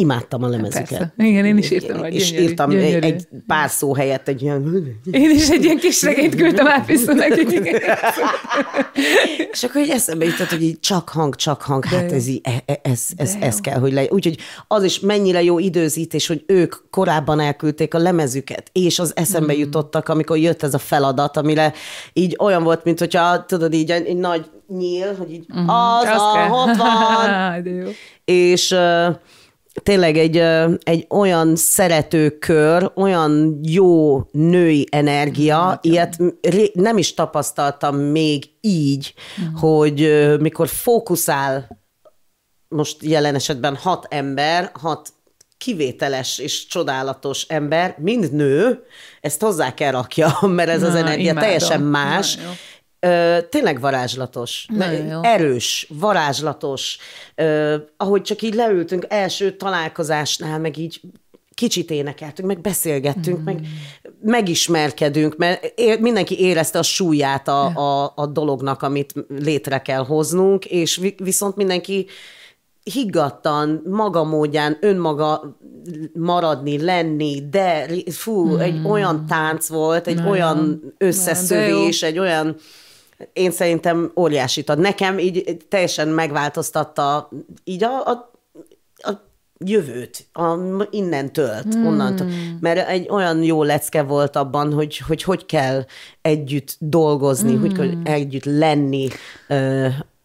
imádtam 0.00 0.42
a 0.42 0.48
lemezüket. 0.48 0.88
Persze. 0.88 1.14
Igen, 1.16 1.44
én 1.44 1.56
is 1.56 1.70
írtam. 1.70 2.02
Egy 2.02 2.14
és 2.14 2.30
gyönyörű, 2.30 2.48
írtam 2.48 2.70
gyönyörű. 2.70 3.06
egy 3.06 3.28
pár 3.46 3.70
szó 3.70 3.94
helyett 3.94 4.28
egy 4.28 4.42
ilyen... 4.42 4.86
Én 5.10 5.30
is 5.30 5.48
egy 5.48 5.64
ilyen 5.64 5.78
kis 5.78 6.02
regényt 6.02 6.34
küldtem 6.34 6.66
Áfiszon 6.66 7.16
nekik. 7.16 7.48
és 9.52 9.62
akkor 9.62 9.80
így 9.80 9.90
eszembe 9.90 10.24
jutott, 10.24 10.48
hogy 10.48 10.62
így 10.62 10.80
csak 10.80 11.08
hang, 11.08 11.34
csak 11.34 11.62
hang, 11.62 11.84
De 11.84 11.96
hát 11.96 12.12
ez, 12.12 12.26
így, 12.26 12.40
e, 12.42 12.62
e, 12.66 12.80
ez, 12.82 13.06
ez, 13.16 13.34
ez 13.40 13.60
kell, 13.60 13.78
hogy 13.78 13.92
legyen. 13.92 14.12
Úgyhogy 14.12 14.38
az 14.68 14.82
is 14.82 15.00
mennyire 15.00 15.42
jó 15.42 15.58
időzítés, 15.58 16.26
hogy 16.26 16.44
ők 16.46 16.74
korábban 16.90 17.40
elküldték 17.40 17.94
a 17.94 17.98
lemezüket, 17.98 18.70
és 18.72 18.98
az 18.98 19.12
eszembe 19.16 19.54
mm. 19.54 19.58
jutottak, 19.58 20.08
amikor 20.08 20.38
jött 20.38 20.62
ez 20.62 20.74
a 20.74 20.78
feladat, 20.78 21.36
amire 21.36 21.72
így 22.12 22.36
olyan 22.38 22.62
volt, 22.62 22.84
mint 22.84 22.98
hogyha 22.98 23.44
tudod 23.44 23.72
így 23.72 23.90
egy, 23.90 24.06
egy 24.06 24.16
nagy 24.16 24.50
nyíl, 24.68 25.16
hogy 25.16 25.32
így 25.32 25.46
mm. 25.56 25.68
az, 25.68 26.04
az 26.04 26.20
a, 26.20 26.48
ott 26.52 26.76
van. 26.76 27.52
De 27.62 27.70
jó. 27.70 27.88
És 28.24 28.76
tényleg 29.82 30.16
egy, 30.16 30.36
egy 30.82 31.06
olyan 31.08 31.56
szeretőkör, 31.56 32.92
olyan 32.94 33.60
jó 33.62 34.20
női 34.30 34.86
energia, 34.90 35.58
hát, 35.58 35.84
ilyet 35.84 36.16
nem 36.72 36.98
is 36.98 37.14
tapasztaltam 37.14 37.96
még 37.96 38.50
így, 38.60 39.14
uh-huh. 39.38 39.60
hogy 39.60 40.26
mikor 40.40 40.68
fókuszál 40.68 41.78
most 42.68 42.96
jelen 43.02 43.34
esetben 43.34 43.76
hat 43.76 44.06
ember, 44.08 44.70
hat 44.72 45.12
kivételes 45.58 46.38
és 46.38 46.66
csodálatos 46.66 47.42
ember, 47.48 47.96
mind 47.98 48.32
nő, 48.32 48.84
ezt 49.20 49.40
hozzá 49.40 49.74
kell 49.74 49.90
rakja, 49.90 50.38
mert 50.40 50.68
ez 50.70 50.80
Na, 50.80 50.86
az 50.86 50.94
energia 50.94 51.22
imádom. 51.30 51.42
teljesen 51.42 51.80
más, 51.80 52.38
Ö, 53.00 53.38
tényleg 53.48 53.80
varázslatos, 53.80 54.66
erős, 55.22 55.86
varázslatos, 55.88 56.98
ö, 57.34 57.76
ahogy 57.96 58.22
csak 58.22 58.42
így 58.42 58.54
leültünk 58.54 59.06
első 59.08 59.56
találkozásnál, 59.56 60.58
meg 60.58 60.76
így 60.76 61.00
kicsit 61.60 61.90
énekeltünk, 61.90 62.48
meg 62.48 62.60
beszélgettünk, 62.60 63.38
mm. 63.38 63.44
meg 63.44 63.60
megismerkedünk, 64.22 65.36
mert 65.36 65.72
é, 65.76 65.96
mindenki 65.96 66.40
érezte 66.40 66.78
a 66.78 66.82
súlyát 66.82 67.48
a, 67.48 67.66
a, 67.66 68.12
a 68.16 68.26
dolognak, 68.26 68.82
amit 68.82 69.14
létre 69.28 69.82
kell 69.82 70.04
hoznunk, 70.04 70.64
és 70.64 71.12
viszont 71.16 71.56
mindenki 71.56 72.06
higgadtan, 72.82 73.82
maga 73.86 74.24
módján, 74.24 74.78
önmaga 74.80 75.58
maradni, 76.12 76.82
lenni, 76.82 77.48
de 77.50 77.86
fú, 78.10 78.46
mm. 78.46 78.58
egy 78.58 78.80
olyan 78.86 79.26
tánc 79.26 79.68
volt, 79.68 80.06
egy 80.06 80.22
Na, 80.22 80.30
olyan 80.30 80.82
összeszövés, 80.98 82.02
egy 82.02 82.18
olyan 82.18 82.56
én 83.32 83.50
szerintem 83.50 84.12
óriásit 84.16 84.68
ad. 84.68 84.78
Nekem 84.78 85.18
így 85.18 85.56
teljesen 85.68 86.08
megváltoztatta 86.08 87.28
így 87.64 87.84
a, 87.84 88.06
a, 88.06 88.30
a 88.96 89.10
jövőt, 89.64 90.26
a, 90.32 90.56
innentől, 90.90 91.54
hmm. 91.70 91.86
onnantól. 91.86 92.26
Mert 92.60 92.88
egy 92.88 93.08
olyan 93.10 93.42
jó 93.42 93.62
lecke 93.62 94.02
volt 94.02 94.36
abban, 94.36 94.72
hogy 94.72 94.98
hogy, 94.98 95.22
hogy 95.22 95.46
kell 95.46 95.84
együtt 96.22 96.76
dolgozni, 96.78 97.52
hmm. 97.52 97.60
hogy 97.60 97.72
kell 97.72 97.90
együtt 98.04 98.44
lenni 98.44 99.08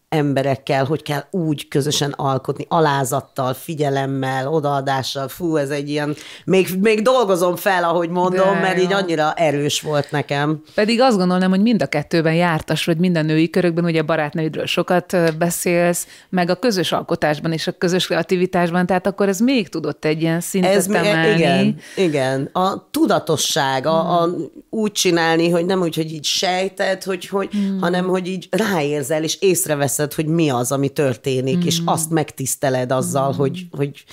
emberekkel, 0.08 0.84
hogy 0.84 1.02
kell 1.02 1.24
úgy 1.30 1.68
közösen 1.68 2.10
alkotni, 2.10 2.66
alázattal, 2.68 3.54
figyelemmel, 3.54 4.48
odaadással. 4.48 5.28
Fú, 5.28 5.56
ez 5.56 5.70
egy 5.70 5.88
ilyen, 5.88 6.14
még, 6.44 6.68
még 6.80 7.02
dolgozom 7.02 7.56
fel, 7.56 7.84
ahogy 7.84 8.08
mondom, 8.08 8.54
De 8.54 8.60
mert 8.60 8.76
jó. 8.76 8.82
így 8.82 8.92
annyira 8.92 9.32
erős 9.32 9.80
volt 9.80 10.10
nekem. 10.10 10.62
Pedig 10.74 11.00
azt 11.00 11.16
gondolom, 11.16 11.50
hogy 11.50 11.62
mind 11.62 11.82
a 11.82 11.86
kettőben 11.86 12.34
jártas, 12.34 12.84
vagy 12.84 12.98
minden 12.98 13.24
női 13.24 13.50
körökben, 13.50 13.84
ugye 13.84 14.02
barátnőidről 14.02 14.66
sokat 14.66 15.36
beszélsz, 15.38 16.06
meg 16.28 16.50
a 16.50 16.54
közös 16.56 16.92
alkotásban 16.92 17.52
és 17.52 17.66
a 17.66 17.72
közös 17.72 18.06
kreativitásban, 18.06 18.86
tehát 18.86 19.06
akkor 19.06 19.28
ez 19.28 19.40
még 19.40 19.68
tudott 19.68 20.04
egy 20.04 20.22
ilyen 20.22 20.40
szintet 20.40 20.74
ez 20.74 20.88
emelni. 20.88 21.34
Igen, 21.36 21.76
igen. 21.96 22.48
A 22.52 22.90
tudatosság, 22.90 23.86
a, 23.86 24.22
a 24.22 24.28
úgy 24.70 24.92
csinálni, 24.92 25.50
hogy 25.50 25.66
nem 25.66 25.80
úgy, 25.80 25.96
hogy 25.96 26.12
így 26.12 26.24
sejted, 26.24 27.02
hogy, 27.02 27.28
hogy, 27.28 27.48
hmm. 27.50 27.80
hanem 27.80 28.06
hogy 28.06 28.26
így 28.26 28.48
ráérzel, 28.50 29.22
és 29.22 29.40
észreveszed 29.40 29.95
érzed, 29.98 30.14
hogy 30.14 30.26
mi 30.26 30.50
az, 30.50 30.72
ami 30.72 30.88
történik, 30.88 31.56
mm. 31.56 31.66
és 31.66 31.80
azt 31.84 32.10
megtiszteled 32.10 32.92
azzal, 32.92 33.32
mm. 33.32 33.36
hogy, 33.36 33.66
hogy 33.70 34.04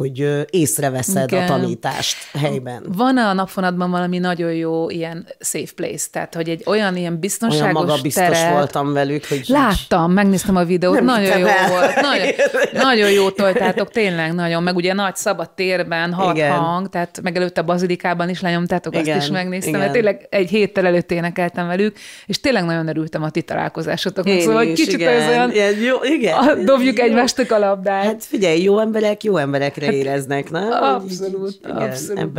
hogy 0.00 0.46
észreveszed 0.50 1.32
Igen. 1.32 1.42
a 1.42 1.46
tanítást 1.46 2.16
helyben. 2.38 2.84
Van-e 2.96 3.26
a 3.26 3.32
napfonatban 3.32 3.90
valami 3.90 4.18
nagyon 4.18 4.52
jó 4.52 4.90
ilyen 4.90 5.26
safe 5.40 5.72
place? 5.74 6.04
Tehát, 6.12 6.34
hogy 6.34 6.48
egy 6.48 6.62
olyan 6.66 6.96
ilyen 6.96 7.18
biztonságos 7.18 7.62
olyan 7.62 7.86
maga 7.86 8.02
biztos 8.02 8.38
teret... 8.38 8.52
voltam 8.52 8.92
velük, 8.92 9.26
hogy... 9.26 9.44
Láttam, 9.46 10.12
megnéztem 10.12 10.56
a 10.56 10.64
videót, 10.64 10.94
Nem 10.94 11.04
nagyon 11.04 11.38
jó 11.38 11.46
el. 11.46 11.68
volt. 11.68 12.00
Nagyon, 12.00 12.26
nagyon 12.88 13.10
jó 13.10 13.30
toltátok, 13.30 13.90
tényleg 13.90 14.34
nagyon. 14.34 14.62
Meg 14.62 14.76
ugye 14.76 14.92
nagy 14.92 15.16
szabad 15.16 15.50
térben, 15.50 16.12
hat 16.12 16.36
Igen. 16.36 16.50
hang, 16.50 16.88
tehát 16.88 17.20
meg 17.22 17.36
előtte 17.36 17.60
a 17.60 17.64
bazilikában 17.64 18.28
is 18.28 18.40
lenyomtátok, 18.40 18.96
Igen. 18.96 19.16
azt 19.16 19.26
is 19.26 19.32
megnéztem, 19.32 19.68
Igen. 19.68 19.80
mert 19.80 19.92
tényleg 19.92 20.26
egy 20.30 20.48
héttel 20.48 20.86
előtt 20.86 21.10
énekeltem 21.10 21.66
velük, 21.66 21.96
és 22.26 22.40
tényleg 22.40 22.64
nagyon 22.64 22.88
örültem 22.88 23.22
a 23.22 23.30
ti 23.30 23.42
találkozásotoknak. 23.42 24.40
Szóval 24.40 24.64
is, 24.64 24.78
kicsit 24.78 25.00
igen. 25.00 25.12
ez 25.12 25.28
olyan... 25.28 25.50
Igen, 25.50 25.78
jó, 25.78 25.96
igen. 26.02 26.64
Dobjuk 26.64 26.98
jó. 26.98 27.04
egymástak 27.04 27.50
a 27.50 27.58
labdát. 27.58 28.04
Hát 28.04 28.24
figyelj, 28.24 28.62
jó 28.62 28.78
emberek 28.78 29.22
jó 29.22 29.36
emberekre 29.36 29.89
éreznek, 29.92 30.50
nem? 30.50 30.70
Abszolút, 30.70 31.58
igen, 31.64 31.76
abszolút. 31.76 32.32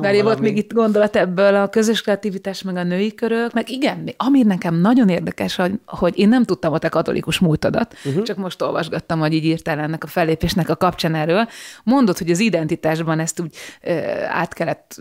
Mert 0.00 0.22
volt 0.22 0.40
még 0.40 0.56
itt 0.56 0.72
gondolat 0.72 1.16
ebből 1.16 1.54
a 1.54 1.68
közös 1.68 2.02
kreativitás, 2.02 2.62
meg 2.62 2.76
a 2.76 2.82
női 2.82 3.14
körök, 3.14 3.52
meg 3.52 3.70
igen, 3.70 4.08
ami 4.16 4.42
nekem 4.42 4.74
nagyon 4.74 5.08
érdekes, 5.08 5.56
hogy, 5.56 5.72
hogy 5.86 6.18
én 6.18 6.28
nem 6.28 6.44
tudtam 6.44 6.72
a 6.72 6.78
te 6.78 6.88
katolikus 6.88 7.38
múltadat, 7.38 7.94
uh-huh. 8.04 8.22
csak 8.22 8.36
most 8.36 8.62
olvasgattam, 8.62 9.18
hogy 9.18 9.32
így 9.32 9.44
írtál 9.44 9.78
ennek 9.78 10.04
a 10.04 10.06
fellépésnek 10.06 10.68
a 10.68 10.76
kapcsán 10.76 11.14
erről. 11.14 11.48
Mondod, 11.84 12.18
hogy 12.18 12.30
az 12.30 12.40
identitásban 12.40 13.20
ezt 13.20 13.40
úgy 13.40 13.56
ö, 13.82 13.92
át 14.28 14.52
kellett 14.52 15.00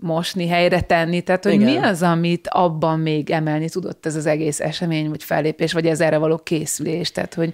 mosni, 0.00 0.48
helyre 0.48 0.80
tenni, 0.80 1.20
tehát 1.20 1.44
hogy 1.44 1.52
igen. 1.52 1.72
mi 1.72 1.76
az, 1.76 2.02
amit 2.02 2.48
abban 2.48 3.00
még 3.00 3.30
emelni 3.30 3.68
tudott 3.68 4.06
ez 4.06 4.16
az 4.16 4.26
egész 4.26 4.60
esemény, 4.60 5.08
vagy 5.08 5.24
fellépés, 5.24 5.72
vagy 5.72 5.86
ez 5.86 6.00
erre 6.00 6.16
való 6.16 6.38
készülés, 6.38 7.10
tehát 7.10 7.34
hogy 7.34 7.52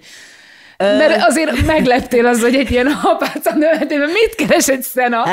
mert 0.79 1.23
azért 1.27 1.65
megleptél 1.65 2.25
az, 2.25 2.41
hogy 2.41 2.55
egy 2.55 2.71
ilyen 2.71 2.87
apáca 2.87 3.53
növetében 3.55 4.09
mit 4.09 4.35
keres 4.35 4.67
egy 4.67 4.81
szena? 4.81 5.23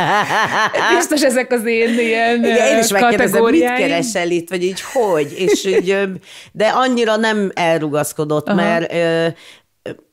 Biztos 0.97 1.23
ezek 1.23 1.53
az 1.53 1.67
én 1.67 1.99
ilyen 1.99 2.45
Igen, 2.45 2.67
én 2.67 2.79
is 2.79 2.91
megkérdezem, 2.91 3.45
mit 3.45 3.75
keresel 3.77 4.31
itt, 4.31 4.49
vagy 4.49 4.63
így 4.63 4.81
hogy? 4.93 5.33
És 5.37 5.65
így, 5.65 5.99
de 6.53 6.67
annyira 6.67 7.17
nem 7.17 7.51
elrugaszkodott, 7.55 8.49
Aha. 8.49 8.57
mert 8.57 8.93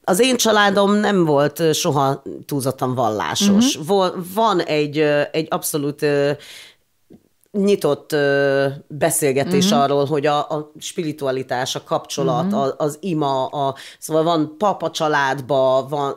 az 0.04 0.20
én 0.20 0.38
családom 0.38 0.96
nem 0.96 1.26
volt 1.26 1.74
soha 1.74 2.24
túlzottan 2.46 2.96
vallásos. 2.96 3.76
Uh-huh. 3.76 4.14
Van 4.34 4.62
egy, 4.62 5.00
egy 5.32 5.48
abszolút 5.50 6.06
nyitott 7.58 8.12
ö, 8.12 8.68
beszélgetés 8.88 9.66
uh-huh. 9.66 9.82
arról, 9.82 10.06
hogy 10.06 10.26
a, 10.26 10.38
a 10.40 10.72
spiritualitás, 10.80 11.76
a 11.76 11.84
kapcsolat, 11.84 12.46
uh-huh. 12.46 12.62
a, 12.62 12.74
az 12.78 12.98
ima, 13.02 13.46
a, 13.46 13.76
szóval 14.00 14.24
van 14.24 14.56
papa 14.58 14.92
családba, 14.92 15.86
van 15.90 16.14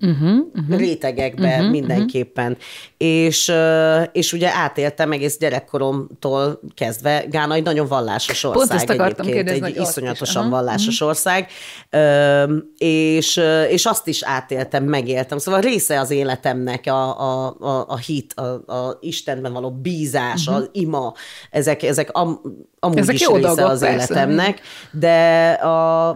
uh-huh. 0.00 0.30
Uh-huh. 0.52 0.76
rétegekbe 0.76 1.54
uh-huh. 1.54 1.70
mindenképpen. 1.70 2.50
Uh-huh. 2.50 2.66
És, 2.96 3.48
ö, 3.48 4.02
és 4.12 4.32
ugye 4.32 4.50
átéltem 4.54 5.12
egész 5.12 5.38
gyerekkoromtól 5.38 6.60
kezdve, 6.74 7.24
Gána 7.30 7.54
egy 7.54 7.64
nagyon 7.64 7.86
vallásos 7.86 8.44
ország 8.44 8.68
Pont 8.68 8.80
ezt 8.80 8.90
akartam 8.90 9.26
egyébként, 9.26 9.48
kérdezni, 9.48 9.76
egy 9.76 9.88
iszonyatosan 9.88 10.44
is. 10.44 10.50
vallásos 10.50 10.94
uh-huh. 10.94 11.08
ország, 11.08 11.48
ö, 11.90 12.56
és, 12.78 13.40
és 13.68 13.86
azt 13.86 14.06
is 14.06 14.22
átéltem, 14.22 14.84
megéltem. 14.84 15.38
Szóval 15.38 15.60
része 15.60 16.00
az 16.00 16.10
életemnek 16.10 16.86
a, 16.86 17.20
a, 17.20 17.56
a, 17.60 17.84
a 17.88 17.96
hit, 17.96 18.32
a, 18.32 18.72
a 18.72 18.98
Istenben 19.00 19.52
való 19.52 19.70
bízás, 19.70 20.43
uh-huh. 20.46 20.62
az 20.62 20.68
ima, 20.72 21.14
ezek, 21.50 21.82
ezek 21.82 22.10
am, 22.12 22.40
amúgy 22.78 22.98
ezek 22.98 23.14
is 23.14 23.20
része 23.20 23.40
dolgok, 23.40 23.68
az 23.68 23.80
persze. 23.80 23.94
életemnek, 23.94 24.60
de 24.90 25.50
a, 25.52 26.08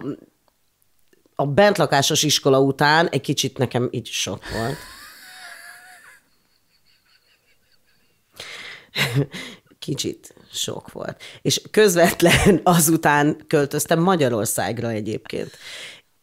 a 1.35 1.47
bentlakásos 1.47 2.23
iskola 2.23 2.61
után 2.61 3.09
egy 3.09 3.21
kicsit 3.21 3.59
nekem 3.59 3.89
így 3.91 4.07
sok 4.07 4.43
volt. 4.51 4.77
Kicsit 9.79 10.35
sok 10.53 10.93
volt. 10.93 11.23
És 11.43 11.63
közvetlen 11.71 12.61
azután 12.63 13.45
költöztem 13.47 14.01
Magyarországra 14.01 14.91
egyébként 14.91 15.51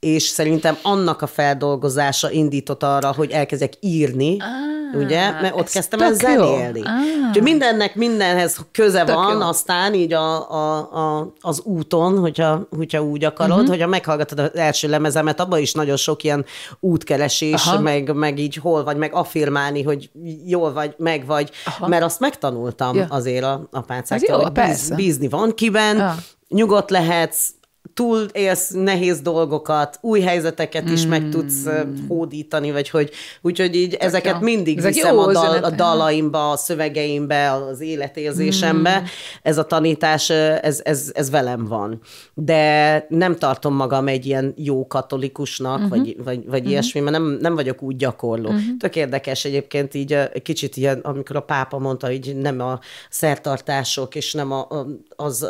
és 0.05 0.23
szerintem 0.23 0.77
annak 0.81 1.21
a 1.21 1.27
feldolgozása 1.27 2.31
indított 2.31 2.83
arra, 2.83 3.13
hogy 3.13 3.31
elkezdek 3.31 3.73
írni, 3.79 4.37
ah, 4.39 5.01
ugye? 5.01 5.31
Mert 5.31 5.55
ott 5.55 5.69
kezdtem 5.69 6.01
el 6.01 6.13
zenélni. 6.13 6.81
Ah. 6.81 7.27
Úgyhogy 7.27 7.41
mindennek 7.41 7.95
mindenhez 7.95 8.57
köze 8.71 9.03
tök 9.03 9.15
van, 9.15 9.33
jó. 9.33 9.47
aztán 9.47 9.93
így 9.93 10.13
a, 10.13 10.51
a, 10.51 10.77
a, 10.77 11.33
az 11.41 11.61
úton, 11.63 12.19
hogyha, 12.19 12.67
hogyha 12.75 13.03
úgy 13.03 13.23
akarod, 13.23 13.57
uh-huh. 13.57 13.69
hogyha 13.69 13.87
meghallgatod 13.87 14.39
az 14.39 14.55
első 14.55 14.87
lemezemet, 14.89 15.39
abban 15.39 15.59
is 15.59 15.73
nagyon 15.73 15.97
sok 15.97 16.23
ilyen 16.23 16.45
útkeresés, 16.79 17.63
meg, 17.81 18.13
meg 18.13 18.39
így 18.39 18.55
hol 18.55 18.83
vagy, 18.83 18.97
meg 18.97 19.13
affirmálni, 19.13 19.83
hogy 19.83 20.09
jól 20.45 20.73
vagy, 20.73 20.95
meg 20.97 21.25
vagy, 21.25 21.49
Aha. 21.65 21.87
mert 21.87 22.03
azt 22.03 22.19
megtanultam 22.19 22.95
ja. 22.95 23.05
azért 23.09 23.43
a, 23.43 23.67
a 23.71 23.81
páncáktól, 23.81 24.41
hogy 24.41 24.51
bíz, 24.51 24.91
bízni 24.95 25.29
van 25.29 25.53
kiben, 25.53 25.97
ja 25.97 26.15
nyugodt 26.47 26.89
lehetsz, 26.89 27.49
túl 27.95 28.25
élsz 28.31 28.69
nehéz 28.69 29.21
dolgokat, 29.21 29.97
új 30.01 30.21
helyzeteket 30.21 30.89
is 30.89 31.05
mm. 31.05 31.09
meg 31.09 31.29
tudsz 31.29 31.67
hódítani, 32.07 32.71
vagy 32.71 32.89
hogy, 32.89 33.11
úgyhogy 33.41 33.75
így 33.75 33.89
Tök 33.89 34.03
ezeket 34.03 34.33
jó. 34.33 34.39
mindig 34.39 34.77
Ezek 34.77 34.93
viszem 34.93 35.17
a, 35.17 35.31
dal, 35.31 35.63
a 35.63 35.69
dalaimba, 35.69 36.51
a 36.51 36.57
szövegeimbe, 36.57 37.51
az 37.51 37.81
életérzésembe. 37.81 38.99
Mm. 38.99 39.03
Ez 39.41 39.57
a 39.57 39.63
tanítás, 39.63 40.29
ez, 40.29 40.81
ez, 40.83 41.11
ez 41.13 41.29
velem 41.29 41.65
van. 41.65 41.99
De 42.33 43.05
nem 43.09 43.35
tartom 43.35 43.73
magam 43.73 44.07
egy 44.07 44.25
ilyen 44.25 44.53
jó 44.57 44.87
katolikusnak, 44.87 45.79
mm-hmm. 45.79 45.89
vagy, 45.89 46.15
vagy, 46.23 46.45
vagy 46.45 46.61
mm-hmm. 46.61 46.69
ilyesmi, 46.69 46.99
mert 46.99 47.17
nem, 47.17 47.37
nem 47.41 47.55
vagyok 47.55 47.81
úgy 47.81 47.95
gyakorló. 47.95 48.51
Mm-hmm. 48.51 48.77
Tök 48.79 48.95
érdekes 48.95 49.45
egyébként 49.45 49.93
így 49.93 50.17
kicsit 50.43 50.77
ilyen, 50.77 50.99
amikor 50.99 51.35
a 51.35 51.41
pápa 51.41 51.77
mondta, 51.77 52.07
hogy 52.07 52.35
nem 52.35 52.59
a 52.59 52.79
szertartások, 53.09 54.15
és 54.15 54.33
nem 54.33 54.51
a, 54.51 54.67
az 55.15 55.47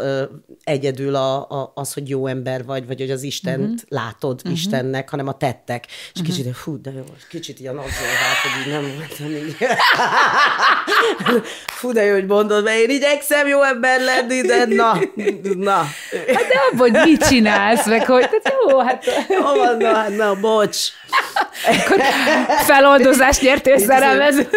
egyedül 0.63 1.15
a, 1.15 1.49
a, 1.49 1.71
az, 1.75 1.93
hogy 1.93 2.09
jó 2.09 2.27
ember 2.27 2.33
vagy, 2.43 2.87
vagy 2.87 2.99
hogy 2.99 3.11
az 3.11 3.23
Istent 3.23 3.59
uh-huh. 3.59 3.79
látod 3.89 4.35
uh-huh. 4.35 4.51
Istennek, 4.51 5.09
hanem 5.09 5.27
a 5.27 5.37
tettek. 5.37 5.85
És 5.87 6.19
uh-huh. 6.19 6.35
kicsit, 6.35 6.57
hú, 6.57 6.81
de 6.81 6.91
jó, 6.91 7.03
kicsit 7.29 7.59
ilyen 7.59 7.77
abszolvált, 7.77 8.37
hogy 8.43 8.65
így 8.65 8.71
nem 8.71 8.95
voltam 8.97 9.31
így. 9.45 9.55
Fú, 11.79 11.91
de 11.91 12.03
jó, 12.03 12.13
hogy 12.13 12.25
mondod, 12.25 12.63
mert 12.63 12.77
én 12.77 12.89
igyekszem 12.89 13.47
jó 13.47 13.63
ember 13.63 14.01
lenni, 14.01 14.41
de 14.41 14.65
na, 14.65 14.99
na. 15.55 15.77
Hát 16.11 16.47
de 16.47 16.59
abban, 16.71 16.91
hogy 16.91 17.09
mit 17.09 17.27
csinálsz, 17.27 17.85
meg 17.85 18.05
hogy, 18.05 18.29
tehát 18.29 18.53
jó, 18.69 18.79
hát... 18.79 19.05
Jó 19.29 19.41
van, 19.41 19.77
na, 19.77 19.93
hát 19.93 20.15
na, 20.15 20.39
bocs. 20.39 20.77
Akkor 21.67 22.01
feloldozást 22.65 23.41
nyertél 23.41 23.77
szerelmező. 23.77 24.47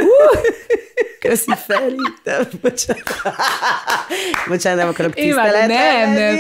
Köszi, 1.21 1.53
felhívtam. 1.67 2.61
Bocsánat. 2.63 3.03
Bocsánat, 4.49 4.79
nem 4.79 4.89
akarok 4.89 5.15
tiszteletet 5.15 5.67
Nem, 5.67 6.13
nem. 6.13 6.37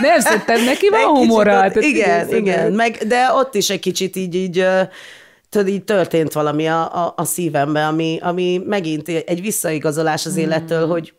Nem, 0.00 0.20
szerintem 0.20 0.64
neki 0.64 0.88
van 0.88 1.04
humora. 1.04 1.66
Ott, 1.66 1.82
igen, 1.82 2.34
igen. 2.34 2.72
Meg, 2.72 2.96
de 3.06 3.32
ott 3.32 3.54
is 3.54 3.70
egy 3.70 3.80
kicsit 3.80 4.16
így, 4.16 4.34
így 4.34 4.66
tudod, 5.48 5.68
így 5.68 5.84
történt 5.84 6.32
valami 6.32 6.68
a, 6.68 7.04
a, 7.04 7.14
a 7.16 7.24
szívembe, 7.24 7.86
ami, 7.86 8.18
ami 8.22 8.62
megint 8.66 9.08
egy 9.08 9.40
visszaigazolás 9.40 10.26
az 10.26 10.36
élettől, 10.36 10.86
mm. 10.86 10.90
hogy 10.90 11.14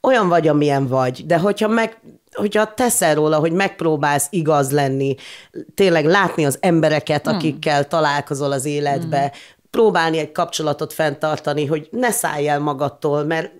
olyan 0.00 0.28
vagy, 0.28 0.48
amilyen 0.48 0.86
vagy, 0.86 1.26
de 1.26 1.38
hogyha 1.38 1.68
meg, 1.68 2.00
hogyha 2.32 2.74
teszel 2.74 3.14
róla, 3.14 3.38
hogy 3.38 3.52
megpróbálsz 3.52 4.26
igaz 4.30 4.70
lenni, 4.70 5.14
tényleg 5.74 6.04
látni 6.04 6.44
az 6.44 6.58
embereket, 6.60 7.26
hmm. 7.26 7.36
akikkel 7.36 7.88
találkozol 7.88 8.52
az 8.52 8.64
életbe, 8.64 9.18
hmm. 9.18 9.30
Próbálni 9.70 10.18
egy 10.18 10.32
kapcsolatot 10.32 10.92
fenntartani, 10.92 11.66
hogy 11.66 11.88
ne 11.90 12.10
szállj 12.10 12.48
el 12.48 12.60
magadtól, 12.60 13.24
mert 13.24 13.52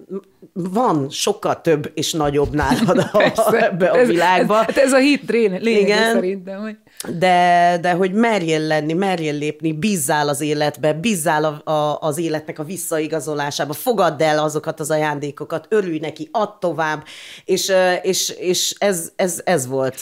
van 0.53 1.11
sokkal 1.11 1.61
több 1.61 1.91
és 1.95 2.13
nagyobb 2.13 2.55
nálad 2.55 2.99
a, 2.99 3.53
ebbe 3.69 3.89
a 3.89 4.05
világba. 4.05 4.65
Ez, 4.65 4.77
ez, 4.77 4.83
ez 4.83 4.93
a 4.93 4.99
hit 4.99 5.31
lényeg 5.31 6.13
szerintem, 6.13 6.61
hogy 6.61 6.77
de, 7.07 7.79
de 7.81 7.93
hogy 7.93 8.13
merjél 8.13 8.61
lenni, 8.61 8.93
merjél 8.93 9.35
lépni, 9.35 9.73
bízzál 9.73 10.29
az 10.29 10.41
életbe, 10.41 10.93
bízzál 10.93 11.45
a, 11.45 11.71
a, 11.71 11.99
az 12.01 12.19
életnek 12.19 12.59
a 12.59 12.65
visszaigazolásába, 12.65 13.73
fogadd 13.73 14.23
el 14.23 14.39
azokat 14.39 14.81
az 14.81 14.91
ajándékokat, 14.91 15.67
örülj 15.69 15.99
neki, 15.99 16.29
add 16.33 16.49
tovább, 16.61 17.05
és, 17.45 17.73
és, 18.03 18.35
és 18.39 18.75
ez, 18.79 19.11
ez, 19.17 19.41
ez 19.45 19.67
volt. 19.67 19.97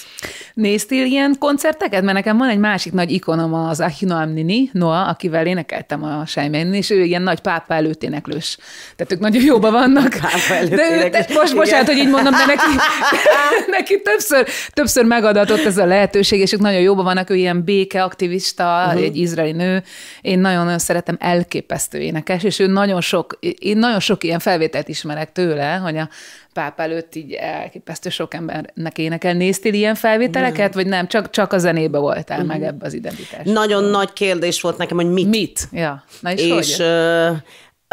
Néztél 0.54 1.04
ilyen 1.04 1.36
koncerteket? 1.38 2.02
Mert 2.02 2.16
nekem 2.16 2.36
van 2.36 2.48
egy 2.48 2.58
másik 2.58 2.92
nagy 2.92 3.10
ikonom, 3.10 3.54
az 3.54 3.80
Ahinoam 3.80 4.32
Nini, 4.32 4.70
Noah, 4.72 5.08
akivel 5.08 5.46
énekeltem 5.46 6.02
a 6.02 6.26
Sejmein, 6.26 6.74
és 6.74 6.90
ő 6.90 7.02
ilyen 7.02 7.22
nagy 7.22 7.40
pápa 7.40 7.74
előtt 7.74 8.02
éneklős. 8.02 8.58
Tehát 8.96 9.12
ők 9.12 9.20
nagyon 9.20 9.42
jóban 9.42 9.72
vannak. 9.72 10.08
Pápa 10.20 10.54
előtt 10.54 10.74
de 10.74 11.04
ő, 11.04 11.10
te, 11.10 11.26
most, 11.34 11.54
bocsánat, 11.54 11.86
hogy 11.86 11.96
így 11.96 12.10
mondom, 12.10 12.32
de 12.32 12.46
neki, 12.46 12.76
neki 13.76 14.02
többször, 14.02 14.46
többször 14.72 15.04
megadatott 15.04 15.64
ez 15.64 15.78
a 15.78 15.84
lehetőség, 15.84 16.40
és 16.40 16.52
ők 16.52 16.60
nagyon 16.60 16.80
jóban 16.86 17.04
vannak, 17.04 17.30
ő 17.30 17.34
ilyen 17.34 17.64
békeaktivista, 17.64 18.84
uh-huh. 18.86 19.02
egy 19.02 19.16
izraeli 19.16 19.52
nő. 19.52 19.82
Én 20.20 20.38
nagyon-nagyon 20.38 20.78
szeretem, 20.78 21.16
elképesztő 21.20 21.98
énekes, 21.98 22.42
és 22.42 22.58
ő 22.58 22.66
nagyon 22.66 23.00
sok, 23.00 23.38
én 23.58 23.76
nagyon 23.76 24.00
sok 24.00 24.24
ilyen 24.24 24.38
felvételt 24.38 24.88
ismerek 24.88 25.32
tőle, 25.32 25.74
hogy 25.74 25.96
a 25.96 26.08
páp 26.52 26.80
előtt 26.80 27.14
így 27.14 27.32
elképesztő 27.32 28.08
sok 28.08 28.34
embernek 28.34 28.98
énekel. 28.98 29.34
Néztél 29.34 29.74
ilyen 29.74 29.94
felvételeket, 29.94 30.74
nem. 30.74 30.82
vagy 30.82 30.86
nem? 30.86 31.08
Csak, 31.08 31.30
csak 31.30 31.52
a 31.52 31.58
zenébe 31.58 31.98
voltál 31.98 32.38
uh-huh. 32.38 32.52
meg 32.52 32.62
ebbe 32.62 32.86
az 32.86 32.92
identitás. 32.92 33.40
Nagyon 33.44 33.84
nagy 33.84 34.12
kérdés 34.12 34.60
volt 34.60 34.78
nekem, 34.78 34.96
hogy 34.96 35.10
mit. 35.10 35.28
Mit? 35.28 35.68
Ja. 35.72 36.04
Na 36.20 36.32
és, 36.32 36.42
és 36.42 36.76
hogy? 36.76 36.86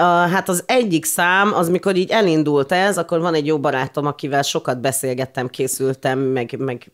Uh, 0.02 0.06
hát 0.08 0.50
az 0.50 0.64
egyik 0.68 1.06
szám, 1.06 1.54
az 1.54 1.70
mikor 1.70 1.96
így 1.96 2.10
elindult 2.10 2.72
ez, 2.72 2.98
akkor 2.98 3.20
van 3.20 3.34
egy 3.34 3.46
jó 3.46 3.60
barátom, 3.60 4.06
akivel 4.06 4.42
sokat 4.42 4.82
beszélgettem, 4.82 5.48
készültem, 5.48 6.20
meg, 6.20 6.56
meg 6.58 6.92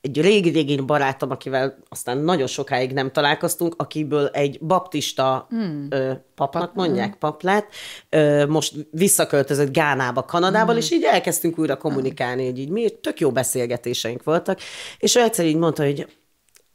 egy 0.00 0.20
régi-régi 0.20 0.76
barátom, 0.76 1.30
akivel 1.30 1.78
aztán 1.88 2.18
nagyon 2.18 2.46
sokáig 2.46 2.92
nem 2.92 3.10
találkoztunk, 3.12 3.74
akiből 3.76 4.26
egy 4.26 4.58
baptista 4.60 5.46
hmm. 5.48 5.86
ö, 5.90 6.12
papnak 6.34 6.62
Pap, 6.62 6.74
mondják, 6.74 7.08
hmm. 7.08 7.18
pap 7.18 7.42
lett, 7.42 7.66
ö, 8.08 8.46
most 8.46 8.74
visszaköltözött 8.90 9.72
Gánába, 9.72 10.22
Kanadával, 10.22 10.74
hmm. 10.74 10.82
és 10.82 10.90
így 10.90 11.04
elkezdtünk 11.04 11.58
újra 11.58 11.76
kommunikálni, 11.76 12.44
hogy 12.44 12.58
így 12.58 12.70
mi 12.70 12.90
tök 12.90 13.20
jó 13.20 13.30
beszélgetéseink 13.30 14.24
voltak, 14.24 14.58
és 14.98 15.14
ő 15.14 15.20
egyszer 15.20 15.46
így 15.46 15.56
mondta, 15.56 15.84
hogy 15.84 16.06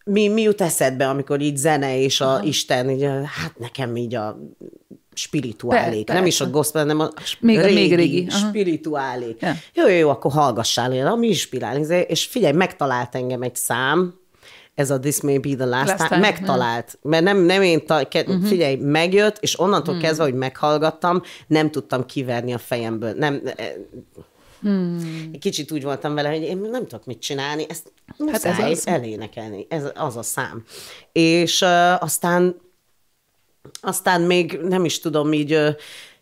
mi, 0.06 0.28
mi 0.28 0.42
jut 0.42 0.62
eszedbe, 0.62 1.08
amikor 1.08 1.42
így 1.42 1.58
zene 1.58 2.00
és 2.00 2.22
a 2.22 2.34
Aha. 2.34 2.44
Isten, 2.44 2.90
így, 2.90 3.04
hát 3.26 3.58
nekem 3.58 3.96
így 3.96 4.16
a 4.16 4.38
spirituálék. 5.18 6.08
Nem 6.08 6.26
is 6.26 6.42
a 6.42 6.50
gospel, 6.50 6.82
hanem 6.82 7.00
a 7.00 7.10
még, 7.40 7.60
régi, 7.60 7.74
még 7.74 7.96
régi. 7.96 8.28
spirituálék. 8.30 9.42
Ja. 9.42 9.54
Jó, 9.74 9.88
jó, 9.88 9.96
jó, 9.96 10.10
akkor 10.10 10.32
hallgassál, 10.32 10.94
én, 10.94 11.06
ami 11.06 11.28
inspirál. 11.28 11.78
És 11.92 12.26
figyelj, 12.26 12.54
megtalált 12.54 13.16
engem 13.16 13.42
egy 13.42 13.56
szám, 13.56 14.14
ez 14.76 14.92
a 14.92 15.00
This 15.00 15.22
May 15.22 15.38
Be 15.38 15.56
the 15.56 15.66
Last, 15.66 15.88
last 15.88 15.98
time, 15.98 16.08
time, 16.08 16.20
megtalált. 16.20 16.98
Mm. 16.98 17.10
Mert 17.10 17.24
nem, 17.24 17.38
nem 17.38 17.62
én, 17.62 17.86
ta, 17.86 18.08
ke, 18.08 18.20
uh-huh. 18.20 18.46
figyelj, 18.46 18.76
megjött, 18.76 19.38
és 19.40 19.60
onnantól 19.60 19.96
mm. 19.96 20.00
kezdve, 20.00 20.24
hogy 20.24 20.34
meghallgattam, 20.34 21.22
nem 21.48 21.72
tudtam 21.72 22.06
kiverni 22.06 22.54
a 22.54 22.58
fejemből. 22.58 23.14
Nem, 23.14 23.42
Hmm. 24.62 25.32
Kicsit 25.40 25.72
úgy 25.72 25.84
voltam 25.84 26.14
vele, 26.14 26.30
hogy 26.30 26.42
én 26.42 26.58
nem 26.58 26.88
tudok 26.88 27.06
mit 27.06 27.20
csinálni, 27.20 27.66
ezt 27.70 27.92
hát 28.32 28.46
ez 28.46 28.60
az. 28.60 28.88
elénekelni, 28.88 29.66
ez 29.70 29.84
az 29.96 30.18
a 30.18 30.24
szám. 30.24 30.64
És 31.12 31.62
uh, 31.62 32.04
aztán 32.04 32.56
aztán 33.82 34.22
még 34.22 34.60
nem 34.64 34.86
is 34.86 35.00
tudom, 35.00 35.34
így 35.34 35.76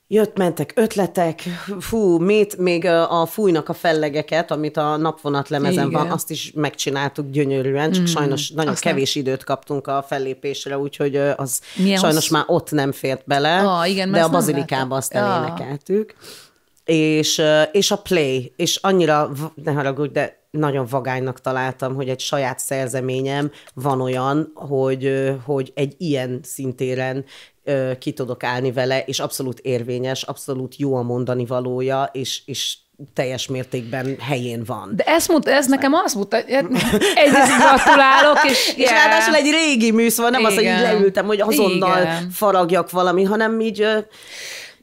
jött, 0.07 0.37
mentek 0.37 0.71
ötletek, 0.75 1.41
fú, 1.79 2.17
mit, 2.17 2.57
még 2.57 2.85
a 2.85 3.25
fújnak 3.25 3.69
a 3.69 3.73
fellegeket, 3.73 4.51
amit 4.51 4.77
a 4.77 4.97
napvonat 4.97 5.49
lemezen 5.49 5.87
Igen. 5.87 6.01
van, 6.01 6.11
azt 6.11 6.31
is 6.31 6.51
megcsináltuk 6.55 7.29
gyönyörűen, 7.29 7.91
csak 7.91 8.03
mm. 8.03 8.05
sajnos 8.05 8.49
nagyon 8.49 8.71
Aztán... 8.71 8.93
kevés 8.93 9.15
időt 9.15 9.43
kaptunk 9.43 9.87
a 9.87 10.05
fellépésre, 10.07 10.77
úgyhogy 10.77 11.15
az 11.15 11.61
Milyen 11.75 11.99
sajnos 11.99 12.19
hossz... 12.19 12.29
már 12.29 12.43
ott 12.47 12.71
nem 12.71 12.91
fért 12.91 13.21
bele, 13.25 13.59
ah, 13.59 13.89
igen, 13.89 14.11
de 14.11 14.23
a 14.23 14.29
bazilikában 14.29 14.97
azt 14.97 15.13
elénekeltük. 15.13 16.15
Ah. 16.17 16.95
És, 16.95 17.41
és 17.71 17.91
a 17.91 17.97
play, 17.97 18.53
és 18.55 18.75
annyira, 18.75 19.31
ne 19.63 19.71
haragudj, 19.71 20.11
de 20.11 20.44
nagyon 20.57 20.85
vagánynak 20.89 21.41
találtam, 21.41 21.95
hogy 21.95 22.09
egy 22.09 22.19
saját 22.19 22.59
szerzeményem 22.59 23.51
van 23.73 24.01
olyan, 24.01 24.51
hogy, 24.53 25.33
hogy 25.45 25.71
egy 25.75 25.95
ilyen 25.97 26.39
szintéren 26.43 27.25
ki 27.99 28.11
tudok 28.11 28.43
állni 28.43 28.71
vele, 28.71 29.03
és 29.05 29.19
abszolút 29.19 29.59
érvényes, 29.59 30.23
abszolút 30.23 30.75
jó 30.77 30.95
a 30.95 31.01
mondani 31.01 31.45
valója, 31.45 32.09
és, 32.13 32.41
és 32.45 32.77
teljes 33.13 33.47
mértékben 33.47 34.15
helyén 34.19 34.63
van. 34.65 34.91
De 34.95 35.03
ezt 35.03 35.27
mut, 35.27 35.47
ez 35.47 35.67
nekem 35.67 35.93
azt 35.93 36.15
mutatja, 36.15 36.57
egyrészt 37.15 37.57
gratulálok, 37.57 38.43
és, 38.49 38.73
yeah. 38.77 38.79
és 38.83 38.89
ráadásul 38.89 39.35
egy 39.35 39.51
régi 39.51 39.91
műsz 39.91 40.17
van, 40.17 40.31
nem 40.31 40.39
Igen. 40.39 40.51
az, 40.51 40.57
hogy 40.57 40.67
így 40.67 40.79
leültem, 40.79 41.25
hogy 41.25 41.41
azonnal 41.41 42.01
Igen. 42.01 42.29
faragjak 42.29 42.91
valami, 42.91 43.23
hanem 43.23 43.59
így 43.59 43.87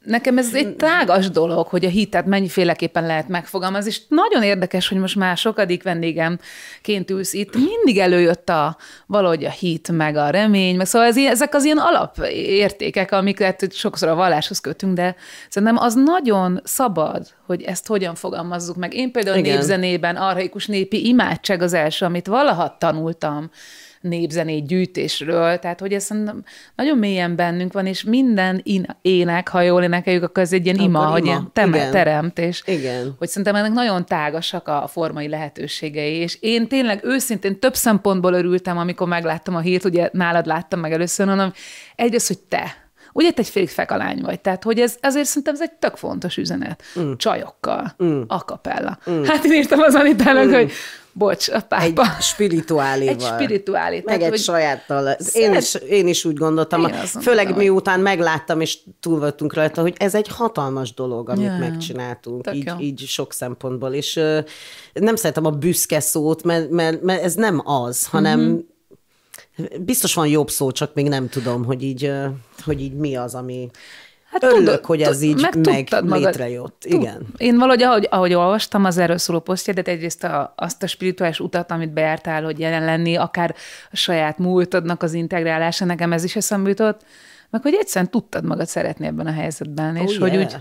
nekem 0.05 0.39
ez 0.39 0.55
egy 0.55 0.77
tágas 0.77 1.31
dolog, 1.31 1.67
hogy 1.67 1.85
a 1.85 1.89
hitet 1.89 2.27
mennyiféleképpen 2.27 3.07
lehet 3.07 3.29
megfogalmazni, 3.29 3.91
és 3.91 4.01
nagyon 4.09 4.43
érdekes, 4.43 4.89
hogy 4.89 4.99
most 4.99 5.17
már 5.17 5.37
sokadik 5.37 5.83
vendégemként 5.83 7.11
ülsz 7.11 7.33
itt, 7.33 7.55
mindig 7.55 7.99
előjött 7.99 8.49
a 8.49 8.77
valahogy 9.07 9.45
a 9.45 9.51
hit, 9.51 9.91
meg 9.91 10.17
a 10.17 10.31
remény, 10.31 10.77
meg 10.77 10.87
szóval 10.87 11.09
ez, 11.09 11.17
ezek 11.17 11.55
az 11.55 11.65
ilyen 11.65 11.79
alapértékek, 11.79 13.13
amiket 13.13 13.73
sokszor 13.73 14.09
a 14.09 14.15
valláshoz 14.15 14.61
kötünk, 14.61 14.95
de 14.95 15.17
szerintem 15.49 15.79
az 15.79 15.95
nagyon 15.95 16.61
szabad, 16.65 17.27
hogy 17.47 17.63
ezt 17.63 17.87
hogyan 17.87 18.15
fogalmazzuk 18.15 18.77
meg. 18.77 18.95
Én 18.95 19.13
például 19.13 19.37
Igen. 19.37 19.55
népzenében, 19.57 20.17
arhaikus 20.17 20.67
népi 20.67 21.07
imádság 21.07 21.63
az 21.63 21.73
első, 21.73 22.05
amit 22.05 22.27
valaha 22.27 22.77
tanultam, 22.79 23.51
népzenét 24.03 24.67
gyűjtésről, 24.67 25.59
tehát 25.59 25.81
hogy 25.81 25.93
ez 25.93 26.09
nagyon 26.77 26.99
mélyen 26.99 27.37
bennünk 27.37 27.73
van, 27.73 27.87
és 27.87 28.03
minden 28.03 28.61
in- 28.63 28.97
ének, 29.03 29.49
ha 29.49 29.61
jól 29.61 29.83
énekeljük, 29.83 30.23
akkor 30.23 30.43
ez 30.43 30.53
egy 30.53 30.65
ilyen 30.65 30.77
ima, 30.77 30.85
ima. 30.85 31.11
hogy 31.11 31.25
ilyen 31.25 31.51
tem- 31.53 31.91
teremtés. 31.91 32.63
Igen. 32.67 33.15
Hogy 33.19 33.29
szerintem 33.29 33.55
ennek 33.55 33.73
nagyon 33.73 34.07
tágasak 34.07 34.69
a 34.69 34.87
formai 34.93 35.29
lehetőségei, 35.29 36.15
és 36.15 36.39
én 36.41 36.69
tényleg 36.69 37.05
őszintén 37.05 37.59
több 37.59 37.75
szempontból 37.75 38.33
örültem, 38.33 38.79
amikor 38.79 39.09
megláttam 39.09 39.55
a 39.55 39.61
hírt, 39.61 39.85
ugye 39.85 40.09
nálad 40.13 40.47
láttam 40.47 40.81
meg 40.81 40.93
először, 40.93 41.27
hanem 41.27 41.53
egyrészt, 41.97 42.27
hogy 42.29 42.39
te, 42.39 42.82
Ugye 43.13 43.31
te 43.31 43.41
egy 43.41 43.49
félig 43.49 43.71
fekalány 43.71 44.21
vagy, 44.23 44.41
tehát 44.41 44.63
hogy 44.63 44.81
ez, 44.81 44.97
azért 45.01 45.27
szerintem 45.27 45.55
ez 45.55 45.61
egy 45.61 45.73
tök 45.73 45.97
fontos 45.97 46.37
üzenet. 46.37 46.83
Mm. 47.01 47.13
Csajokkal, 47.17 47.95
mm. 48.05 48.23
a 48.27 48.45
kapella. 48.45 48.99
Mm. 49.11 49.23
Hát 49.23 49.45
én 49.45 49.53
írtam 49.53 49.81
az 49.81 49.95
Anitának, 49.95 50.47
mm. 50.47 50.53
hogy 50.53 50.73
bocs, 51.13 51.49
a 51.49 51.61
pápa. 51.61 52.03
Egy 52.03 52.23
spirituáléval. 52.23 53.15
Egy 53.15 53.23
spirituálé. 53.23 54.03
Meg 54.05 54.19
tehát, 54.19 54.33
egy 54.33 54.41
sajáttal. 54.41 55.17
Én 55.33 55.55
is, 55.55 55.75
én 55.75 56.09
is 56.09 56.25
úgy 56.25 56.37
gondoltam, 56.37 56.87
én 56.87 56.95
főleg 56.95 57.45
mondom, 57.45 57.63
miután 57.63 58.01
megláttam, 58.01 58.61
és 58.61 58.79
túl 59.01 59.19
voltunk 59.19 59.55
rajta, 59.55 59.81
hogy 59.81 59.95
ez 59.99 60.15
egy 60.15 60.29
hatalmas 60.29 60.95
dolog, 60.95 61.29
amit 61.29 61.45
ja, 61.45 61.57
megcsináltunk, 61.59 62.49
így, 62.53 62.73
így 62.81 63.01
sok 63.07 63.33
szempontból. 63.33 63.93
És 63.93 64.17
uh, 64.17 64.39
nem 64.93 65.17
szeretem 65.17 65.45
a 65.45 65.51
büszke 65.51 66.01
szót, 66.01 66.43
mert, 66.43 66.71
mert, 66.71 67.03
mert 67.03 67.23
ez 67.23 67.35
nem 67.35 67.63
az, 67.65 68.07
hanem 68.07 68.41
mm-hmm 68.41 68.59
Biztos 69.81 70.15
van 70.15 70.27
jobb 70.27 70.51
szó, 70.51 70.71
csak 70.71 70.95
még 70.95 71.09
nem 71.09 71.29
tudom, 71.29 71.65
hogy 71.65 71.83
így, 71.83 72.13
hogy 72.65 72.81
így 72.81 72.95
mi 72.95 73.17
az, 73.17 73.35
ami... 73.35 73.71
Hát 74.31 74.43
Örülök, 74.43 74.65
tudod, 74.65 74.85
hogy 74.85 75.03
ez 75.03 75.23
így 75.23 75.41
meg, 75.41 75.57
meg 75.67 76.05
létrejött. 76.05 76.81
Tud, 76.81 76.93
Igen. 76.93 77.27
Én 77.37 77.59
valahogy, 77.59 77.83
ahogy, 77.83 78.09
ahogy 78.11 78.35
olvastam 78.35 78.85
az 78.85 78.99
erről 78.99 79.19
szóló 79.19 79.41
posztját, 79.41 79.89
egyrészt 79.89 80.25
a, 80.25 80.53
azt 80.57 80.83
a 80.83 80.87
spirituális 80.87 81.41
utat, 81.41 81.71
amit 81.71 81.93
bejártál, 81.93 82.43
hogy 82.43 82.59
jelen 82.59 82.85
lenni, 82.85 83.17
akár 83.17 83.55
a 83.91 83.97
saját 83.97 84.39
múltadnak 84.39 85.03
az 85.03 85.13
integrálása, 85.13 85.85
nekem 85.85 86.13
ez 86.13 86.25
is 86.25 86.37
eszembe 86.37 86.69
jutott, 86.69 87.01
meg 87.51 87.63
hogy 87.63 87.75
egyszerűen 87.75 88.11
tudtad 88.11 88.45
magad 88.45 88.67
szeretni 88.67 89.07
ebben 89.07 89.27
a 89.27 89.33
helyzetben, 89.33 89.97
oh, 89.97 90.03
és 90.03 90.11
yeah. 90.11 90.29
hogy 90.29 90.37
úgy 90.37 90.57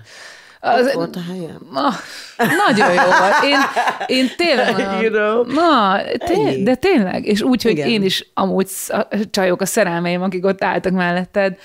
az, 0.63 0.85
Ott 0.85 0.93
volt 0.93 1.15
a 1.15 1.19
helyem. 1.31 1.57
Na, 1.71 1.89
nagyon 2.67 2.93
jó 2.93 3.01
volt. 3.01 3.43
Én, 3.43 3.59
én 4.17 4.27
tényleg... 4.37 4.77
you 5.03 5.11
know. 5.11 5.43
Na, 5.43 6.01
té, 6.25 6.63
de 6.63 6.75
tényleg. 6.75 7.25
És 7.25 7.41
úgy, 7.41 7.63
hogy 7.63 7.71
Igen. 7.71 7.87
én 7.87 8.03
is 8.03 8.27
amúgy 8.33 8.67
a 8.87 9.07
csajok, 9.31 9.61
a 9.61 9.65
szerelmeim, 9.65 10.21
akik 10.21 10.45
ott 10.45 10.63
álltak 10.63 10.93
melletted, 10.93 11.57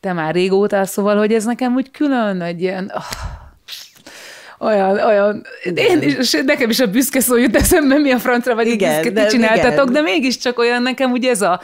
te 0.00 0.12
már 0.12 0.34
régóta, 0.34 0.84
szóval, 0.84 1.16
hogy 1.16 1.32
ez 1.32 1.44
nekem 1.44 1.74
úgy 1.74 1.90
külön 1.90 2.42
egy 2.42 2.60
ilyen... 2.60 2.92
Oh, 2.94 3.04
olyan, 4.58 4.98
olyan, 4.98 5.46
én 5.74 6.02
is, 6.02 6.30
nekem 6.44 6.70
is 6.70 6.80
a 6.80 6.86
büszke 6.86 7.20
szó 7.20 7.36
jut 7.36 7.56
eszembe, 7.56 7.98
mi 7.98 8.10
a 8.10 8.18
francra 8.18 8.54
vagy 8.54 8.66
igen, 8.66 9.02
büszke, 9.02 9.22
ti 9.22 9.30
csináltatok, 9.30 9.90
igen. 9.90 9.92
de 9.92 10.00
mégiscsak 10.00 10.58
olyan 10.58 10.82
nekem 10.82 11.12
ugye 11.12 11.30
ez 11.30 11.42
a 11.42 11.60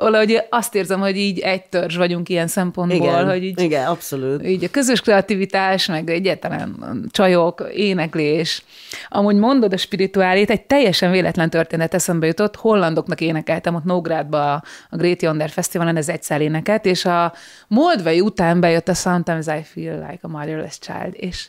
valahogy 0.00 0.42
azt 0.50 0.74
érzem, 0.74 1.00
hogy 1.00 1.16
így 1.16 1.38
egy 1.38 1.64
törzs 1.64 1.96
vagyunk 1.96 2.28
ilyen 2.28 2.46
szempontból, 2.46 3.06
igen, 3.06 3.28
hogy 3.28 3.44
így, 3.44 3.60
igen, 3.60 3.86
abszolút. 3.86 4.46
Így 4.46 4.64
a 4.64 4.70
közös 4.70 5.00
kreativitás, 5.00 5.86
meg 5.86 6.10
egyetlen 6.10 6.76
csajok, 7.10 7.70
éneklés. 7.74 8.64
Amúgy 9.08 9.36
mondod 9.36 9.72
a 9.72 9.76
spirituálét, 9.76 10.50
egy 10.50 10.62
teljesen 10.62 11.10
véletlen 11.10 11.50
történet 11.50 11.94
eszembe 11.94 12.26
jutott, 12.26 12.56
hollandoknak 12.56 13.20
énekeltem 13.20 13.74
ott 13.74 13.84
Nógrádba 13.84 14.52
a, 14.52 14.62
a 14.90 14.96
Great 14.96 15.22
Yonder 15.22 15.50
Fesztiválon, 15.50 15.96
ez 15.96 16.08
egyszer 16.08 16.40
éneket, 16.40 16.86
és 16.86 17.04
a 17.04 17.32
Moldvai 17.68 18.20
után 18.20 18.60
bejött 18.60 18.88
a 18.88 18.94
Sometimes 18.94 19.46
I 19.46 19.62
Feel 19.62 19.94
Like 19.94 20.18
a 20.20 20.28
Motherless 20.28 20.78
Child, 20.78 21.12
és 21.12 21.48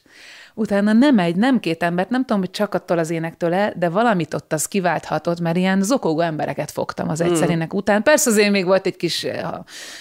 utána 0.53 0.93
nem 0.93 1.19
egy, 1.19 1.35
nem 1.35 1.59
két 1.59 1.83
embert, 1.83 2.09
nem 2.09 2.21
tudom, 2.21 2.39
hogy 2.39 2.51
csak 2.51 2.73
attól 2.73 2.97
az 2.97 3.09
énektől 3.09 3.53
-e, 3.53 3.73
de 3.77 3.89
valamit 3.89 4.33
ott 4.33 4.53
az 4.53 4.65
kiválthatott, 4.65 5.39
mert 5.39 5.57
ilyen 5.57 5.81
zokogó 5.81 6.19
embereket 6.19 6.71
fogtam 6.71 7.09
az 7.09 7.21
egyszerének 7.21 7.73
mm. 7.73 7.77
után. 7.77 8.03
Persze 8.03 8.29
azért 8.29 8.51
még 8.51 8.65
volt 8.65 8.85
egy 8.85 8.97
kis, 8.97 9.27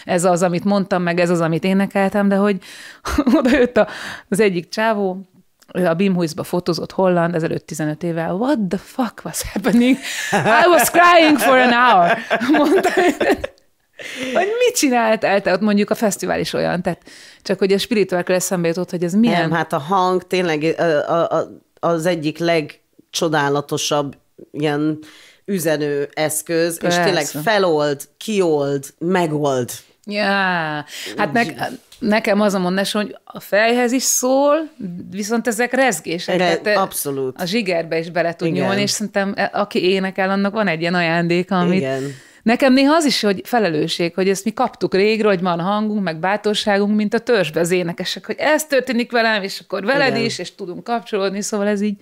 ez 0.05 0.25
az, 0.25 0.43
amit 0.43 0.65
mondtam, 0.65 1.03
meg 1.03 1.21
ez 1.21 1.31
az, 1.31 1.41
amit 1.41 1.65
énekeltem, 1.65 2.29
de 2.29 2.37
hogy 2.37 2.59
oda 3.39 3.51
jött 3.51 3.87
az 4.29 4.41
egyik 4.41 4.69
csávó, 4.69 5.19
a 5.73 5.95
Bimhuisba 5.95 6.43
fotózott 6.43 6.93
holland, 6.93 7.35
ezelőtt 7.35 7.67
15 7.67 8.03
évvel, 8.03 8.33
what 8.33 8.59
the 8.69 8.79
fuck 8.79 9.21
was 9.25 9.53
happening? 9.53 9.97
I 10.33 10.69
was 10.69 10.91
crying 10.91 11.39
for 11.39 11.59
an 11.59 11.73
hour. 11.73 12.17
Mondta, 12.59 12.91
hogy 14.35 14.49
mit 14.67 14.77
csináltál? 14.77 15.43
Te 15.43 15.53
ott 15.53 15.61
mondjuk 15.61 15.91
a 15.91 15.95
fesztivál 15.95 16.41
is 16.41 16.53
olyan, 16.53 16.83
tehát 16.83 17.03
csak 17.43 17.59
hogy 17.59 17.73
a 17.73 17.79
spirituálkör 17.79 18.35
eszembe 18.35 18.69
jutott, 18.69 18.91
hogy 18.91 19.05
ez 19.05 19.15
milyen... 19.15 19.41
Nem, 19.41 19.51
hát 19.51 19.73
a 19.73 19.79
hang 19.79 20.27
tényleg 20.27 20.83
az 21.81 22.07
egyik 22.07 22.39
legcsodálatosabb 22.39 24.17
ilyen 24.53 24.99
üzenő 25.45 26.09
eszköz, 26.13 26.79
Persze. 26.79 26.99
és 26.99 27.05
tényleg 27.05 27.27
felold, 27.27 28.09
kiold, 28.17 28.85
megold. 28.99 29.71
Ja, 30.05 30.25
hát 31.17 31.33
ne, 31.33 31.43
nekem 31.99 32.41
az 32.41 32.55
a 32.55 32.59
mondás, 32.59 32.93
hogy 32.93 33.17
a 33.25 33.41
fejhez 33.41 33.93
is 33.93 34.03
szól, 34.03 34.71
viszont 35.11 35.47
ezek 35.47 35.73
rezgések. 35.73 36.37
Re- 36.37 36.45
tehát, 36.45 36.67
eh, 36.67 36.83
abszolút. 36.83 37.41
A 37.41 37.45
zsigerbe 37.45 37.99
is 37.99 38.11
bele 38.11 38.35
tud 38.35 38.49
Igen. 38.49 38.65
nyúlni, 38.65 38.81
és 38.81 38.91
szerintem 38.91 39.33
eh, 39.37 39.49
aki 39.53 39.91
énekel, 39.91 40.31
annak 40.31 40.53
van 40.53 40.69
egy 40.69 40.81
ilyen 40.81 40.95
ajándéka, 40.95 41.59
amit 41.59 41.81
Igen. 41.81 42.03
Nekem 42.43 42.73
néha 42.73 42.95
az 42.95 43.05
is, 43.05 43.21
hogy 43.21 43.41
felelősség, 43.45 44.15
hogy 44.15 44.29
ezt 44.29 44.45
mi 44.45 44.53
kaptuk 44.53 44.95
régről, 44.95 45.31
hogy 45.31 45.41
van 45.41 45.61
hangunk, 45.61 46.03
meg 46.03 46.19
bátorságunk, 46.19 46.97
mint 46.97 47.15
a 47.15 47.19
törzsbe 47.19 47.61
az 47.61 47.71
énekesek, 47.71 48.27
hogy 48.27 48.37
ez 48.39 48.67
történik 48.67 49.11
velem, 49.11 49.43
és 49.43 49.61
akkor 49.61 49.85
veled 49.85 50.15
Igen. 50.15 50.25
is, 50.25 50.39
és 50.39 50.55
tudunk 50.55 50.85
kapcsolódni, 50.85 51.43
szóval 51.43 51.67
ez 51.67 51.81
így, 51.81 51.97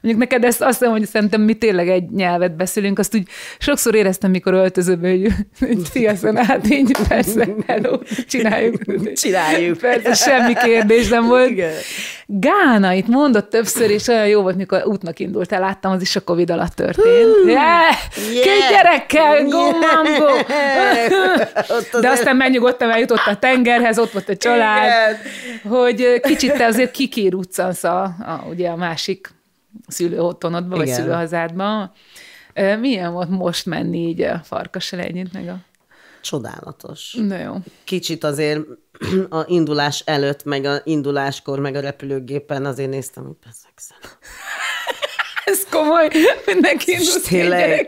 mondjuk 0.00 0.28
neked 0.28 0.44
ezt 0.44 0.60
azt 0.62 0.78
hiszem, 0.78 0.92
hogy 0.92 1.06
szerintem 1.06 1.40
mi 1.40 1.54
tényleg 1.54 1.88
egy 1.88 2.10
nyelvet 2.10 2.56
beszélünk, 2.56 2.98
azt 2.98 3.14
úgy 3.14 3.28
sokszor 3.58 3.94
éreztem, 3.94 4.30
mikor 4.30 4.52
öltözőbe, 4.52 5.10
hogy, 5.10 5.32
hogy 5.58 5.78
sziasztok, 5.92 6.38
hát 6.38 6.70
így 6.70 6.96
persze, 7.08 7.48
hello, 7.66 7.98
csináljuk. 8.28 8.82
Csináljuk. 9.12 9.78
Persze, 9.78 10.14
semmi 10.14 10.54
kérdés 10.54 11.08
nem 11.08 11.26
volt. 11.26 11.50
Igen. 11.50 11.72
Gána 12.26 12.92
itt 12.92 13.06
mondott 13.06 13.50
többször, 13.50 13.90
és 13.90 14.06
olyan 14.08 14.26
jó 14.26 14.42
volt, 14.42 14.56
mikor 14.56 14.82
útnak 14.86 15.18
indult 15.18 15.52
el, 15.52 15.60
láttam, 15.60 15.92
az 15.92 16.00
is 16.00 16.16
a 16.16 16.20
Covid 16.20 16.50
alatt 16.50 16.74
történt. 16.74 17.36
Yeah! 17.46 17.94
Két 18.42 18.68
gyerekkel, 18.70 19.44
go 19.44 19.78
mambo! 19.92 20.26
De 22.00 22.08
aztán 22.08 22.36
megnyugodtam, 22.36 22.90
eljutott 22.90 23.26
a 23.26 23.36
tengerhez, 23.36 23.98
ott 23.98 24.10
volt 24.10 24.28
a 24.28 24.36
család, 24.36 24.84
Igen. 24.84 25.72
hogy 25.72 26.20
kicsit 26.20 26.52
te 26.52 26.66
azért 26.66 26.90
kikérutcansz 26.90 27.84
a, 27.84 28.02
a, 28.02 28.44
ugye 28.48 28.68
a 28.68 28.76
másik 28.76 29.30
szülőotthonodba, 29.86 30.76
vagy 30.76 30.86
Igen. 30.86 30.98
szülőhazádba. 30.98 31.92
Milyen 32.80 33.12
volt 33.12 33.28
most 33.28 33.66
menni 33.66 33.98
így 33.98 34.20
a 34.20 34.40
farkassal 34.44 35.00
együtt, 35.00 35.32
meg 35.32 35.48
a... 35.48 35.56
Csodálatos. 36.20 37.16
Na 37.18 37.38
jó. 37.38 37.54
Kicsit 37.84 38.24
azért 38.24 38.60
a 39.30 39.44
indulás 39.46 40.02
előtt, 40.06 40.44
meg 40.44 40.64
a 40.64 40.80
induláskor, 40.84 41.58
meg 41.58 41.74
a 41.74 41.80
repülőgépen 41.80 42.64
azért 42.64 42.90
néztem, 42.90 43.24
hogy 43.24 43.36
bezegszem. 43.44 43.98
Ez 45.44 45.64
komoly, 45.70 46.08
mindenki 46.46 46.92
indult 46.92 47.28
tényleg, 47.28 47.86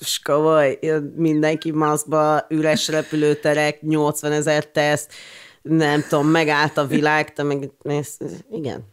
most 0.00 0.22
komoly, 0.24 0.78
mindenki 1.16 1.70
maszkba, 1.70 2.46
üres 2.48 2.88
repülőterek, 2.88 3.80
80 3.80 4.32
ezer 4.32 4.66
teszt, 4.66 5.12
nem 5.62 6.04
tudom, 6.08 6.26
megállt 6.26 6.76
a 6.76 6.86
világ, 6.86 7.32
te 7.32 7.42
meg 7.42 7.70
igen. 8.50 8.84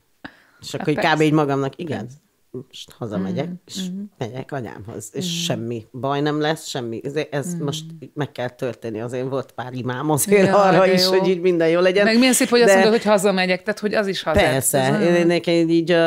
És 0.62 0.74
akkor 0.74 0.94
kb. 0.94 1.22
így 1.22 1.32
magamnak, 1.32 1.74
igen, 1.80 2.08
most 2.52 2.92
hazamegyek, 2.92 3.48
és 3.66 3.82
megyek 4.18 4.52
anyámhoz, 4.52 5.10
és 5.14 5.44
semmi 5.44 5.86
baj 5.92 6.22
nem 6.22 6.42
lesz, 6.42 6.68
semmi. 6.68 7.02
Ez, 7.04 7.14
ez 7.32 7.54
most 7.60 7.84
meg 8.14 8.32
kell 8.32 8.50
történni, 8.50 9.02
azért 9.02 9.30
volt 9.30 9.52
pár 9.52 9.74
imám 9.74 10.10
azért 10.10 10.48
Ja, 10.48 10.58
arra 10.64 10.88
is, 10.94 11.04
jó. 11.04 11.10
hogy 11.18 11.28
így 11.28 11.42
minden 11.42 11.70
jó 11.70 11.80
legyen. 11.80 12.04
Meg 12.06 12.18
milyen 12.18 12.34
szép, 12.34 12.50
hogy 12.50 12.62
azt 12.62 12.70
De- 12.74 12.80
mondod, 12.80 12.94
hogy 12.94 13.04
hazamegyek, 13.12 13.64
tehát 13.64 13.80
hogy 13.80 13.94
az 13.94 14.08
is 14.08 14.24
haza. 14.24 14.40
Persze, 14.40 14.80
Ez 14.80 15.02
én, 15.02 15.14
olyan- 15.14 15.28
nekem 15.28 15.70
így 15.70 15.98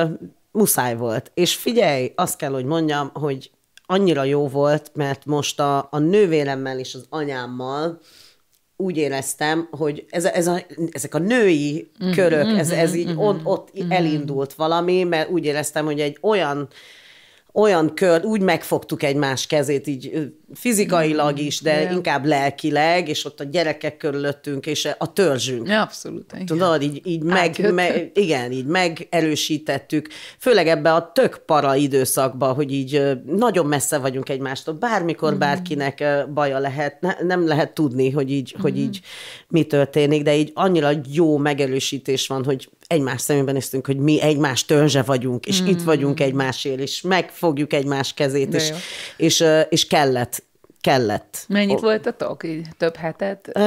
muszáj 0.56 0.96
volt. 0.96 1.30
És 1.34 1.54
figyelj, 1.54 2.12
azt 2.14 2.36
kell, 2.36 2.50
hogy 2.50 2.64
mondjam, 2.64 3.10
hogy 3.14 3.50
annyira 3.86 4.24
jó 4.24 4.48
volt, 4.48 4.90
mert 4.94 5.24
most 5.24 5.60
a, 5.60 5.88
a 5.90 5.98
nővéremmel 5.98 6.78
és 6.78 6.94
az 6.94 7.06
anyámmal 7.08 8.00
úgy 8.76 8.96
éreztem, 8.96 9.68
hogy 9.70 10.04
ez, 10.10 10.24
ez 10.24 10.46
a, 10.46 10.60
ezek 10.90 11.14
a 11.14 11.18
női 11.18 11.90
körök, 12.14 12.58
ez, 12.58 12.70
ez 12.70 12.94
így 12.94 13.12
ott, 13.16 13.44
ott 13.44 13.70
elindult 13.88 14.54
valami, 14.54 15.02
mert 15.02 15.30
úgy 15.30 15.44
éreztem, 15.44 15.84
hogy 15.84 16.00
egy 16.00 16.18
olyan 16.20 16.68
olyan 17.58 17.94
kör, 17.94 18.24
úgy 18.24 18.40
megfogtuk 18.40 19.02
egymás 19.02 19.46
kezét, 19.46 19.86
így 19.86 20.30
fizikailag 20.54 21.38
is, 21.38 21.60
de 21.60 21.80
Ja. 21.82 21.90
inkább 21.90 22.24
lelkileg, 22.24 23.08
és 23.08 23.24
ott 23.24 23.40
a 23.40 23.44
gyerekek 23.44 23.96
körülöttünk, 23.96 24.66
és 24.66 24.88
a 24.98 25.12
törzsünk. 25.12 25.68
Ja, 25.68 25.82
abszolút. 25.82 26.32
Igen. 26.32 26.46
Tudod, 26.46 26.82
így, 26.82 27.00
így 27.04 27.22
meg, 27.22 27.36
Átjött. 27.48 27.74
me, 27.74 27.88
igen, 28.14 28.52
így 28.52 28.66
megerősítettük, 28.66 30.08
főleg 30.38 30.66
ebbe 30.68 30.92
a 30.92 31.10
tök 31.14 31.42
para 31.46 31.74
időszakba, 31.74 32.52
hogy 32.52 32.72
így 32.72 33.02
nagyon 33.26 33.66
messze 33.66 33.98
vagyunk 33.98 34.28
egymástól, 34.28 34.74
bármikor 34.74 35.30
Mhm. 35.30 35.38
bárkinek 35.38 36.04
baja 36.34 36.58
lehet, 36.58 37.00
ne, 37.00 37.12
nem 37.22 37.46
lehet 37.46 37.74
tudni, 37.74 38.10
hogy 38.10 38.30
így, 38.30 38.54
hogy 38.60 38.72
Mhm. 38.72 38.80
így 38.82 39.00
mi 39.48 39.64
történik, 39.64 40.22
de 40.22 40.36
így 40.36 40.50
annyira 40.54 40.90
jó 41.12 41.36
megerősítés 41.36 42.26
van, 42.26 42.44
hogy 42.44 42.68
egymás 42.86 43.20
szemében 43.20 43.54
néztünk, 43.54 43.86
hogy 43.86 43.96
mi 43.96 44.20
egymás 44.20 44.64
törzse 44.64 45.02
vagyunk, 45.02 45.46
és 45.46 45.60
itt 45.66 45.82
vagyunk 45.82 46.20
egymásért, 46.20 46.80
és 46.80 47.00
megfogjuk 47.00 47.72
egymás 47.72 48.14
kezét. 48.14 48.48
De 48.48 48.56
és, 48.56 48.68
jó. 48.68 48.76
és, 49.16 49.44
és 49.68 49.86
kellett, 49.86 50.42
kellett. 50.86 51.44
Mennyit 51.48 51.80
voltatok? 51.80 52.44
Így 52.44 52.66
több 52.78 52.96
hetet? 52.96 53.50
Ö, 53.52 53.60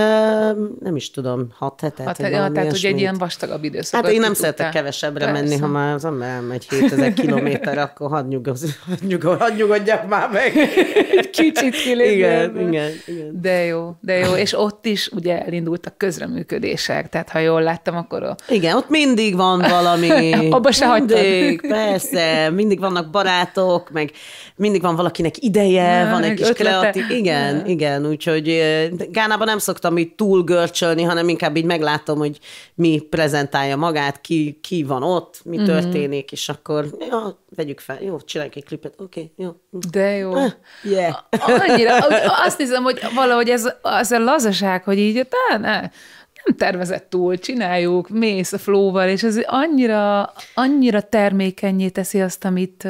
nem 0.80 0.95
is 0.95 1.11
tudom, 1.11 1.47
hat 1.57 1.82
hetet. 1.82 2.05
Hat, 2.05 2.17
vagy 2.17 2.32
ja, 2.32 2.51
tehát, 2.51 2.72
hogy 2.72 2.86
egy 2.86 2.99
ilyen 2.99 3.15
vastagabb 3.17 3.63
időszakot 3.63 4.05
Hát 4.05 4.15
én 4.15 4.20
nem 4.20 4.34
szeretek 4.34 4.70
kevesebbre 4.70 5.26
Persze. 5.26 5.41
menni, 5.41 5.57
ha 5.57 5.67
már 5.67 5.93
az 5.93 6.05
ember 6.05 6.30
elmegy 6.30 6.67
7000 6.70 7.13
kilométer, 7.13 7.78
akkor 7.78 8.09
hadd, 8.09 8.28
nyugodj, 8.28 8.65
hadd, 8.86 8.97
nyugod, 9.07 9.39
hadd 9.39 9.55
nyugodjak 9.55 10.07
már 10.07 10.30
meg. 10.30 10.57
Egy 11.17 11.30
kicsit 11.30 11.76
kilépni 11.76 12.13
Igen, 12.13 12.67
igen, 12.67 12.91
igen. 13.05 13.41
De 13.41 13.63
jó, 13.63 13.95
de 14.01 14.13
jó. 14.13 14.34
És 14.36 14.57
ott 14.59 14.86
is 14.86 15.07
ugye 15.07 15.45
elindultak 15.45 15.97
közreműködések, 15.97 17.09
tehát 17.09 17.30
ha 17.30 17.39
jól 17.39 17.61
láttam, 17.61 17.95
akkor 17.95 18.24
a... 18.24 18.36
Igen, 18.49 18.76
ott 18.76 18.89
mindig 18.89 19.36
van 19.36 19.59
valami. 19.70 20.34
Abba 20.55 20.72
se 20.72 20.93
mindig, 20.93 21.61
persze, 21.67 22.49
mindig 22.49 22.80
vannak 22.80 23.09
barátok, 23.09 23.89
meg 23.91 24.11
mindig 24.55 24.82
van 24.82 24.95
valakinek 24.95 25.43
ideje, 25.43 25.88
Ja, 25.99 26.09
van 26.09 26.24
egy 26.24 26.34
kis 26.34 26.49
ötlete. 26.49 26.78
kreatív. 26.80 27.09
Igen, 27.10 27.66
igen, 27.76 28.05
úgyhogy 28.05 28.45
Gánában 29.12 29.47
nem 29.47 29.57
szoktam 29.57 29.97
így 29.97 30.16
túl 30.16 30.43
görcsölni, 30.43 31.03
hanem 31.03 31.30
inkább 31.30 31.55
így 31.55 31.66
meglátom, 31.66 32.18
hogy 32.18 32.39
mi 32.76 32.99
prezentálja 33.10 33.76
magát, 33.76 34.22
ki, 34.22 34.60
ki 34.62 34.84
van 34.84 35.03
ott, 35.03 35.41
mi 35.43 35.57
történik, 35.57 36.32
és 36.32 36.49
akkor 36.49 36.86
ja, 37.10 37.39
vegyük 37.55 37.80
fel, 37.80 38.03
jó, 38.03 38.20
csináljuk 38.22 38.55
egy 38.55 38.66
klipet, 38.66 38.93
oké, 38.97 39.20
okay, 39.20 39.45
jó. 39.45 39.51
De 39.91 40.10
jó. 40.10 40.34
Ah, 40.34 40.51
yeah. 40.84 41.16
Annyira, 41.68 41.97
azt 42.45 42.57
hiszem, 42.57 42.84
hogy 42.84 42.99
valahogy 43.16 43.49
ez 43.49 43.74
az 43.82 44.12
a 44.12 44.20
lazaság, 44.20 44.84
hogy 44.84 44.97
így, 44.97 45.28
tá, 45.28 45.57
ne, 45.57 45.80
nem 46.43 46.57
tervezett 46.57 47.10
túl, 47.10 47.38
csináljuk, 47.38 48.10
mész 48.10 48.53
a 48.53 48.57
flóval, 48.57 49.10
és 49.10 49.24
ez 49.24 49.39
annyira, 49.45 50.34
annyira 50.53 51.01
termékenyé 51.01 51.89
teszi 51.89 52.22
azt, 52.22 52.45
amit 52.45 52.88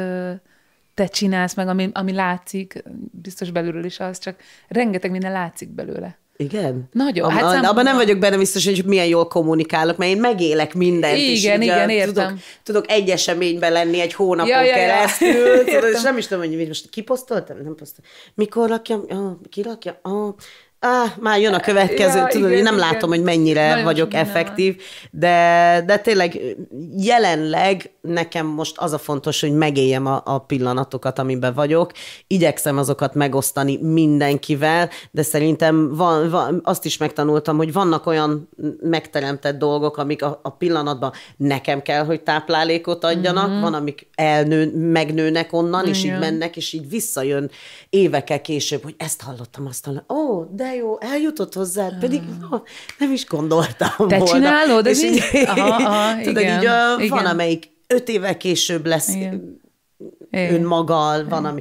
te 1.00 1.06
csinálsz, 1.06 1.54
meg 1.54 1.68
ami, 1.68 1.88
ami 1.92 2.12
látszik, 2.12 2.82
biztos 3.22 3.50
belülről 3.50 3.84
is 3.84 4.00
az, 4.00 4.18
csak 4.18 4.34
rengeteg 4.68 5.10
minden 5.10 5.32
látszik 5.32 5.68
belőle. 5.68 6.18
Igen? 6.36 6.88
Nagyon. 6.92 7.24
Ab, 7.24 7.30
Hát 7.32 7.42
hát 7.42 7.52
szám- 7.52 7.64
abban 7.64 7.84
nem 7.84 7.96
vagyok 7.96 8.18
benne 8.18 8.36
biztos, 8.36 8.64
hogy 8.64 8.84
milyen 8.86 9.06
jól 9.06 9.26
kommunikálok, 9.28 9.96
mert 9.96 10.10
én 10.10 10.20
megélek 10.20 10.74
mindent. 10.74 11.16
Igen, 11.16 11.60
így, 11.62 11.66
igen, 11.68 11.88
a- 11.88 11.92
értem. 11.92 12.12
Tudok, 12.26 12.38
tudok 12.62 12.84
egy 12.90 13.08
eseményben 13.10 13.72
lenni 13.72 14.00
egy 14.00 14.14
hónapon 14.14 14.50
Ja, 14.50 14.60
ja, 14.62 14.66
ja. 14.66 14.74
keresztül, 14.74 15.64
tudod, 15.64 15.90
és 15.94 16.02
nem 16.02 16.18
is 16.18 16.26
tudom, 16.26 16.44
hogy 16.48 16.66
most 16.66 16.88
kiposztoltam, 16.90 17.56
nem 17.56 17.74
posztoltam. 17.74 18.12
Mikor 18.34 18.68
rakjam? 18.68 19.04
Oh, 19.08 19.30
ki 19.50 19.62
rakja? 19.62 20.00
Ah, 20.82 21.10
már 21.18 21.40
jön 21.40 21.54
a 21.54 21.60
következő, 21.60 22.18
Ja, 22.18 22.26
tudod, 22.26 22.48
igen, 22.48 22.58
én 22.58 22.64
nem 22.64 22.76
igen. 22.76 22.88
látom, 22.92 23.08
hogy 23.08 23.22
mennyire 23.22 23.68
Nagyon 23.68 23.84
vagyok 23.84 24.12
van. 24.12 24.20
effektív, 24.20 24.76
de, 25.10 25.82
de 25.86 25.98
tényleg 25.98 26.40
jelenleg 26.96 27.90
nekem 28.00 28.46
most 28.46 28.78
az 28.78 28.92
a 28.92 28.98
fontos, 28.98 29.40
hogy 29.40 29.52
megéljem 29.52 30.06
a, 30.06 30.22
a 30.24 30.38
pillanatokat, 30.38 31.18
amiben 31.18 31.54
vagyok. 31.54 31.92
Igyekszem 32.26 32.78
azokat 32.78 33.14
megosztani 33.14 33.78
mindenkivel, 33.82 34.90
de 35.10 35.22
szerintem 35.22 35.94
van, 35.94 36.30
van, 36.30 36.60
azt 36.64 36.84
is 36.84 36.96
megtanultam, 36.96 37.56
hogy 37.56 37.72
vannak 37.72 38.06
olyan 38.06 38.48
megteremtett 38.80 39.58
dolgok, 39.58 39.96
amik 39.96 40.22
a, 40.22 40.40
a 40.42 40.50
pillanatban 40.50 41.12
nekem 41.36 41.82
kell, 41.82 42.04
hogy 42.04 42.22
táplálékot 42.22 43.04
adjanak, 43.04 43.48
mm-hmm. 43.48 43.60
van, 43.60 43.74
amik 43.74 44.08
elnő, 44.14 44.76
megnőnek 44.76 45.52
onnan, 45.52 45.86
és 45.86 45.98
így 45.98 46.04
Igen. 46.04 46.18
mennek, 46.18 46.56
és 46.56 46.72
így 46.72 46.88
visszajön 46.88 47.50
évekkel 47.90 48.40
később, 48.40 48.82
hogy 48.82 48.94
ezt 48.98 49.22
hallottam, 49.22 49.66
azt 49.66 49.84
hallottam. 49.84 50.16
Ó, 50.16 50.38
oh, 50.38 50.46
de 50.54 50.68
jó, 50.74 51.00
eljutott 51.00 51.54
hozzád, 51.54 51.98
pedig 51.98 52.20
oh, 52.50 52.60
nem 52.98 53.12
is 53.12 53.26
gondoltam 53.26 54.08
Te 54.08 54.18
volna. 54.18 54.24
csinálod? 54.24 54.86
És 54.86 55.02
így? 55.02 55.22
Aha, 55.46 55.68
aha, 55.68 56.16
tudod, 56.22 56.42
igen, 56.42 56.60
így 56.60 56.66
a, 56.66 56.94
van, 56.96 57.00
igen. 57.00 57.26
amelyik 57.26 57.68
öt 57.86 58.08
évvel 58.08 58.36
később 58.36 58.86
lesz 58.86 59.14
Igen. 59.14 59.59
Igen. 60.30 60.54
önmaggal, 60.54 61.28
van, 61.28 61.44
ami... 61.44 61.60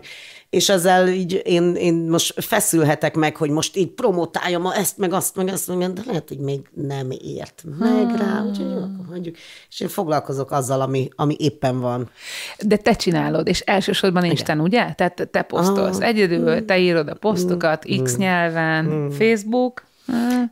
És 0.50 0.70
ezzel 0.70 1.08
így 1.08 1.42
én, 1.46 1.76
én 1.76 1.94
most 1.94 2.44
feszülhetek 2.44 3.16
meg, 3.16 3.36
hogy 3.36 3.50
most 3.50 3.76
így 3.76 3.88
promotáljam 3.88 4.66
ezt, 4.66 4.98
meg 4.98 5.14
azt, 5.14 5.36
meg 5.36 5.48
azt, 5.48 5.68
meg 5.68 5.94
de 5.94 6.02
lehet, 6.06 6.28
hogy 6.28 6.38
még 6.38 6.60
nem 6.74 7.12
ért 7.12 7.64
meg 7.80 8.16
rá, 8.18 8.44
úgyhogy 8.48 8.72
jó, 8.72 8.78
akkor 8.78 9.06
hagyjuk. 9.10 9.36
És 9.70 9.80
én 9.80 9.88
foglalkozok 9.88 10.52
azzal, 10.52 10.82
ami, 10.82 11.10
ami 11.16 11.36
éppen 11.40 11.80
van. 11.80 12.10
De 12.66 12.78
te 12.78 12.94
csinálod, 12.94 13.48
és 13.48 13.60
elsősorban 13.60 14.26
Isten, 14.26 14.60
ugye? 14.60 14.94
Tehát 14.94 15.28
te 15.32 15.42
posztolsz 15.42 16.00
Ah. 16.00 16.08
egyedül, 16.08 16.66
te 16.66 16.78
írod 16.80 17.08
a 17.08 17.14
posztokat 17.16 17.86
X 18.04 18.18
nyelven, 18.18 19.10
Facebook, 19.10 19.84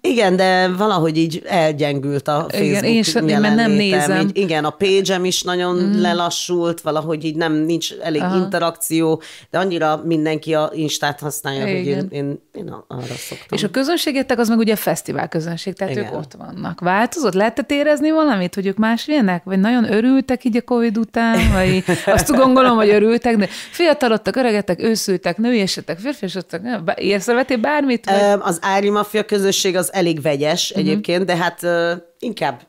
Igen, 0.02 0.36
de 0.36 0.68
valahogy 0.68 1.18
így 1.18 1.44
elgyengült 1.48 2.28
a 2.28 2.46
Facebook 2.50 2.84
Igen, 2.84 3.28
én 3.30 3.40
már 3.40 3.56
nem 3.56 3.72
nézem. 3.72 4.28
Így, 4.28 4.38
igen, 4.38 4.66
a 4.66 4.70
page 4.70 5.20
is 5.24 5.42
nagyon 5.42 5.76
mm. 5.76 6.02
lelassult, 6.02 6.82
valahogy 6.82 7.26
így 7.26 7.36
nem 7.36 7.54
nincs 7.54 7.94
elég 7.94 8.22
Aha. 8.22 8.36
interakció, 8.36 9.22
de 9.50 9.58
annyira 9.58 10.02
mindenki 10.06 10.54
a 10.54 10.72
Instát 10.74 11.20
használja, 11.20 11.62
hogy 11.62 11.72
én, 11.72 11.82
Igen. 11.82 12.08
én, 12.10 12.40
én 12.54 12.74
arra 12.88 13.16
szoktam. 13.18 13.48
És 13.50 13.64
a 13.64 13.70
közönségetek 13.70 14.40
az 14.40 14.50
meg 14.50 14.58
ugye 14.58 14.74
a 14.74 14.76
fesztivál 14.76 15.28
közönség, 15.28 15.74
tehát 15.74 15.94
Igen. 15.94 16.06
ők 16.06 16.14
ott 16.14 16.34
vannak. 16.38 16.80
Változott? 16.80 17.34
Lehetett 17.34 17.72
érezni 17.72 18.12
valamit, 18.12 18.56
hogy 18.56 18.66
ők 18.66 18.78
más 18.78 19.08
jönnek? 19.08 19.44
Vagy 19.44 19.60
nagyon 19.60 19.92
örültek 19.94 20.44
így 20.44 20.58
a 20.58 20.62
Covid 20.62 20.98
után? 20.98 21.52
Vagy 21.54 21.84
azt 22.16 22.32
gondolom, 22.32 22.76
hogy 22.76 22.90
örültek, 22.90 23.38
de 23.38 23.48
fiatalodtak, 23.72 24.36
öregedtek, 24.36 24.84
őszültek, 24.84 25.38
nőiesedtek, 25.38 26.00
férfiasodtak, 26.00 26.62
észrevettél 26.96 27.58
bármit? 27.58 28.06
Vagy? 28.06 28.40
Az 28.40 28.60
Ári 28.62 28.90
Mafia 28.90 29.26
közösség 29.48 29.76
az 29.76 29.94
elég 29.94 30.22
vegyes 30.22 30.70
Mhm. 30.72 30.80
egyébként, 30.80 31.26
de 31.26 31.36
hát 31.36 31.64
ö, 31.64 31.94
inkább 32.20 32.62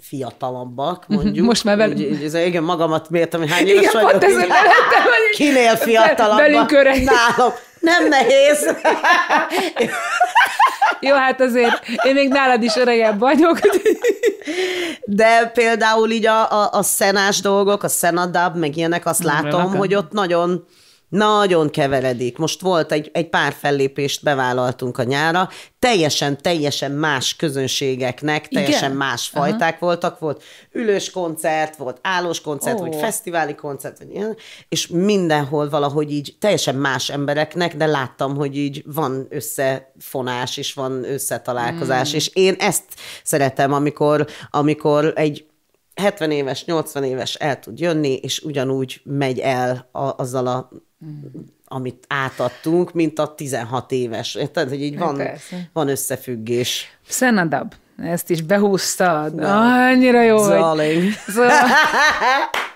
fiatalabbak, 0.00 1.04
mondjuk. 1.08 1.46
Most 1.46 1.64
már 1.64 1.76
velünk- 1.76 1.98
Úgy, 1.98 2.22
úgy, 2.34 2.46
igen, 2.46 2.62
magamat 2.62 3.10
mértem, 3.10 3.40
hogy 3.40 3.50
hány 3.50 3.66
éves 3.66 3.80
Igen, 3.82 3.92
vagyok. 3.92 4.10
pont 4.10 4.24
ezen 4.24 4.36
igen. 4.38 4.48
melettem, 4.48 5.02
hogy 5.02 5.36
Kinél 5.36 5.76
fiatalabb? 5.76 6.38
velünk 6.38 6.72
öreg. 6.72 7.02
Nálam. 7.04 7.52
Nem 7.80 8.08
nehéz. 8.08 8.66
Jó, 11.00 11.14
hát 11.14 11.40
azért 11.40 11.82
én 12.04 12.14
még 12.14 12.28
nálad 12.28 12.62
is 12.62 12.76
öregebb 12.76 13.18
vagyok. 13.18 13.58
De 15.04 15.46
például 15.46 16.10
így 16.10 16.26
a, 16.26 16.50
a, 16.62 16.68
a 16.72 16.82
szenás 16.82 17.40
dolgok, 17.40 17.82
a 17.82 17.88
szenadab, 17.88 18.56
meg 18.56 18.76
ilyenek, 18.76 19.06
azt 19.06 19.22
látom, 19.22 19.74
hogy 19.76 19.94
ott 19.94 20.12
nagyon 20.12 20.64
nagyon 21.10 21.70
keveredik. 21.70 22.38
Most 22.38 22.60
volt 22.60 22.92
egy, 22.92 23.10
egy 23.12 23.28
pár 23.28 23.52
fellépést 23.52 24.22
bevállaltunk 24.22 24.98
a 24.98 25.02
nyára, 25.02 25.48
teljesen, 25.78 26.38
teljesen 26.42 26.90
más 26.92 27.36
közönségeknek, 27.36 28.48
teljesen 28.48 28.84
Igen? 28.84 28.96
más 28.96 29.28
fajták 29.28 29.78
voltak. 29.78 30.18
Volt 30.18 30.42
ülős 30.72 31.10
koncert, 31.10 31.76
volt 31.76 31.98
állós 32.02 32.40
koncert, 32.40 32.80
Ó. 32.80 32.82
vagy 32.82 32.96
fesztiváli 32.96 33.54
koncert, 33.54 33.98
vagy 33.98 34.10
ilyen, 34.10 34.36
és 34.68 34.86
mindenhol 34.86 35.68
valahogy 35.68 36.12
így 36.12 36.36
teljesen 36.40 36.74
más 36.74 37.10
embereknek, 37.10 37.76
de 37.76 37.86
láttam, 37.86 38.36
hogy 38.36 38.56
így 38.56 38.82
van 38.86 39.26
összefonás, 39.28 40.56
és 40.56 40.74
van 40.74 41.04
összetalálkozás, 41.04 42.12
mm. 42.12 42.16
és 42.16 42.30
én 42.32 42.54
ezt 42.58 42.84
szeretem, 43.22 43.72
amikor, 43.72 44.26
amikor 44.50 45.12
egy 45.16 45.44
70 45.94 46.30
éves, 46.30 46.64
80 46.64 47.04
éves 47.04 47.34
el 47.34 47.58
tud 47.58 47.80
jönni, 47.80 48.14
és 48.14 48.40
ugyanúgy 48.40 49.00
megy 49.04 49.38
el 49.38 49.88
a, 49.92 50.22
azzal 50.22 50.46
a 50.46 50.70
amit 51.64 52.04
átadtunk, 52.08 52.92
mint 52.92 53.18
a 53.18 53.34
16 53.34 53.92
éves. 53.92 54.34
Érted, 54.34 54.68
hogy 54.68 54.82
így 54.82 54.98
van, 54.98 55.16
persze. 55.16 55.68
van 55.72 55.88
összefüggés. 55.88 56.98
Szenadab, 57.08 57.74
ezt 58.02 58.30
is 58.30 58.42
behúztad. 58.42 59.40
Annyira 59.40 60.22
jó 60.22 60.36
vagy. 60.36 60.58
Darling. 60.58 61.12
Szóval... 61.26 61.50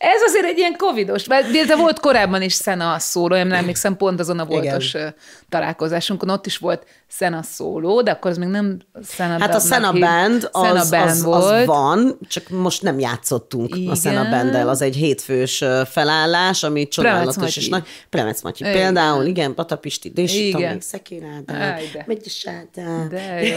Ez 0.00 0.22
azért 0.22 0.44
egy 0.44 0.58
ilyen 0.58 0.76
covidos, 0.76 1.26
mert 1.26 1.66
de 1.66 1.76
volt 1.76 2.00
korábban 2.00 2.42
is 2.42 2.52
Szena 2.52 2.98
szóló, 2.98 3.36
én 3.36 3.46
nem 3.46 3.58
emlékszem, 3.58 3.96
pont 3.96 4.20
azon 4.20 4.38
a 4.38 4.44
voltos 4.44 4.94
ö, 4.94 5.06
találkozásunkon, 5.48 6.28
ott 6.30 6.46
is 6.46 6.56
volt 6.56 6.84
Szena 7.08 7.42
szóló, 7.42 8.02
de 8.02 8.10
akkor 8.10 8.30
az 8.30 8.36
még 8.36 8.48
nem 8.48 8.78
Szena 9.02 9.38
Hát 9.38 9.54
a 9.54 9.60
Sena 9.60 9.92
Band, 9.92 10.48
az, 10.52 10.66
Szena 10.66 10.80
az, 10.80 10.90
Band 10.90 11.08
az, 11.10 11.22
volt. 11.22 11.44
az 11.44 11.66
van, 11.66 12.18
csak 12.28 12.48
most 12.48 12.82
nem 12.82 12.98
játszottunk 12.98 13.76
Igen. 13.76 13.90
a 13.90 13.94
Sena 13.94 14.30
Banddel. 14.30 14.68
Az 14.68 14.82
egy 14.82 14.94
hétfős 14.94 15.64
felállás, 15.90 16.62
ami 16.62 16.88
csodálatos 16.88 17.56
és 17.56 17.68
nagy. 17.68 17.86
Premec 18.10 18.42
Matyi 18.42 18.64
Igen. 18.64 18.74
például, 18.74 19.24
igen, 19.24 19.54
Patapisti, 19.54 20.12
Igen. 20.14 20.72
még 20.72 20.82
Szekér 20.82 21.22
Ádám. 21.36 21.78
Megyes 22.06 22.46
Ádám. 22.46 23.08
De 23.08 23.42
jó. 23.46 23.56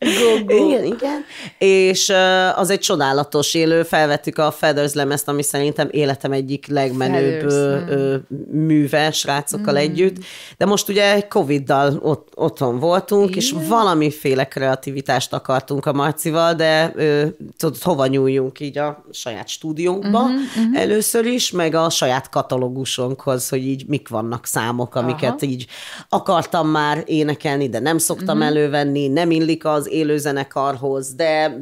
go, 0.18 0.44
go. 0.44 0.66
Igen, 0.66 0.84
igen. 0.84 1.24
És 1.58 2.12
az 2.54 2.70
egy 2.70 2.80
csodálatos 2.80 3.54
élő, 3.54 3.82
felvettük 3.82 4.38
a 4.38 4.50
Feathers 4.56 4.92
lemezt, 4.92 5.28
ami 5.28 5.42
szerintem 5.42 5.88
életem 5.90 6.32
egyik 6.32 6.66
legmenőbb 6.66 7.50
Feathers, 7.50 7.90
ö, 7.90 8.16
műve 8.50 9.10
srácokkal 9.10 9.74
mm. 9.74 9.76
együtt. 9.76 10.16
De 10.56 10.64
most 10.64 10.88
ugye 10.88 11.20
Covid-dal 11.28 11.98
ott, 12.02 12.28
otthon 12.34 12.78
voltunk, 12.78 13.28
igen. 13.28 13.38
és 13.38 13.54
valamiféle 13.68 14.44
kreativitást 14.48 15.32
akartunk 15.32 15.86
a 15.86 15.92
Marcival, 15.92 16.54
de 16.54 16.92
ö, 16.94 17.26
tudod, 17.56 17.82
hova 17.82 18.06
nyúljunk 18.06 18.60
így 18.60 18.78
a 18.78 19.04
saját 19.10 19.48
stúdiónkba 19.48 20.20
uh-huh, 20.20 20.80
először 20.80 21.24
is, 21.24 21.50
meg 21.50 21.74
a 21.74 21.90
saját 21.90 22.28
katalógusunkhoz, 22.28 23.48
hogy 23.48 23.66
így 23.66 23.84
mik 23.86 24.08
vannak 24.08 24.46
számok, 24.46 24.94
amiket 24.94 25.42
Aha. 25.42 25.46
Így 25.46 25.66
akartam 26.08 26.68
már 26.68 27.02
énekelni, 27.06 27.68
de 27.68 27.78
nem 27.78 27.98
szoktam 27.98 28.36
uh-huh. 28.36 28.46
elővenni, 28.46 29.08
nem 29.08 29.30
illik 29.30 29.64
az 29.64 29.90
élőzenekarhoz, 29.90 31.14
de 31.14 31.58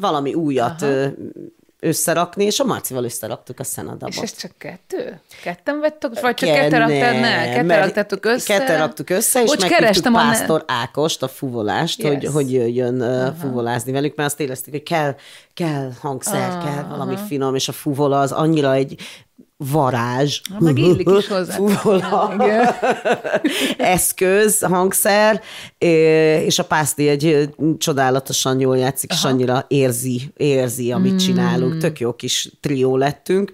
valami 0.00 0.34
újat 0.34 0.82
ö, 0.82 1.06
összerakni, 1.84 2.44
és 2.44 2.60
a 2.60 2.64
Marcival 2.64 3.04
összeraktuk 3.04 3.60
a 3.60 3.64
Szenadabot. 3.64 4.14
És 4.14 4.20
ez 4.20 4.36
csak 4.36 4.50
kettő? 4.58 5.20
Ketten 5.42 5.80
vettek? 5.80 6.20
Vagy 6.20 6.34
csak 6.34 6.48
ketten 6.48 6.78
raktad? 6.78 7.20
Ne, 7.20 7.44
ketten 7.44 7.66
mert 7.66 7.84
raktátok 7.84 8.24
össze? 8.24 8.58
Ketten 8.58 8.78
raktuk 8.78 9.10
össze, 9.10 9.42
és 9.42 9.46
Bocs, 9.50 9.64
kerestem 9.64 10.14
a 10.14 10.18
Pásztor 10.18 10.64
Ákost, 10.66 11.22
a 11.22 11.28
fuvolást, 11.28 12.02
Yes. 12.02 12.12
hogy, 12.12 12.24
hogy 12.32 12.52
jöjjön 12.52 13.00
uh, 13.02 13.34
fuvolázni 13.40 13.92
velük, 13.92 14.16
mert 14.16 14.28
azt 14.28 14.40
éreztük, 14.40 14.72
hogy 14.72 14.82
kell, 14.82 15.14
kell 15.54 15.90
hangszer, 16.00 16.50
Ah, 16.50 16.64
kell 16.64 16.82
valami 16.88 17.16
finom, 17.26 17.54
és 17.54 17.68
a 17.68 17.72
fuvola 17.72 18.20
az 18.20 18.32
annyira 18.32 18.74
egy 18.74 19.00
varázs. 19.56 20.40
meg 20.58 20.78
illik 20.78 21.08
is 21.18 21.28
hozzá. 21.28 21.54
Fuvola. 21.56 22.32
Igen. 22.34 22.68
eszköz, 23.94 24.60
hangszer, 24.62 25.40
és 25.78 26.58
a 26.58 26.64
pászti 26.64 27.08
egy 27.08 27.48
csodálatosan 27.78 28.60
jól 28.60 28.78
játszik, 28.78 29.10
és 29.12 29.24
annyira 29.24 29.64
érzi, 29.68 30.32
érzi, 30.36 30.92
amit 30.92 31.08
Hmm. 31.08 31.18
csinálunk. 31.18 31.78
Tök 31.78 32.00
jó 32.00 32.12
kis 32.12 32.50
trió 32.60 32.96
lettünk. 32.96 33.50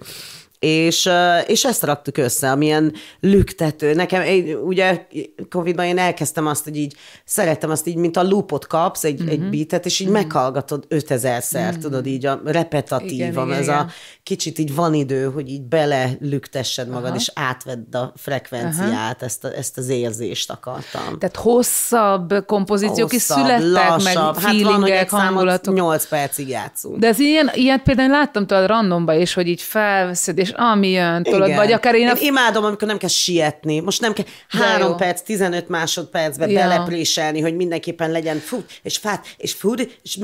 És, 0.65 1.09
és 1.47 1.63
ezt 1.65 1.83
raktuk 1.83 2.17
össze, 2.17 2.51
amilyen 2.51 2.93
lüktető. 3.19 3.93
Nekem, 3.93 4.21
én, 4.21 4.55
ugye 4.55 5.05
Covid-ban 5.49 5.85
én 5.85 5.97
elkezdtem 5.97 6.47
azt, 6.47 6.63
hogy 6.63 6.77
így 6.77 6.95
szerettem 7.25 7.69
azt 7.69 7.87
így, 7.87 7.95
mint 7.95 8.17
a 8.17 8.23
loopot 8.23 8.67
kapsz, 8.67 9.03
egy, 9.03 9.19
Mhm. 9.19 9.29
egy 9.29 9.49
beatet, 9.49 9.85
és 9.85 9.99
így 9.99 10.07
meghallgatod 10.07 10.85
5000-szer, 10.89 11.77
tudod, 11.77 12.05
így 12.05 12.25
a 12.25 12.41
repetatív, 12.45 13.11
Igen, 13.11 13.51
ez 13.51 13.61
igen. 13.63 13.77
a 13.77 13.87
kicsit 14.23 14.59
így 14.59 14.75
van 14.75 14.93
idő, 14.93 15.25
hogy 15.33 15.49
így 15.49 15.61
bele 15.61 16.09
lüktessed 16.19 16.87
magad, 16.87 17.05
Aha. 17.09 17.15
és 17.15 17.31
átvedd 17.35 17.95
a 17.95 18.13
frekvenciát, 18.15 19.21
ezt, 19.23 19.43
a, 19.43 19.57
ezt 19.57 19.77
az 19.77 19.89
érzést 19.89 20.51
akartam. 20.51 21.19
Tehát 21.19 21.35
hosszabb 21.35 22.33
kompozíciók 22.45 23.13
is 23.13 23.27
Hosszabb, 23.27 23.45
születtek, 23.45 23.71
lassabb. 23.89 24.03
meg 24.03 24.15
hát 24.15 24.23
van, 24.61 24.61
feelingek, 24.61 25.09
hangulatok. 25.09 25.73
8 25.75 26.07
percig 26.07 26.47
játszunk. 26.49 26.97
De 26.97 27.07
ez 27.07 27.19
ilyen, 27.19 27.51
ilyet 27.53 27.81
például 27.83 28.09
láttam 28.09 28.47
tőled 28.47 28.67
randomba 28.67 29.13
is, 29.13 29.33
hogy 29.33 29.47
így 29.47 29.61
felveszed, 29.61 30.37
és 30.37 30.50
ami 30.55 30.89
jön, 30.89 31.23
tudod, 31.23 31.47
Igen. 31.47 31.57
vagy 31.57 31.71
akár 31.71 31.95
én, 31.95 32.07
a... 32.07 32.11
én 32.11 32.17
imádom, 32.27 32.63
amikor 32.63 32.87
nem 32.87 32.97
kell 32.97 33.09
sietni. 33.09 33.79
Most 33.79 34.01
nem 34.01 34.13
kell 34.13 34.25
három 34.47 34.97
perc, 34.97 35.21
15 35.21 35.69
másodpercbe 35.69 36.47
Ja. 36.47 36.59
belepréselni, 36.59 37.41
hogy 37.41 37.55
mindenképpen 37.55 38.11
legyen 38.11 38.37
fut, 38.37 38.79
és 38.83 38.97
fát, 38.97 39.25
és 39.37 39.53
fut, 39.53 39.97
és 40.03 40.17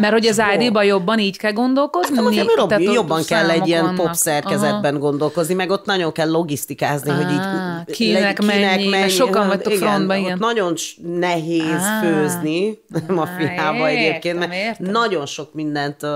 Mert 0.00 0.12
hogy 0.12 0.26
az 0.26 0.42
ID-ba 0.58 0.82
jobban 0.82 1.18
így 1.18 1.36
kell 1.36 1.52
gondolkodni? 1.52 2.16
Hát, 2.16 2.24
nekem 2.24 2.46
jobb, 2.56 2.68
Tehát 2.68 2.84
jobban 2.84 3.24
kell 3.24 3.50
egy 3.50 3.66
ilyen 3.66 3.84
vannak. 3.84 4.04
pop 4.04 4.14
szerkezetben 4.14 4.98
gondolkozni, 4.98 5.54
meg 5.54 5.70
ott 5.70 5.84
nagyon 5.84 6.12
kell 6.12 6.30
logisztikázni, 6.30 7.10
hogy 7.10 7.30
így 7.32 7.94
kinek 7.94 8.42
mennyi, 8.42 8.88
mert 8.88 9.10
sokan 9.10 9.46
vagytok 9.46 9.72
igen, 9.72 9.88
frontban, 9.88 10.16
ott 10.16 10.24
igen. 10.24 10.38
nagyon 10.40 10.74
nehéz 11.18 11.82
Á. 11.82 12.00
főzni 12.02 12.78
a 13.08 13.20
Á, 13.20 13.36
fiába 13.38 13.88
egyébként, 13.88 14.38
mert 14.38 14.78
nagyon 14.78 15.26
sok 15.26 15.54
mindent 15.54 16.06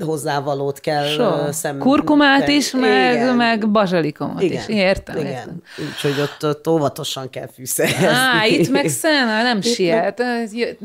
hozzávalót 0.00 0.80
kell 0.80 1.06
So. 1.06 1.22
ö, 1.22 1.52
szem... 1.52 1.78
Kurkumát 1.78 2.48
is, 2.48 2.72
meg, 2.72 3.14
Igen. 3.14 3.36
meg 3.36 3.70
bazsalikomot 3.70 4.42
igen, 4.42 4.58
is. 4.58 4.68
Értem, 4.68 5.16
igen. 5.16 5.30
értem. 5.30 5.62
Úgyhogy 5.88 6.20
ott, 6.20 6.44
ott 6.50 6.68
óvatosan 6.68 7.30
kell 7.30 7.48
fűszerezni. 7.54 8.06
Á, 8.06 8.46
itt 8.46 8.70
meg 8.70 8.88
szene, 8.88 9.42
nem 9.42 9.60
siet. 9.60 10.20
Ez 10.20 10.54
jö- 10.54 10.78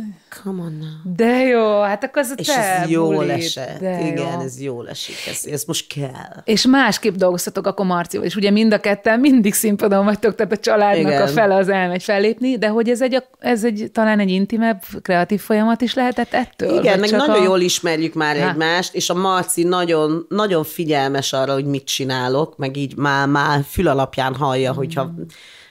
Come 0.44 0.62
on 0.62 0.78
now. 0.80 1.14
De 1.16 1.44
jó, 1.44 1.82
hát 1.82 2.04
akkor 2.04 2.22
az 2.22 2.30
a 2.30 2.34
És 2.38 2.48
te 2.48 2.82
ez 2.82 2.90
jól 2.90 3.32
esett. 3.32 3.80
De 3.80 4.00
Igen, 4.00 4.34
jó. 4.34 4.42
ez 4.42 4.62
jól 4.62 4.90
esik. 4.90 5.16
Ez, 5.28 5.46
ez 5.52 5.64
most 5.64 5.94
kell. 5.94 6.42
És 6.44 6.66
másképp 6.66 7.16
dolgoztatok 7.16 7.68
akkor 7.68 7.86
Marcival, 7.86 8.26
és 8.26 8.36
ugye 8.36 8.52
mind 8.52 8.74
a 8.74 8.80
ketten 8.80 9.20
mindig 9.20 9.54
színpadon 9.54 10.06
vagytok, 10.06 10.36
tehát 10.36 10.52
a 10.52 10.58
családnak 10.58 11.12
Igen. 11.12 11.22
a 11.22 11.28
fele 11.28 11.56
az 11.56 11.70
elmegy 11.70 12.04
fellépni, 12.04 12.58
de 12.58 12.68
hogy 12.68 12.90
ez 12.90 13.02
egy, 13.02 13.24
ez 13.40 13.64
egy 13.64 13.90
talán 13.94 14.20
egy 14.20 14.30
intimebb, 14.30 14.82
kreatív 15.02 15.42
folyamat 15.42 15.82
is 15.82 15.94
lehetett 15.94 16.34
ettől? 16.34 16.80
Igen, 16.80 17.00
meg 17.00 17.12
nagyon 17.12 17.42
a... 17.42 17.44
jól 17.44 17.60
ismerjük 17.60 18.14
már 18.14 18.36
egymást, 18.36 18.94
és 18.98 19.10
a 19.10 19.14
Marci 19.14 19.64
nagyon, 19.64 20.26
nagyon 20.30 20.64
figyelmes 20.64 21.34
arra, 21.34 21.54
hogy 21.54 21.66
mit 21.66 21.84
csinálok, 21.84 22.58
meg 22.58 22.78
így 22.78 22.96
már, 22.96 23.28
már 23.28 23.64
fül 23.70 23.88
alapján 23.88 24.36
hallja, 24.36 24.74
hogyha 24.74 25.14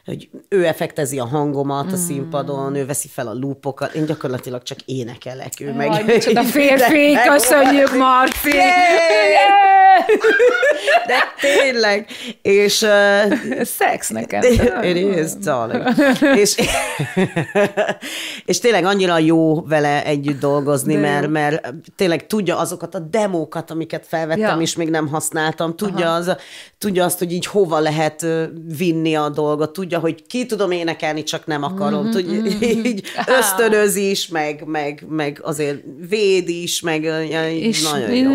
hogy 0.06 0.28
ő 0.48 0.66
effektezi 0.66 1.18
a 1.18 1.26
hangomat 1.26 1.92
a 1.92 1.96
színpadon, 1.96 2.74
ő 2.74 2.86
veszi 2.86 3.08
fel 3.08 3.26
a 3.26 3.34
lúpokat, 3.34 3.94
én 3.94 4.04
gyakorlatilag 4.04 4.62
csak 4.62 4.78
énekelek, 4.84 5.52
ő 5.60 5.72
meg... 5.72 5.86
Jaj, 5.86 6.02
micsoda 6.04 6.42
férfi, 6.56 7.16
köszönjük, 7.28 7.96
Marci! 7.96 8.50
De 11.06 11.18
tényleg. 11.40 12.06
És... 12.42 12.82
Uh, 12.82 13.62
Szex 13.62 14.08
nekem. 14.08 14.42
It 14.82 14.96
is, 14.96 15.32
darling. 15.32 15.88
és, 16.36 16.56
és 18.50 18.58
tényleg 18.58 18.84
annyira 18.84 19.18
jó 19.18 19.62
vele 19.62 20.04
együtt 20.04 20.40
dolgozni, 20.40 20.94
mert, 20.94 21.28
mert 21.28 21.74
tényleg 21.96 22.26
tudja 22.26 22.58
azokat 22.58 22.94
a 22.94 22.98
demókat, 22.98 23.70
amiket 23.70 24.06
felvettem, 24.06 24.56
ja. 24.56 24.62
és 24.62 24.76
még 24.76 24.90
nem 24.90 25.08
használtam. 25.08 25.76
Tudja, 25.76 26.14
az, 26.14 26.36
tudja 26.78 27.04
azt, 27.04 27.18
hogy 27.18 27.32
így 27.32 27.46
hova 27.46 27.78
lehet 27.78 28.26
vinni 28.76 29.14
a 29.14 29.28
dolgot. 29.28 29.72
Tudja, 29.72 29.95
hogy 29.98 30.26
ki 30.26 30.46
tudom 30.46 30.70
énekelni, 30.70 31.22
csak 31.22 31.46
nem 31.46 31.62
akarom. 31.62 32.00
Mm-hmm, 32.00 32.10
tudja, 32.10 32.40
mm-hmm. 32.40 32.84
így 32.84 33.02
ösztönöz 33.38 33.96
is, 33.96 34.28
meg, 34.28 34.62
meg, 34.66 35.04
meg 35.08 35.40
azért 35.42 35.82
véd 36.08 36.48
is, 36.48 36.80
meg 36.80 37.04
és 37.50 37.82
nagyon 37.82 38.14
jó. 38.14 38.30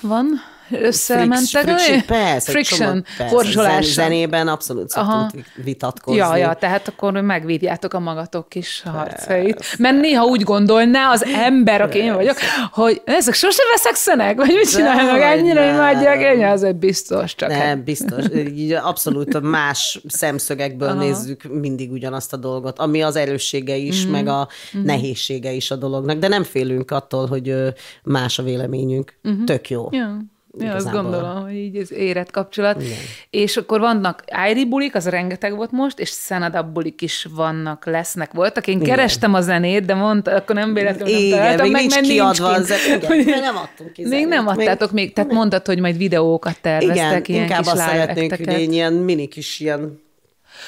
Van 0.00 0.54
összementek. 0.70 1.62
Friction, 1.62 2.04
persze, 2.06 2.50
friction, 2.50 3.04
persze. 3.16 3.80
Zenében 3.82 4.48
abszolút 4.48 4.88
szoktunk 4.88 5.30
vitatkozni. 5.64 6.20
Ja, 6.20 6.36
ja, 6.36 6.54
tehát 6.54 6.88
akkor 6.88 7.12
megvívjátok 7.12 7.94
a 7.94 7.98
magatok 7.98 8.48
kis 8.48 8.82
harcait. 8.84 9.64
Mert 9.78 10.00
néha 10.00 10.24
úgy 10.24 10.42
gondolná 10.42 11.10
az 11.10 11.24
ember, 11.24 11.80
aki 11.80 11.98
én 11.98 12.14
vagyok, 12.14 12.36
hogy 12.70 13.02
ezek 13.04 13.34
sose 13.34 13.62
veszekszenek, 13.72 14.36
vagy 14.36 14.54
mit 14.54 14.70
csinálnak, 14.70 15.20
ennyire 15.20 15.72
imádják, 15.72 16.20
én 16.20 16.44
azért 16.44 16.76
biztos 16.76 17.34
csak. 17.34 17.48
Nem, 17.48 17.60
hát. 17.60 17.84
biztos. 17.84 18.24
Így 18.34 18.72
abszolút 18.72 19.40
más 19.40 20.00
szemszögekből 20.08 20.88
Aha. 20.88 20.98
nézzük 20.98 21.42
mindig 21.42 21.92
ugyanazt 21.92 22.32
a 22.32 22.36
dolgot, 22.36 22.78
ami 22.78 23.02
az 23.02 23.16
erőssége 23.16 23.76
is, 23.76 24.06
mm. 24.06 24.10
meg 24.10 24.26
a 24.26 24.48
mm. 24.76 24.82
nehézsége 24.82 25.52
is 25.52 25.70
a 25.70 25.76
dolognak, 25.76 26.18
de 26.18 26.28
nem 26.28 26.42
félünk 26.42 26.90
attól, 26.90 27.26
hogy 27.26 27.54
más 28.02 28.38
a 28.38 28.42
véleményünk. 28.42 29.14
Mm-hmm. 29.28 29.44
Tök 29.44 29.70
jó. 29.70 29.88
Ja. 29.90 30.34
Ja, 30.58 30.74
azt 30.74 30.90
gondolom, 30.90 31.42
hogy 31.42 31.54
így 31.54 31.76
ez 31.76 31.92
érett 31.92 32.30
kapcsolat. 32.30 32.82
Igen. 32.82 32.96
És 33.30 33.56
akkor 33.56 33.80
vannak 33.80 34.24
Ájri 34.30 34.66
bulik, 34.66 34.94
az 34.94 35.08
rengeteg 35.08 35.56
volt 35.56 35.70
most, 35.70 35.98
és 35.98 36.08
Szenadab 36.08 36.72
bulik 36.72 37.02
is 37.02 37.28
vannak, 37.34 37.86
lesznek, 37.86 38.32
voltak. 38.32 38.66
Én 38.66 38.80
Igen. 38.80 38.88
kerestem 38.88 39.34
a 39.34 39.40
zenét, 39.40 39.84
de 39.84 39.94
mondta, 39.94 40.30
akkor 40.30 40.54
nem 40.54 40.74
véletlenül 40.74 41.14
nem 41.14 41.22
Igen, 41.22 41.38
találtam, 41.38 41.62
még 41.62 41.72
meg, 41.72 41.82
nincs 41.82 42.08
kiadva 42.08 42.56
nincs 42.56 42.70
az 42.70 42.78
Igen, 43.08 43.40
nem 43.40 43.56
adtunk 43.56 43.92
ki 43.92 44.06
Még 44.06 44.26
nem 44.26 44.46
adtátok 44.46 44.92
még, 44.92 45.04
még 45.04 45.14
tehát 45.14 45.32
mondtad, 45.32 45.66
hogy 45.66 45.80
majd 45.80 45.96
videókat 45.96 46.60
terveztek, 46.60 47.28
Igen, 47.28 47.36
ilyen 47.36 47.42
inkább 47.42 47.62
kis 47.62 47.70
azt 47.70 47.88
szeretnénk, 47.88 48.36
hogy 48.36 48.72
ilyen 48.72 48.92
mini 48.92 49.26
kis 49.26 49.60
ilyen 49.60 50.04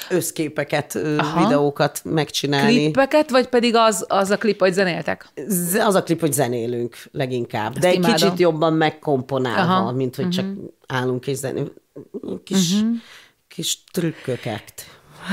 összképeket, 0.09 0.95
Aha. 1.17 1.43
videókat 1.43 2.01
megcsinálni. 2.03 2.73
Klippeket, 2.73 3.29
vagy 3.29 3.47
pedig 3.47 3.75
az, 3.75 4.05
az 4.07 4.29
a 4.29 4.37
klip, 4.37 4.59
hogy 4.59 4.73
zenéltek? 4.73 5.29
Az 5.79 5.95
a 5.95 6.03
klip, 6.03 6.19
hogy 6.19 6.33
zenélünk 6.33 6.97
leginkább. 7.11 7.71
Ezt 7.71 7.79
De 7.79 7.93
imádom. 7.93 8.13
egy 8.13 8.21
kicsit 8.21 8.39
jobban 8.39 8.73
megkomponálva, 8.73 9.73
Aha. 9.75 9.91
mint 9.91 10.15
hogy 10.15 10.25
uh-huh. 10.25 10.43
csak 10.43 10.55
mhm. 10.55 10.65
állunk 10.87 11.27
és 11.27 11.37
zenélünk. 11.37 11.73
Kis, 12.43 12.73
uh-huh. 12.73 12.95
kis 13.47 13.83
trükköket. 13.91 14.73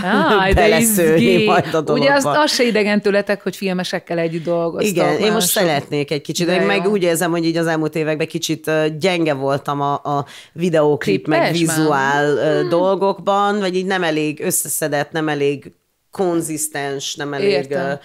Ah, 0.02 0.52
de 0.52 0.78
izgi. 0.78 1.44
majd 1.44 1.74
a 1.74 1.92
Ugye 1.92 2.12
az, 2.12 2.24
az 2.24 2.52
se 2.52 2.64
idegen 2.64 3.02
tőletek, 3.02 3.42
hogy 3.42 3.56
filmesekkel 3.56 4.18
együtt 4.18 4.44
dolgoztok. 4.44 4.90
Igen, 4.90 5.18
én 5.18 5.32
most 5.32 5.46
szeretnék 5.46 6.10
egy 6.10 6.20
kicsit, 6.20 6.46
de 6.46 6.64
meg 6.64 6.88
úgy 6.88 7.02
érzem, 7.02 7.30
hogy 7.30 7.44
így 7.44 7.56
az 7.56 7.66
elmúlt 7.66 7.94
években 7.94 8.26
kicsit 8.26 8.70
gyenge 8.98 9.32
voltam 9.32 9.80
a, 9.80 9.92
a 9.92 10.26
videóklip, 10.52 11.24
Klipes 11.24 11.40
meg 11.40 11.52
vizuál 11.52 12.34
már. 12.34 12.60
Hmm. 12.60 12.68
dolgokban, 12.68 13.58
vagy 13.58 13.76
így 13.76 13.86
nem 13.86 14.02
elég 14.02 14.40
összeszedett, 14.40 15.12
nem 15.12 15.28
elég 15.28 15.72
konzisztens, 16.10 17.14
nem 17.14 17.32
elég 17.32 17.50
Értem. 17.50 17.98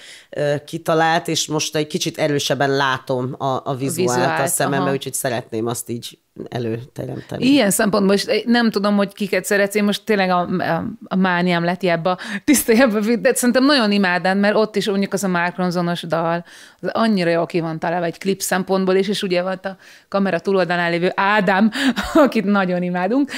kitalált, 0.65 1.27
és 1.27 1.47
most 1.47 1.75
egy 1.75 1.87
kicsit 1.87 2.17
erősebben 2.17 2.75
látom 2.75 3.35
a, 3.37 3.61
a 3.63 3.75
vizuált 3.75 4.39
a, 4.39 4.43
a 4.43 4.47
szemembe, 4.47 4.91
úgyhogy 4.91 5.13
szeretném 5.13 5.67
azt 5.67 5.89
így 5.89 6.19
előteremteni. 6.49 7.45
Ilyen 7.45 7.69
szempontból 7.69 8.15
is 8.15 8.25
nem 8.45 8.69
tudom, 8.69 8.95
hogy 8.95 9.13
kiket 9.13 9.45
szeretsz, 9.45 9.75
én 9.75 9.83
most 9.83 10.03
tényleg 10.03 10.29
a, 10.29 10.39
a, 10.39 10.83
a 11.07 11.15
mániám 11.15 11.63
lett 11.63 11.83
ebbe, 11.83 12.17
tisztájába, 12.43 12.99
de 12.99 13.33
szerintem 13.33 13.65
nagyon 13.65 13.91
imádán, 13.91 14.37
mert 14.37 14.55
ott 14.55 14.75
is 14.75 14.87
mondjuk 14.87 15.13
az 15.13 15.23
a 15.23 15.27
Mark 15.27 15.57
Ronsonos 15.57 16.01
dal, 16.01 16.45
az 16.81 16.89
annyira 16.91 17.29
jó 17.29 17.45
ki 17.45 17.59
van 17.59 17.79
találva 17.79 18.05
egy 18.05 18.17
klip 18.17 18.41
szempontból 18.41 18.95
is, 18.95 19.07
és 19.07 19.21
ugye 19.21 19.41
volt 19.41 19.65
a 19.65 19.77
kamera 20.07 20.39
túloldalán 20.39 20.91
lévő 20.91 21.11
Ádám, 21.15 21.71
akit 22.13 22.45
nagyon 22.45 22.83
imádunk, 22.83 23.31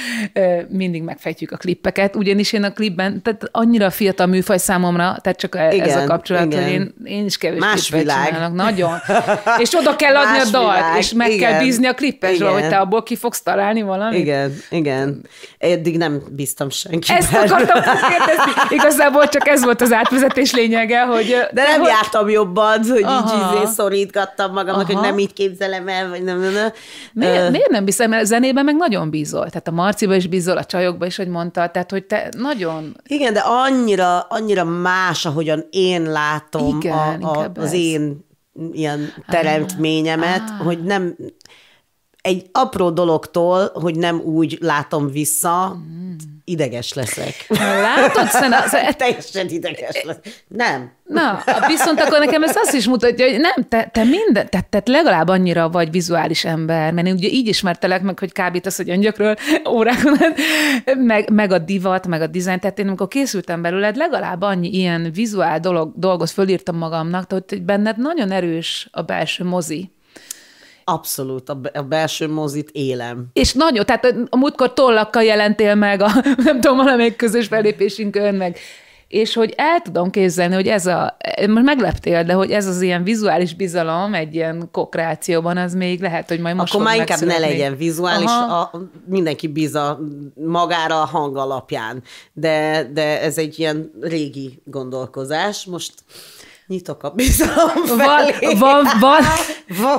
mindig 0.68 1.02
megfejtjük 1.02 1.50
a 1.50 1.56
klippeket, 1.56 2.16
ugyanis 2.16 2.52
én 2.52 2.64
a 2.64 2.72
klipben, 2.72 3.22
tehát 3.22 3.48
annyira 3.50 3.90
fiatal 3.90 4.26
műfaj 4.26 4.58
számomra, 4.58 5.16
tehát 5.22 5.38
csak 5.38 5.54
igen, 5.54 5.88
ez 5.88 5.96
a 5.96 6.04
kapcsolat, 6.04 6.44
igen. 6.44 6.62
hogy 6.62 6.72
én, 6.72 6.94
én 7.04 7.24
is 7.24 7.36
kevés 7.36 7.60
Más 7.60 7.88
világ. 7.88 8.26
Csinálok, 8.26 8.54
nagyon. 8.54 8.98
És 9.62 9.74
oda 9.74 9.96
kell 9.96 10.16
adni 10.16 10.36
Más 10.36 10.48
a 10.48 10.50
dalt, 10.50 10.76
világ. 10.76 10.98
és 10.98 11.12
meg 11.12 11.30
igen. 11.30 11.50
kell 11.50 11.60
bízni 11.60 11.86
a 11.86 11.94
klippesről, 11.94 12.52
hogy 12.52 12.68
te 12.68 12.82
abból 12.84 13.02
ki 13.02 13.16
fogsz 13.16 13.42
találni 13.42 13.82
valamit? 13.82 14.18
Igen, 14.18 14.56
igen. 14.70 15.26
Eddig 15.58 15.96
nem 15.96 16.22
bíztam 16.30 16.70
senki. 16.70 17.12
Ezt 17.12 17.34
akartam 17.34 17.82
kérdezni. 17.82 18.52
Igazából 18.68 19.28
csak 19.28 19.48
ez 19.48 19.64
volt 19.64 19.80
az 19.80 19.92
átvezetés 19.92 20.52
lényege, 20.52 21.04
hogy... 21.04 21.26
De, 21.26 21.50
de 21.52 21.62
nem 21.62 21.80
hogy... 21.80 21.88
jártam 21.88 22.28
jobban, 22.28 22.84
hogy 22.88 23.02
Aha. 23.02 23.34
így 23.34 23.62
izé 23.62 23.72
szorítgattam 23.72 24.52
magamnak, 24.52 24.88
Aha. 24.88 24.92
hogy 24.92 25.10
nem 25.10 25.18
így 25.18 25.32
képzelem 25.32 25.88
el, 25.88 26.08
vagy 26.08 26.22
nem. 26.22 26.40
nem, 26.40 26.52
nem. 26.52 26.72
Miért, 27.12 27.44
uh, 27.44 27.50
miért 27.50 27.70
nem 27.70 27.84
bízol? 27.84 28.06
Mert 28.06 28.26
zenében 28.26 28.64
meg 28.64 28.76
nagyon 28.76 29.10
bízol. 29.10 29.48
Tehát 29.48 29.68
a 29.68 29.70
Marciba 29.70 30.14
is 30.14 30.26
bízol, 30.26 30.56
a 30.56 30.64
csajokba 30.64 31.06
is, 31.06 31.16
hogy 31.16 31.28
mondta. 31.28 31.68
Tehát, 31.68 31.90
hogy 31.90 32.04
te 32.04 32.28
nagyon... 32.38 32.96
Igen, 33.06 33.32
de 33.32 33.40
annyira, 33.40 34.20
annyira 34.20 34.64
más, 34.64 35.26
ahogyan 35.26 35.64
én 35.70 36.02
látom 36.02 36.76
Igen, 36.76 37.22
a, 37.22 37.38
a, 37.38 37.50
az 37.54 37.64
ez. 37.64 37.72
én 37.72 38.26
ilyen 38.72 39.12
teremtményemet, 39.28 40.42
ah. 40.58 40.64
hogy 40.64 40.82
nem, 40.82 41.16
egy 42.24 42.46
apró 42.52 42.90
dologtól, 42.90 43.70
hogy 43.74 43.96
nem 43.96 44.20
úgy 44.20 44.58
látom 44.60 45.10
vissza, 45.10 45.76
ideges 46.44 46.92
leszek. 46.92 47.46
Látod, 47.58 48.28
Szena? 48.28 48.56
Teljesen 48.96 49.48
ideges 49.48 50.02
lesz. 50.02 50.18
Nem. 50.48 50.92
Na, 51.04 51.42
viszont 51.66 52.00
akkor 52.00 52.18
nekem 52.18 52.42
ez 52.42 52.56
azt 52.56 52.74
is 52.74 52.86
mutatja, 52.86 53.30
hogy 53.30 53.40
nem, 53.40 53.68
te, 53.68 53.90
te 53.92 54.04
minden, 54.04 54.48
te, 54.50 54.60
te 54.70 54.82
legalább 54.84 55.28
annyira 55.28 55.68
vagy 55.68 55.90
vizuális 55.90 56.44
ember, 56.44 56.92
mert 56.92 57.06
én 57.06 57.14
ugye 57.14 57.28
így 57.28 57.46
ismertelek 57.46 58.02
meg, 58.02 58.18
hogy 58.18 58.32
kábítasz, 58.32 58.76
hogy 58.76 58.90
öngyökről 58.90 59.36
órákon, 59.68 60.16
meg, 60.96 61.30
meg 61.30 61.52
a 61.52 61.58
divat, 61.58 62.06
meg 62.06 62.20
a 62.20 62.26
dizájn, 62.26 62.60
tehát 62.60 62.78
én 62.78 62.88
amikor 62.88 63.08
készültem 63.08 63.62
belőled, 63.62 63.96
legalább 63.96 64.42
annyi 64.42 64.68
ilyen 64.68 65.10
vizuál 65.12 65.60
dolog, 65.60 65.92
dolgot 65.96 66.30
fölírtam 66.30 66.76
magamnak, 66.76 67.26
tehát 67.26 67.44
hogy 67.48 67.62
benned 67.62 67.98
nagyon 67.98 68.30
erős 68.30 68.88
a 68.92 69.02
belső 69.02 69.44
mozi. 69.44 69.93
Abszolút, 70.84 71.48
a 71.48 71.82
belső 71.88 72.28
mozit 72.28 72.70
élem. 72.72 73.26
És 73.32 73.52
nagyon, 73.52 73.84
tehát 73.84 74.16
a 74.28 74.36
múltkor 74.36 74.72
tollakkal 74.72 75.22
jelentél 75.22 75.74
meg 75.74 76.00
a, 76.00 76.08
nem 76.44 76.60
tudom, 76.60 76.76
valamelyik 76.76 77.16
közös 77.16 77.46
felépésünkön, 77.46 78.34
meg. 78.34 78.58
És 79.08 79.34
hogy 79.34 79.54
el 79.56 79.80
tudom 79.80 80.10
képzelni, 80.10 80.54
hogy 80.54 80.68
ez 80.68 80.86
a, 80.86 81.16
most 81.48 81.64
megleptél, 81.64 82.24
de 82.24 82.32
hogy 82.32 82.50
ez 82.50 82.66
az 82.66 82.80
ilyen 82.80 83.04
vizuális 83.04 83.54
bizalom 83.54 84.14
egy 84.14 84.34
ilyen 84.34 84.68
kokreációban, 84.72 85.56
az 85.56 85.74
még 85.74 86.00
lehet, 86.00 86.28
hogy 86.28 86.40
majd 86.40 86.56
most 86.56 86.74
Akkor 86.74 86.86
már 86.86 86.96
inkább 86.96 87.20
ne 87.20 87.38
legyen 87.38 87.76
vizuális, 87.76 88.30
a, 88.30 88.70
mindenki 89.06 89.48
bíza 89.48 90.00
magára 90.34 91.00
a 91.00 91.04
hang 91.04 91.36
alapján, 91.36 92.02
de, 92.32 92.88
de 92.92 93.20
ez 93.20 93.38
egy 93.38 93.58
ilyen 93.58 93.90
régi 94.00 94.62
gondolkozás. 94.64 95.64
Most 95.64 95.92
nyitok 96.66 97.02
a 97.02 97.10
bizalom 97.10 97.84
felé. 97.86 98.32
Van, 98.40 98.58
van, 98.58 98.84
van. 99.00 99.20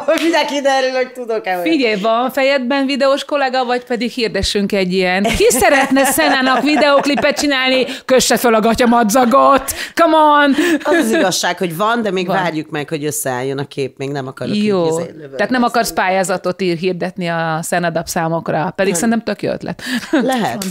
van 0.05 0.15
mindenki 0.21 0.61
derül, 0.61 0.91
hogy 0.91 1.11
tudok-e. 1.11 1.61
Figyelj, 1.61 2.01
van 2.01 2.31
fejedben 2.31 2.85
videós 2.85 3.25
kollega, 3.25 3.65
vagy 3.65 3.83
pedig 3.83 4.11
hirdessünk 4.11 4.71
egy 4.71 4.93
ilyen. 4.93 5.23
Ki 5.23 5.47
szeretne 5.49 6.03
Szenának 6.05 6.61
videóklipet 6.61 7.39
csinálni? 7.39 7.85
Kösse 8.05 8.37
fel 8.37 8.53
a 8.53 8.59
gatyamadzagot! 8.59 9.73
Come 9.93 10.15
on! 10.15 10.55
Az 10.83 10.95
az 10.95 11.11
igazság, 11.11 11.57
hogy 11.57 11.77
van, 11.77 12.01
de 12.01 12.11
még 12.11 12.27
van. 12.27 12.35
várjuk 12.35 12.69
meg, 12.69 12.89
hogy 12.89 13.05
összeálljon 13.05 13.57
a 13.57 13.65
kép, 13.65 13.97
még 13.97 14.09
nem 14.09 14.27
akarok 14.27 14.55
Jó, 14.55 14.87
izé 14.87 15.13
tehát 15.35 15.51
nem 15.51 15.63
akarsz 15.63 15.91
pályázatot 15.91 16.61
ír 16.61 16.77
hirdetni 16.77 17.27
a 17.27 17.59
Szenadap 17.61 18.07
számokra, 18.07 18.73
pedig 18.75 18.91
hmm. 18.91 19.01
szerintem 19.01 19.23
tök 19.23 19.41
jó 19.41 19.51
ötlet. 19.51 19.81
Lehet, 20.11 20.65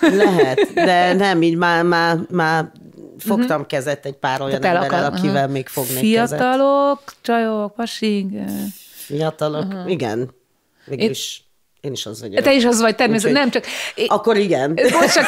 lehet, 0.00 0.72
de 0.74 1.12
nem, 1.12 1.42
így 1.42 1.56
már, 1.56 1.82
már, 1.82 2.16
már 2.30 2.70
fogtam 3.22 3.46
uh-huh. 3.46 3.66
kezet 3.66 4.06
egy 4.06 4.16
pár 4.16 4.40
olyan 4.40 4.60
Tehát 4.60 4.76
emberrel, 4.76 5.04
akar, 5.04 5.18
akivel 5.18 5.36
uh-huh. 5.36 5.52
még 5.52 5.68
fognék 5.68 5.98
Fiatalok, 5.98 7.04
kezet. 7.04 7.18
csajok, 7.20 7.74
pasig. 7.74 8.26
Fiatalok, 8.92 9.64
uh-huh. 9.64 9.90
igen. 9.90 10.30
Végül 10.84 11.10
is 11.10 11.44
én 11.82 11.92
is 11.92 12.06
az 12.06 12.20
vagyok. 12.20 12.42
Te 12.42 12.54
is 12.54 12.64
az 12.64 12.80
vagy, 12.80 12.94
természetesen. 12.94 13.40
Nem 13.40 13.50
csak... 13.50 13.64
Én, 13.94 14.06
akkor 14.08 14.36
igen. 14.36 14.78
Most 15.00 15.12
csak 15.12 15.24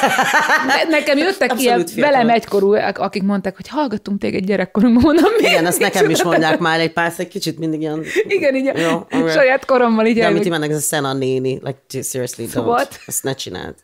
nekem 0.88 1.18
jöttek 1.18 1.50
Abszolút 1.50 1.60
ilyen 1.60 1.86
fiatal. 1.86 2.10
velem 2.10 2.28
egykorúak, 2.28 2.98
akik 2.98 3.22
mondták, 3.22 3.56
hogy 3.56 3.68
hallgattunk 3.68 4.20
téged 4.20 4.44
gyerekkorunkban, 4.44 5.02
mondom. 5.02 5.32
Igen, 5.38 5.66
ezt 5.66 5.78
nekem 5.78 6.10
is 6.10 6.22
mondják 6.22 6.58
már 6.58 6.80
egy 6.80 6.92
pár, 6.92 7.12
egy 7.16 7.28
kicsit 7.28 7.58
mindig 7.58 7.80
ilyen... 7.80 8.04
Igen, 8.26 8.54
így 8.54 8.64
jó, 8.74 8.96
okay. 8.96 9.30
saját 9.30 9.64
korommal 9.64 10.06
így 10.06 10.18
De 10.18 10.26
amit 10.26 10.44
imádnak, 10.44 10.70
ez 10.70 10.76
a 10.76 10.80
Sena 10.80 11.12
néni, 11.12 11.60
like 11.62 12.02
seriously, 12.02 12.42
don't. 12.42 12.64
What? 12.64 13.00
Ezt 13.06 13.22
ne 13.22 13.34
csináld. 13.34 13.74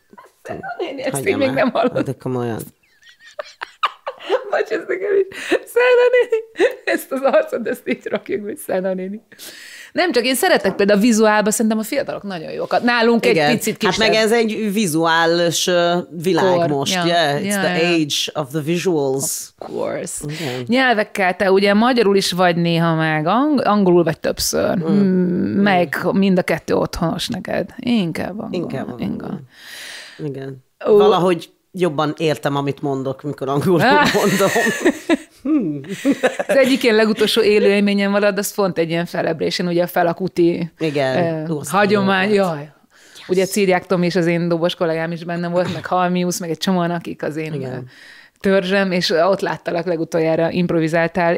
Sena 0.43 0.75
néni, 0.77 1.03
ezt 1.03 1.23
még 1.23 1.37
nem 1.37 1.71
hallottam. 1.71 2.03
De 2.03 2.13
komolyan. 2.19 2.61
Bocs, 4.51 4.69
ez 4.69 4.83
nekem 4.87 5.09
is. 5.19 5.37
Szena 5.49 6.05
néni. 6.11 6.69
Ezt 6.85 7.11
az 7.11 7.19
arcot, 7.23 7.67
ezt 7.67 7.87
így 7.87 8.05
rakjuk, 8.05 8.43
hogy 8.43 8.57
Szena 8.57 8.93
néni. 8.93 9.21
Nem 9.91 10.11
csak 10.11 10.25
én 10.25 10.35
szeretek 10.35 10.75
például 10.75 10.99
a 10.99 11.01
vizuálba, 11.01 11.51
szerintem 11.51 11.79
a 11.79 11.83
fiatalok 11.83 12.23
nagyon 12.23 12.51
jók. 12.51 12.81
Nálunk 12.83 13.25
Igen. 13.25 13.47
egy 13.47 13.55
picit 13.55 13.77
kisebb. 13.77 14.01
Hát 14.01 14.09
meg 14.11 14.17
ez 14.23 14.31
egy 14.31 14.73
vizuális 14.73 15.69
világ 16.09 16.55
Kor. 16.57 16.67
most. 16.67 16.93
Yeah, 16.93 17.07
yeah 17.07 17.39
it's 17.39 17.45
yeah, 17.45 17.63
the 17.63 17.77
yeah. 17.81 17.93
age 17.93 18.15
of 18.41 18.49
the 18.49 18.59
visuals. 18.61 19.53
Of 19.59 19.67
course. 19.67 20.23
Okay. 20.23 20.63
Nyelvekkel 20.67 21.35
te 21.35 21.51
ugye 21.51 21.73
magyarul 21.73 22.15
is 22.15 22.31
vagy 22.31 22.55
néha 22.55 22.95
meg, 22.95 23.27
ang- 23.27 23.61
angolul 23.65 24.03
vagy 24.03 24.19
többször. 24.19 24.77
Mm. 24.77 25.61
Meg 25.61 25.97
mind 26.11 26.37
a 26.37 26.43
kettő 26.43 26.73
otthonos 26.75 27.27
neked. 27.27 27.69
Inkább 27.77 28.39
angol. 28.39 28.61
Inkább 28.61 28.87
angol. 28.87 28.99
Inkább. 28.99 29.39
Igen. 30.25 30.63
Valahogy 30.85 31.49
jobban 31.71 32.13
értem, 32.17 32.55
amit 32.55 32.81
mondok, 32.81 33.21
mikor 33.21 33.49
angolul 33.49 33.81
mondom. 34.13 34.49
Hmm. 35.41 35.79
Az 36.47 36.55
egyik 36.55 36.83
ilyen 36.83 36.95
legutolsó 36.95 37.41
élőélményem 37.41 38.11
van, 38.11 38.23
az 38.23 38.53
pont 38.55 38.77
egy 38.77 38.89
ilyen 38.89 39.05
celebration, 39.05 39.67
ugye 39.67 39.83
a 39.83 39.87
felakuti 39.87 40.71
Igen, 40.79 41.17
eh, 41.17 41.57
hagyomány. 41.69 42.33
Jaj, 42.33 42.59
yes. 42.59 42.69
Ugye 43.27 43.45
Círiák 43.45 43.85
Tomi 43.85 44.05
és 44.05 44.15
az 44.15 44.25
én 44.25 44.47
dobos 44.47 44.75
kollégám 44.75 45.11
is 45.11 45.23
benne 45.23 45.47
volt, 45.47 45.73
meg 45.73 45.85
Halmius, 45.85 46.39
meg 46.39 46.49
egy 46.49 46.57
csomóan, 46.57 46.91
akik 46.91 47.23
az 47.23 47.35
én 47.35 47.53
Igen 47.53 47.89
törzsem, 48.41 48.91
és 48.91 49.09
ott 49.09 49.39
láttalak 49.39 49.85
legutoljára, 49.85 50.51
improvizáltál, 50.51 51.37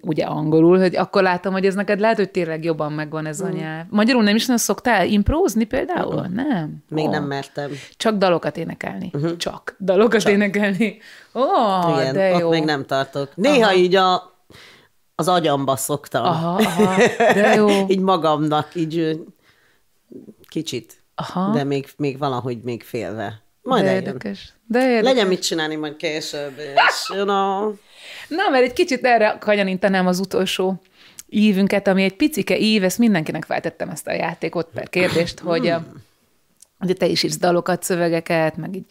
ugye 0.00 0.24
angolul, 0.24 0.78
hogy 0.78 0.96
akkor 0.96 1.22
láttam, 1.22 1.52
hogy 1.52 1.66
ez 1.66 1.74
neked 1.74 2.00
lehet, 2.00 2.16
hogy 2.16 2.30
tényleg 2.30 2.64
jobban 2.64 2.92
megvan 2.92 3.26
ez 3.26 3.40
a 3.40 3.46
mm. 3.46 3.52
nyelv. 3.52 3.86
Magyarul 3.90 4.22
nem 4.22 4.34
is 4.34 4.42
nagyon 4.42 4.58
szoktál 4.58 5.06
improzni 5.06 5.64
például? 5.64 6.26
Mm. 6.28 6.34
Nem? 6.34 6.76
Még 6.88 7.04
oh. 7.04 7.10
nem 7.10 7.24
mertem. 7.24 7.70
Csak 7.96 8.16
dalokat 8.16 8.56
énekelni. 8.56 9.10
Uh-huh. 9.12 9.36
Csak 9.36 9.76
dalokat 9.80 10.20
Csak. 10.20 10.32
énekelni. 10.32 10.98
Ó, 11.34 11.40
oh, 11.40 12.00
Igen, 12.00 12.14
de 12.14 12.28
jó. 12.28 12.46
ott 12.46 12.52
még 12.52 12.64
nem 12.64 12.84
tartok. 12.84 13.36
Néha 13.36 13.66
aha. 13.66 13.74
így 13.74 13.94
a, 13.94 14.32
az 15.14 15.28
agyamba 15.28 15.76
szoktam. 15.76 16.24
Aha, 16.24 16.56
aha, 16.56 16.96
de 17.16 17.54
jó. 17.54 17.68
így 17.94 18.00
magamnak, 18.00 18.74
így 18.74 19.20
kicsit. 20.48 21.02
Aha. 21.14 21.52
De 21.52 21.64
még, 21.64 21.88
még 21.96 22.18
valahogy 22.18 22.62
még 22.62 22.82
félve. 22.82 23.43
Majd 23.64 23.84
de 23.84 23.92
érdekes. 23.94 24.52
De 24.66 24.80
érdekes. 24.80 25.04
Legyen 25.04 25.26
mit 25.26 25.42
csinálni 25.42 25.74
majd 25.76 25.96
később, 25.96 26.58
és 26.58 27.10
you 27.14 27.24
know. 27.24 27.74
Na, 28.28 28.48
mert 28.50 28.64
egy 28.64 28.72
kicsit 28.72 29.04
erre 29.04 29.36
kanyanítanám 29.40 30.06
az 30.06 30.18
utolsó 30.18 30.82
ívünket, 31.28 31.88
ami 31.88 32.02
egy 32.02 32.16
picike 32.16 32.58
ív, 32.58 32.84
ezt 32.84 32.98
mindenkinek 32.98 33.44
feltettem 33.44 33.88
ezt 33.88 34.06
a 34.06 34.12
játékot 34.12 34.68
per 34.74 34.88
kérdést, 34.88 35.38
hogy 35.38 35.74
hogy 36.78 36.96
te 36.96 37.06
is 37.06 37.22
írsz 37.22 37.38
dalokat, 37.38 37.82
szövegeket, 37.82 38.56
meg 38.56 38.76
így 38.76 38.84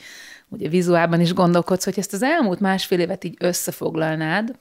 ugye 0.50 0.70
vizuálban 0.70 1.22
is 1.22 1.34
gondolkodsz, 1.34 1.84
hogy 1.84 2.00
ezt 2.00 2.14
az 2.14 2.24
elmúlt 2.24 2.60
másfél 2.60 3.00
évet 3.00 3.24
így 3.24 3.36
összefoglalnád, 3.40 4.56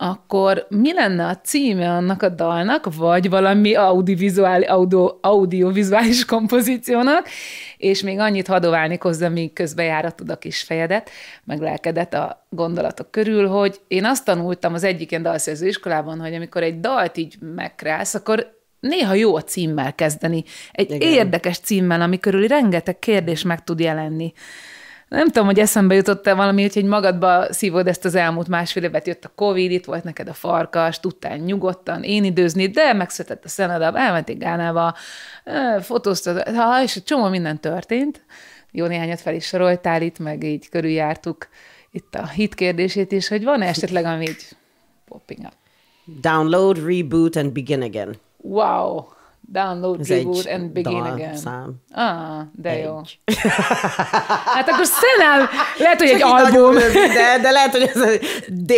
akkor 0.00 0.66
mi 0.68 0.92
lenne 0.92 1.26
a 1.26 1.36
címe 1.36 1.90
annak 1.90 2.22
a 2.22 2.28
dalnak, 2.28 2.94
vagy 2.94 3.28
valami 3.28 3.74
audio, 3.74 5.18
audiovizuális 5.20 6.24
kompozíciónak, 6.24 7.28
és 7.76 8.02
még 8.02 8.18
annyit 8.18 8.46
hadoválni 8.46 8.98
hozzá, 9.00 9.28
míg 9.28 9.52
közben 9.52 9.84
járatod 9.84 10.30
a 10.30 10.38
kis 10.38 10.62
fejedet, 10.62 11.10
meg 11.44 11.60
lelkedet 11.60 12.14
a 12.14 12.46
gondolatok 12.50 13.10
körül, 13.10 13.48
hogy 13.48 13.80
én 13.88 14.04
azt 14.04 14.24
tanultam 14.24 14.74
az 14.74 14.84
egyik 14.84 15.10
ilyen 15.10 15.22
dalszerző 15.22 15.66
iskolában, 15.66 16.20
hogy 16.20 16.34
amikor 16.34 16.62
egy 16.62 16.80
dalt 16.80 17.16
így 17.16 17.34
megkrász, 17.54 18.14
akkor 18.14 18.56
néha 18.80 19.14
jó 19.14 19.36
a 19.36 19.42
címmel 19.42 19.94
kezdeni. 19.94 20.44
Egy 20.72 20.90
Igen. 20.90 21.12
érdekes 21.12 21.58
címmel, 21.58 22.00
ami 22.00 22.18
körül 22.20 22.46
rengeteg 22.46 22.98
kérdés 22.98 23.42
meg 23.42 23.64
tud 23.64 23.80
jelenni 23.80 24.32
nem 25.08 25.26
tudom, 25.26 25.46
hogy 25.46 25.58
eszembe 25.58 25.94
jutott-e 25.94 26.34
valami, 26.34 26.70
hogy 26.72 26.84
magadba 26.84 27.52
szívod 27.52 27.86
ezt 27.86 28.04
az 28.04 28.14
elmúlt 28.14 28.48
másfél 28.48 28.82
évet, 28.82 29.06
jött 29.06 29.24
a 29.24 29.32
Covid, 29.34 29.70
itt 29.70 29.84
volt 29.84 30.04
neked 30.04 30.28
a 30.28 30.32
farkas, 30.32 31.00
tudtál 31.00 31.36
nyugodtan 31.36 32.02
én 32.02 32.24
időzni, 32.24 32.66
de 32.66 32.92
megszületett 32.92 33.44
a 33.44 33.48
szenadab, 33.48 33.96
elmentél 33.96 34.36
Gánába, 34.36 34.94
fotóztad, 35.80 36.48
ha, 36.48 36.82
és 36.82 36.96
egy 36.96 37.04
csomó 37.04 37.28
minden 37.28 37.60
történt. 37.60 38.24
Jó 38.70 38.86
néhányat 38.86 39.20
fel 39.20 39.34
is 39.34 39.46
soroltál 39.46 40.02
itt, 40.02 40.18
meg 40.18 40.44
így 40.44 40.68
körüljártuk 40.68 41.48
itt 41.90 42.14
a 42.14 42.26
hit 42.26 42.54
kérdését 42.54 43.12
is, 43.12 43.28
hogy 43.28 43.44
van 43.44 43.62
esetleg, 43.62 44.04
ami 44.04 44.28
így 44.28 44.46
popping 45.04 45.40
up. 45.44 45.52
Download, 46.20 46.84
reboot 46.86 47.36
and 47.36 47.52
begin 47.52 47.82
again. 47.82 48.16
Wow! 48.36 49.04
Download, 49.50 50.00
Ez 50.00 50.08
reboot 50.08 50.46
and 50.46 50.70
begin 50.72 51.00
again. 51.00 51.36
Szám. 51.36 51.74
Ah, 51.92 52.40
de 52.52 52.70
egy. 52.70 52.84
jó. 52.84 53.00
hát 54.54 54.68
akkor 54.68 54.84
szenám, 54.84 55.48
lehet, 55.78 55.98
hogy 55.98 56.08
Csak 56.08 56.16
egy 56.16 56.22
album. 56.22 56.74
De, 57.14 57.38
de 57.42 57.50
lehet, 57.50 57.70
hogy 57.70 57.90
ez 57.94 58.00
a 58.00 58.08
D. 58.48 58.72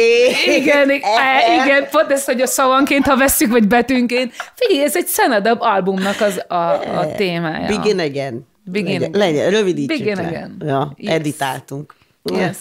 Igen, 0.46 0.90
e, 0.90 1.64
igen, 1.64 1.88
pont 1.90 2.10
ez, 2.10 2.24
hogy 2.24 2.40
a 2.40 2.46
szavanként, 2.46 3.06
ha 3.06 3.16
vesszük, 3.16 3.50
vagy 3.50 3.68
betűnként. 3.68 4.32
Figyelj, 4.54 4.84
ez 4.84 4.96
egy 4.96 5.06
szenadab 5.06 5.62
albumnak 5.62 6.20
az 6.20 6.44
a, 6.48 6.54
a 6.98 7.12
témája. 7.16 7.66
Begin 7.76 7.98
again. 7.98 8.48
Begin 8.64 9.00
legyen, 9.00 9.08
again. 9.08 9.28
legyen, 9.28 9.50
rövidítsük 9.50 9.98
Begin 9.98 10.16
le. 10.16 10.26
again. 10.28 10.56
Ja, 10.64 10.92
yes. 10.96 11.14
editáltunk. 11.14 11.94
Yes. 12.22 12.56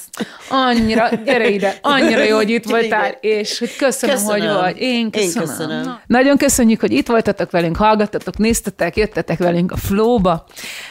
Annyira, 0.50 1.10
gyere 1.26 1.50
ide, 1.50 1.76
annyira 1.82 2.24
jó, 2.24 2.36
hogy 2.36 2.50
itt 2.50 2.66
voltál, 2.66 3.18
és 3.22 3.60
hogy 3.60 3.76
köszönöm, 3.76 4.16
köszönöm. 4.16 4.48
hogy 4.48 4.62
vagy. 4.62 4.76
Én 4.80 5.10
köszönöm. 5.10 5.34
Én 5.34 5.48
köszönöm. 5.48 6.00
Nagyon 6.08 6.38
köszönjük, 6.38 6.80
hogy 6.80 6.92
itt 6.92 7.08
voltatok 7.08 7.52
velünk, 7.52 7.76
hallgattatok, 7.78 8.38
néztetek, 8.38 8.96
jöttetek 8.98 9.38
velünk 9.38 9.72
a 9.72 9.78
flóba. 9.78 10.46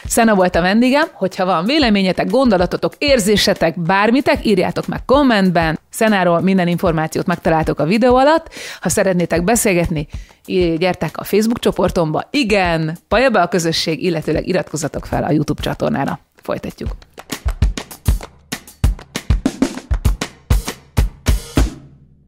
Szena 0.05 0.35
volt 0.35 0.55
a 0.55 0.61
vendégem, 0.61 1.07
hogyha 1.13 1.45
van 1.45 1.65
véleményetek, 1.65 2.29
gondolatotok, 2.29 2.93
érzésetek, 2.97 3.79
bármitek, 3.79 4.45
írjátok 4.45 4.87
meg 4.87 5.05
kommentben. 5.05 5.79
Szenáról 5.89 6.41
minden 6.41 6.67
információt 6.67 7.25
megtaláltok 7.25 7.79
a 7.79 7.85
videó 7.85 8.15
alatt. 8.15 8.53
Ha 8.81 8.89
szeretnétek 8.89 9.43
beszélgetni, 9.43 10.07
gyertek 10.77 11.17
a 11.17 11.23
Facebook 11.23 11.59
csoportomba. 11.59 12.27
Igen, 12.31 12.97
be 13.07 13.41
a 13.41 13.47
közösség, 13.47 14.03
illetőleg 14.03 14.47
iratkozzatok 14.47 15.05
fel 15.05 15.23
a 15.23 15.31
YouTube 15.31 15.61
csatornára. 15.61 16.19
Folytatjuk. 16.41 16.89